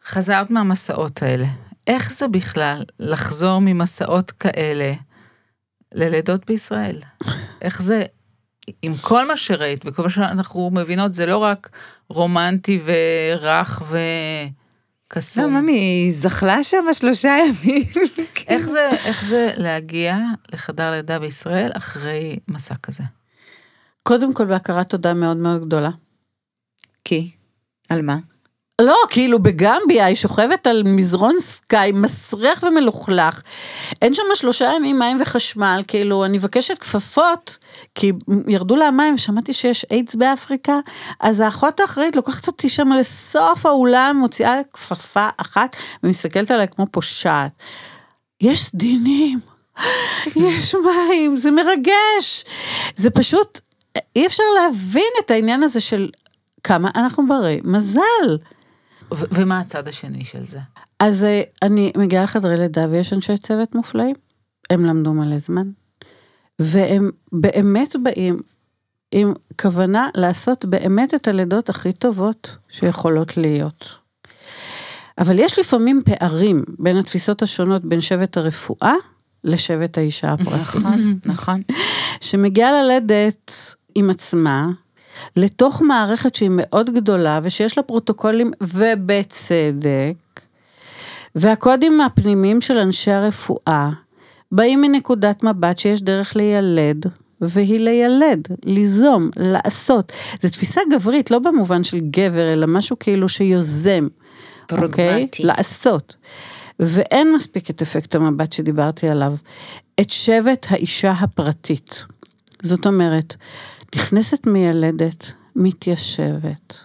חזרת 0.05 0.51
מהמסעות 0.51 1.23
האלה. 1.23 1.47
איך 1.87 2.13
זה 2.13 2.29
בכלל 2.29 2.83
לחזור 3.01 3.59
ממסעות 3.61 4.31
כאלה 4.31 4.93
ללידות 5.93 6.47
בישראל? 6.47 7.01
איך 7.63 7.83
זה, 7.83 8.05
עם 8.83 8.93
כל 9.01 9.29
מה 9.29 9.37
שראית 9.37 9.83
וכל 9.85 10.03
מה 10.03 10.11
שאנחנו 10.11 10.71
מבינות, 10.73 11.13
זה 11.13 11.27
לא 11.27 11.37
רק 11.37 11.71
רומנטי 12.09 12.81
ורך 12.85 13.83
לא, 15.17 15.19
וקסום. 15.19 15.57
ממי, 15.57 15.73
היא 15.73 16.13
זחלה 16.13 16.63
שם 16.63 16.85
שלושה 16.93 17.37
ימים. 17.49 17.87
איך 18.49 18.69
זה, 18.69 18.91
איך 18.91 19.25
זה 19.25 19.53
להגיע 19.57 20.19
לחדר 20.53 20.91
לידה 20.91 21.19
בישראל 21.19 21.71
אחרי 21.75 22.39
מסע 22.49 22.75
כזה? 22.83 23.05
קודם 24.03 24.35
כל 24.35 24.45
בהכרת 24.45 24.89
תודה 24.89 25.15
מאוד 25.15 25.37
מאוד 25.37 25.67
גדולה. 25.67 25.91
כי? 27.05 27.31
על 27.89 28.03
מה? 28.03 28.19
לא, 28.81 28.97
כאילו 29.11 29.39
בגמביה 29.39 30.07
היא 30.07 30.17
שוכבת 30.17 30.67
על 30.67 30.83
מזרון 30.87 31.35
סקאי 31.41 31.93
מסריח 31.93 32.63
ומלוכלך. 32.63 33.43
אין 34.03 34.15
שם 34.15 34.23
שלושה 34.35 34.73
ימים 34.77 34.99
מים 34.99 35.17
וחשמל, 35.21 35.83
כאילו 35.89 36.25
אני 36.25 36.39
מבקשת 36.39 36.79
כפפות, 36.79 37.59
כי 37.95 38.13
ירדו 38.49 38.77
לה 38.77 38.87
המים 38.87 39.15
ושמעתי 39.15 39.53
שיש 39.53 39.87
איידס 39.91 40.15
באפריקה, 40.15 40.79
אז 41.21 41.41
האחות 41.41 41.81
האחראית 41.81 42.17
לוקחת 42.17 42.47
אותי 42.47 42.69
שם 42.69 42.89
לסוף 42.93 43.67
האולם, 43.67 44.17
מוציאה 44.21 44.61
כפפה 44.73 45.29
אחת 45.37 45.77
ומסתכלת 46.03 46.51
עליי 46.51 46.69
כמו 46.69 46.87
פושעת. 46.91 47.53
יש 48.41 48.65
סדינים, 48.65 49.39
יש 50.37 50.75
מים, 50.75 51.37
זה 51.37 51.51
מרגש. 51.51 52.45
זה 52.97 53.11
פשוט, 53.11 53.61
אי 54.17 54.27
אפשר 54.27 54.45
להבין 54.55 55.13
את 55.25 55.31
העניין 55.31 55.63
הזה 55.63 55.81
של 55.81 56.09
כמה 56.63 56.91
אנחנו 56.97 57.27
ברי 57.27 57.61
מזל. 57.65 58.37
ו- 59.17 59.25
ומה 59.31 59.59
הצד 59.59 59.89
השני 59.89 60.25
של 60.25 60.45
זה? 60.45 60.59
אז 61.01 61.25
אה, 61.25 61.43
אני 61.63 61.93
מגיעה 61.97 62.25
לחדרי 62.25 62.57
לידה 62.57 62.87
ויש 62.91 63.13
אנשי 63.13 63.39
צוות 63.39 63.75
מופלאים. 63.75 64.15
הם 64.71 64.85
למדו 64.85 65.13
מלא 65.13 65.39
זמן. 65.39 65.71
והם 66.59 67.11
באמת 67.33 67.97
באים 68.03 68.41
עם 69.13 69.33
כוונה 69.61 70.09
לעשות 70.15 70.65
באמת 70.65 71.15
את 71.15 71.29
הלידות 71.29 71.69
הכי 71.69 71.93
טובות 71.93 72.57
שיכולות 72.69 73.37
להיות. 73.37 73.99
אבל 75.19 75.39
יש 75.39 75.59
לפעמים 75.59 76.01
פערים 76.05 76.65
בין 76.79 76.97
התפיסות 76.97 77.43
השונות 77.43 77.85
בין 77.85 78.01
שבט 78.01 78.37
הרפואה 78.37 78.95
לשבט 79.45 79.99
האישה 79.99 80.33
הפרטית. 80.33 80.85
נכון, 80.85 81.19
נכון. 81.25 81.63
שמגיעה 82.21 82.73
ללדת 82.73 83.53
עם 83.95 84.11
עצמה, 84.11 84.67
לתוך 85.37 85.83
מערכת 85.83 86.35
שהיא 86.35 86.51
מאוד 86.53 86.91
גדולה 86.91 87.41
ושיש 87.43 87.77
לה 87.77 87.83
פרוטוקולים 87.83 88.51
ובצדק, 88.61 90.41
והקודים 91.35 92.01
הפנימיים 92.01 92.61
של 92.61 92.79
אנשי 92.79 93.11
הרפואה 93.11 93.91
באים 94.53 94.81
מנקודת 94.81 95.45
מבט 95.45 95.79
שיש 95.79 96.03
דרך 96.03 96.37
לילד, 96.37 97.07
והיא 97.41 97.81
לילד, 97.81 98.49
ליזום, 98.65 99.31
לעשות. 99.37 100.13
זו 100.43 100.49
תפיסה 100.49 100.81
גברית, 100.91 101.31
לא 101.31 101.39
במובן 101.39 101.85
של 101.85 102.01
גבר, 102.01 102.53
אלא 102.53 102.67
משהו 102.67 102.99
כאילו 102.99 103.29
שיוזם. 103.29 104.09
אוקיי? 104.73 104.89
פרגמטי. 104.89 105.43
לעשות. 105.43 106.17
ואין 106.81 107.33
מספיק 107.35 107.71
את 107.71 107.83
אפקט 107.83 108.15
המבט 108.15 108.53
שדיברתי 108.53 109.09
עליו. 109.09 109.35
את 110.01 110.11
שבט 110.11 110.67
האישה 110.71 111.11
הפרטית. 111.11 112.05
זאת 112.63 112.87
אומרת, 112.87 113.37
נכנסת 113.95 114.47
מיילדת, 114.47 115.33
מתיישבת, 115.57 116.79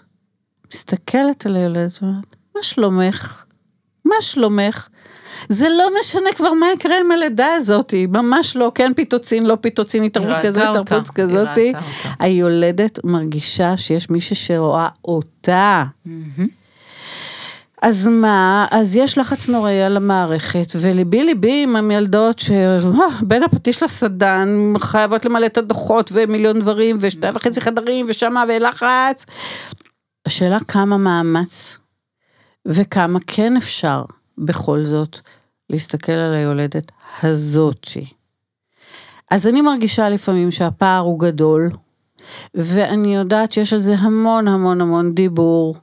מסתכלת 0.74 1.46
על 1.46 1.56
היולדת 1.56 2.00
ואומרת, 2.02 2.36
מה 2.56 2.64
שלומך? 2.64 3.44
מה 4.06 4.16
שלומך? 4.22 4.88
זה 5.50 5.68
לא 5.70 5.90
משנה 6.00 6.30
כבר 6.36 6.54
מה 6.54 6.66
יקרה 6.74 7.00
עם 7.00 7.12
הלידה 7.12 7.48
הזאת, 7.54 7.94
ממש 8.10 8.56
לא, 8.56 8.72
כן 8.76 8.94
פיטוצין, 8.96 9.46
לא 9.46 9.58
פיטוצין, 9.62 10.04
התערבות 10.04 10.36
כזאת, 10.44 10.64
התערבות 10.70 11.10
כזאת. 11.10 11.48
היולדת 12.20 13.00
מרגישה 13.04 13.78
שיש 13.78 14.10
מישהי 14.10 14.36
שרואה 14.36 14.88
אותה. 15.06 15.84
אז 17.82 18.08
מה, 18.08 18.68
אז 18.72 18.96
יש 18.96 19.18
לחץ 19.18 19.48
נוראי 19.48 19.82
על 19.82 19.98
המערכת, 19.98 20.74
וליבי 20.76 21.24
ליבי 21.24 21.64
עם 21.64 21.76
המילדות 21.76 22.40
שבין 22.40 23.44
הפטיש 23.44 23.84
לסדן, 23.84 24.74
חייבות 24.80 25.26
למלא 25.26 25.46
את 25.46 25.58
הדוחות 25.58 26.10
ומיליון 26.14 26.60
דברים, 26.60 26.98
ושתיים 27.00 27.36
וחצי 27.36 27.62
חדרים, 27.62 28.06
ושמה 28.10 28.44
ולחץ. 28.48 29.26
השאלה 30.26 30.60
כמה 30.60 30.98
מאמץ, 30.98 31.78
וכמה 32.66 33.20
כן 33.28 33.58
אפשר 33.58 34.04
בכל 34.38 34.86
זאת 34.86 35.20
להסתכל 35.70 36.12
על 36.12 36.34
היולדת 36.34 36.92
הזאתי. 37.24 38.06
אז 39.32 39.48
אני 39.48 39.62
מרגישה 39.62 40.10
לפעמים 40.10 40.52
שהפער 40.52 41.00
הוא 41.00 41.20
גדול, 41.20 41.70
ואני 42.56 43.16
יודעת 43.16 43.52
שיש 43.52 43.74
על 43.74 43.80
זה 43.80 43.96
המון 43.96 44.48
המון 44.48 44.82
המון 44.82 45.16
דיבור. 45.16 45.76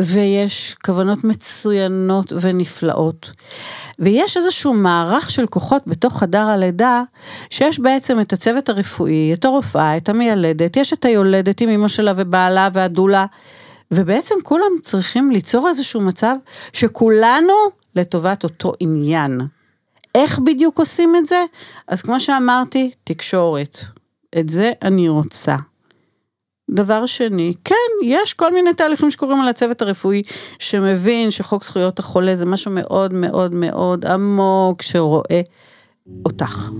ויש 0.00 0.76
כוונות 0.84 1.24
מצוינות 1.24 2.32
ונפלאות. 2.40 3.30
ויש 3.98 4.36
איזשהו 4.36 4.74
מערך 4.74 5.30
של 5.30 5.46
כוחות 5.46 5.82
בתוך 5.86 6.18
חדר 6.18 6.46
הלידה, 6.46 7.02
שיש 7.50 7.80
בעצם 7.80 8.20
את 8.20 8.32
הצוות 8.32 8.68
הרפואי, 8.68 9.34
את 9.34 9.44
הרופאה, 9.44 9.96
את 9.96 10.08
המיילדת, 10.08 10.76
יש 10.76 10.92
את 10.92 11.04
היולדת 11.04 11.60
עם 11.60 11.68
אמא 11.68 11.88
שלה 11.88 12.12
ובעלה 12.16 12.68
והדולה, 12.72 13.26
ובעצם 13.90 14.34
כולם 14.42 14.72
צריכים 14.82 15.30
ליצור 15.30 15.68
איזשהו 15.68 16.00
מצב 16.00 16.36
שכולנו 16.72 17.52
לטובת 17.96 18.44
אותו 18.44 18.72
עניין. 18.80 19.40
איך 20.14 20.38
בדיוק 20.38 20.78
עושים 20.78 21.16
את 21.16 21.26
זה? 21.26 21.44
אז 21.88 22.02
כמו 22.02 22.20
שאמרתי, 22.20 22.90
תקשורת. 23.04 23.78
את 24.38 24.48
זה 24.48 24.72
אני 24.82 25.08
רוצה. 25.08 25.56
דבר 26.70 27.06
שני, 27.06 27.54
כן, 27.64 27.74
יש 28.02 28.34
כל 28.34 28.54
מיני 28.54 28.74
תהליכים 28.74 29.10
שקורים 29.10 29.40
על 29.40 29.48
הצוות 29.48 29.82
הרפואי, 29.82 30.22
שמבין 30.58 31.30
שחוק 31.30 31.64
זכויות 31.64 31.98
החולה 31.98 32.36
זה 32.36 32.46
משהו 32.46 32.70
מאוד 32.74 33.14
מאוד 33.14 33.54
מאוד 33.54 34.06
עמוק, 34.06 34.82
שרואה 34.82 35.40
אותך. 36.24 36.70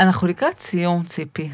אנחנו 0.00 0.28
לקראת 0.28 0.60
סיום, 0.60 1.02
ציפי. 1.04 1.50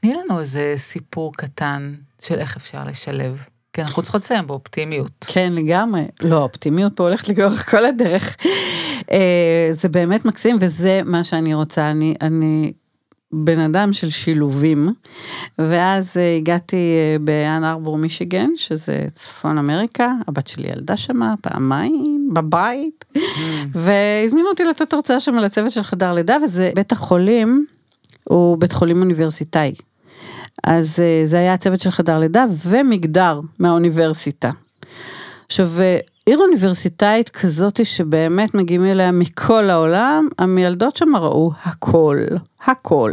תני 0.00 0.14
לנו 0.14 0.40
איזה 0.40 0.74
סיפור 0.76 1.32
קטן 1.36 1.94
של 2.20 2.34
איך 2.34 2.56
אפשר 2.56 2.84
לשלב. 2.84 3.44
כי 3.72 3.82
אנחנו 3.82 4.02
צריכות 4.02 4.20
לסיים 4.20 4.46
באופטימיות. 4.46 5.24
כן, 5.26 5.52
לגמרי. 5.52 6.02
לא, 6.22 6.36
האופטימיות 6.36 6.96
פה 6.96 7.02
הולכת 7.02 7.38
לאורך 7.38 7.70
כל 7.70 7.84
הדרך. 7.84 8.36
אה, 9.12 9.68
זה 9.70 9.88
באמת 9.88 10.24
מקסים, 10.24 10.56
וזה 10.60 11.00
מה 11.04 11.24
שאני 11.24 11.54
רוצה. 11.54 11.90
אני, 11.90 12.14
אני 12.20 12.72
בן 13.32 13.58
אדם 13.58 13.92
של 13.92 14.10
שילובים, 14.10 14.92
ואז 15.58 16.16
אה, 16.16 16.36
הגעתי 16.36 16.76
אה, 16.76 17.16
באן 17.20 17.64
ארבור, 17.64 17.98
מישיגן, 17.98 18.50
שזה 18.56 19.06
צפון 19.14 19.58
אמריקה, 19.58 20.12
הבת 20.28 20.46
שלי 20.46 20.68
ילדה 20.68 20.96
שמה 20.96 21.34
פעמיים, 21.42 22.30
בבית, 22.32 23.04
והזמינו 23.72 24.48
אותי 24.48 24.64
לתת 24.64 24.92
הרצאה 24.92 25.20
שם 25.20 25.38
על 25.38 25.44
הצוות 25.44 25.72
של 25.72 25.82
חדר 25.82 26.12
לידה, 26.12 26.36
וזה 26.44 26.70
בית 26.74 26.92
החולים, 26.92 27.66
הוא 28.28 28.58
בית 28.58 28.72
חולים 28.72 29.02
אוניברסיטאי. 29.02 29.74
אז 30.64 31.00
אה, 31.00 31.22
זה 31.24 31.38
היה 31.38 31.54
הצוות 31.54 31.80
של 31.80 31.90
חדר 31.90 32.18
לידה 32.18 32.44
ומגדר 32.66 33.40
מהאוניברסיטה. 33.58 34.50
עכשיו, 35.46 35.68
אה, 35.80 35.98
עיר 36.26 36.38
אוניברסיטאית 36.38 37.28
כזאת 37.28 37.86
שבאמת 37.86 38.54
מגיעים 38.54 38.84
אליה 38.84 39.12
מכל 39.12 39.70
העולם, 39.70 40.28
המילדות 40.38 40.96
שם 40.96 41.16
ראו 41.16 41.52
הכל, 41.62 42.18
הכל. 42.64 43.12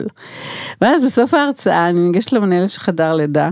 ואז 0.82 1.04
בסוף 1.04 1.34
ההרצאה 1.34 1.90
אני 1.90 2.00
ניגשת 2.00 2.32
למנהלת 2.32 2.70
של 2.70 2.80
חדר 2.80 3.16
לידה, 3.16 3.50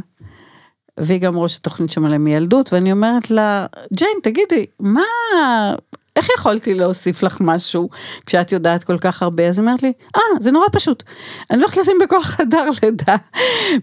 והיא 1.00 1.22
גם 1.22 1.38
ראש 1.38 1.58
התוכנית 1.58 1.92
שם 1.92 2.06
עליהם 2.06 2.24
מילדות, 2.24 2.74
ואני 2.74 2.92
אומרת 2.92 3.32
לה, 3.32 3.66
ג'יין, 3.98 4.18
תגידי, 4.24 4.66
מה, 4.80 5.02
איך 6.22 6.30
יכולתי 6.38 6.74
להוסיף 6.74 7.24
לך 7.24 7.38
משהו 7.42 7.90
כשאת 8.26 8.52
יודעת 8.52 8.84
כל 8.84 8.98
כך 8.98 9.24
הרבה? 9.24 9.48
אז 9.48 9.60
היא 9.60 9.66
אומרת 9.68 9.84
לי, 9.84 9.94
אה, 10.16 10.22
זה 10.40 10.52
נורא 10.52 10.66
פשוט. 10.72 11.04
אני 11.52 11.62
הולכת 11.62 11.78
לשים 11.78 11.98
בכל 12.04 12.24
חדר 12.24 12.70
לידה 12.84 13.16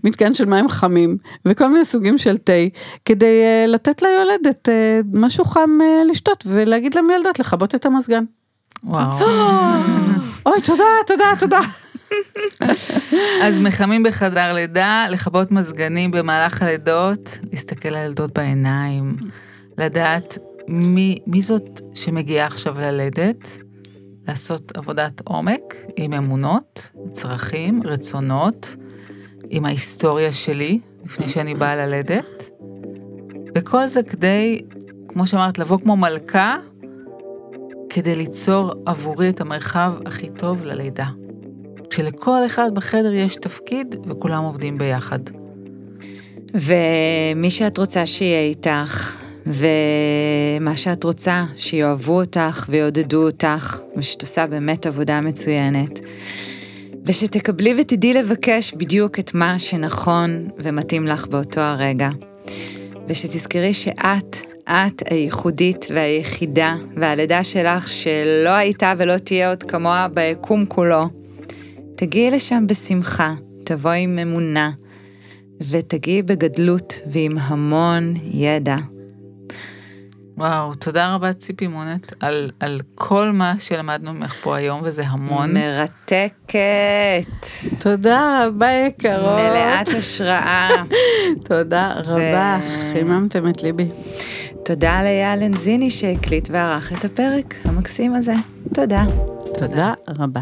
מתקן 0.04 0.34
של 0.34 0.44
מים 0.44 0.68
חמים 0.68 1.18
וכל 1.44 1.68
מיני 1.68 1.84
סוגים 1.84 2.18
של 2.18 2.36
תה, 2.36 2.52
כדי 3.04 3.42
uh, 3.66 3.70
לתת 3.70 4.02
ליולדת 4.02 4.68
uh, 4.68 5.06
משהו 5.12 5.44
חם 5.44 5.70
uh, 5.80 6.10
לשתות 6.10 6.44
ולהגיד 6.46 6.94
למילדות 6.94 7.38
לכבות 7.38 7.74
את 7.74 7.86
המזגן. 7.86 8.24
וואו. 8.84 9.18
אוי, 10.46 10.60
תודה, 10.62 10.84
תודה, 11.06 11.24
תודה. 11.40 11.60
אז 13.42 13.58
מחמים 13.62 14.02
בחדר 14.02 14.52
לידה, 14.52 15.06
לכבות 15.10 15.50
מזגנים 15.50 16.10
במהלך 16.10 16.62
הלידות, 16.62 17.38
להסתכל 17.52 17.88
לילדות 17.88 18.34
בעיניים, 18.34 19.16
לדעת 19.78 20.38
מי, 20.68 21.18
מי 21.26 21.42
זאת 21.42 21.80
שמגיעה 21.94 22.46
עכשיו 22.46 22.80
ללדת, 22.80 23.58
לעשות 24.28 24.76
עבודת 24.76 25.20
עומק 25.24 25.74
עם 25.96 26.12
אמונות, 26.12 26.90
צרכים, 27.12 27.82
רצונות, 27.84 28.76
עם 29.50 29.64
ההיסטוריה 29.64 30.32
שלי, 30.32 30.80
לפני 31.04 31.28
שאני 31.28 31.54
באה 31.54 31.76
ללדת. 31.76 32.50
וכל 33.54 33.86
זה 33.86 34.02
כדי, 34.02 34.62
כמו 35.08 35.26
שאמרת, 35.26 35.58
לבוא 35.58 35.78
כמו 35.78 35.96
מלכה, 35.96 36.56
כדי 37.88 38.16
ליצור 38.16 38.72
עבורי 38.86 39.28
את 39.28 39.40
המרחב 39.40 39.92
הכי 40.06 40.28
טוב 40.28 40.62
ללידה. 40.62 41.06
כשלכל 41.90 42.46
אחד 42.46 42.74
בחדר 42.74 43.12
יש 43.12 43.36
תפקיד 43.36 43.96
וכולם 44.06 44.44
עובדים 44.44 44.78
ביחד. 44.78 45.18
ומי 46.54 47.50
שאת 47.50 47.78
רוצה 47.78 48.06
שיהיה 48.06 48.40
איתך, 48.40 49.16
ומה 49.46 50.76
שאת 50.76 51.04
רוצה, 51.04 51.44
שיאהבו 51.56 52.20
אותך 52.20 52.66
ויעודדו 52.68 53.26
אותך, 53.26 53.80
ושאת 53.96 54.22
עושה 54.22 54.46
באמת 54.46 54.86
עבודה 54.86 55.20
מצוינת. 55.20 56.00
ושתקבלי 57.04 57.74
ותדעי 57.80 58.14
לבקש 58.14 58.74
בדיוק 58.74 59.18
את 59.18 59.34
מה 59.34 59.58
שנכון 59.58 60.48
ומתאים 60.58 61.06
לך 61.06 61.26
באותו 61.26 61.60
הרגע. 61.60 62.08
ושתזכרי 63.08 63.74
שאת, 63.74 64.36
את 64.68 65.02
הייחודית 65.10 65.86
והיחידה, 65.94 66.76
והלידה 66.96 67.44
שלך 67.44 67.88
שלא 67.88 68.50
הייתה 68.50 68.92
ולא 68.98 69.16
תהיה 69.16 69.50
עוד 69.50 69.62
כמוה 69.62 70.08
ביקום 70.14 70.66
כולו. 70.66 71.08
תגיעי 71.96 72.30
לשם 72.30 72.66
בשמחה, 72.66 73.34
תבואי 73.64 73.98
עם 73.98 74.18
אמונה, 74.18 74.70
ותגיעי 75.70 76.22
בגדלות 76.22 77.00
ועם 77.06 77.38
המון 77.38 78.14
ידע. 78.32 78.76
וואו, 80.38 80.74
תודה 80.74 81.14
רבה 81.14 81.32
ציפי 81.32 81.66
מונת 81.66 82.12
על, 82.20 82.50
על 82.60 82.80
כל 82.94 83.30
מה 83.30 83.54
שלמדנו 83.58 84.12
ממך 84.14 84.34
פה 84.34 84.56
היום, 84.56 84.80
וזה 84.84 85.02
המון. 85.06 85.54
מרתקת, 85.54 87.46
תודה 87.80 88.46
רבה 88.46 88.66
יקרות. 88.86 89.40
מלאת 89.40 89.88
השראה. 89.88 90.68
תודה 91.48 91.92
רבה, 92.04 92.58
חיממתם 92.92 93.48
את 93.48 93.62
ליבי. 93.62 93.88
תודה 94.64 95.02
לאייל 95.02 95.42
אנזיני 95.42 95.90
שהקליט 95.90 96.48
וערך 96.52 96.92
את 96.92 97.04
הפרק 97.04 97.54
המקסים 97.64 98.14
הזה. 98.14 98.34
תודה. 98.74 99.04
תודה 99.58 99.92
רבה. 100.08 100.40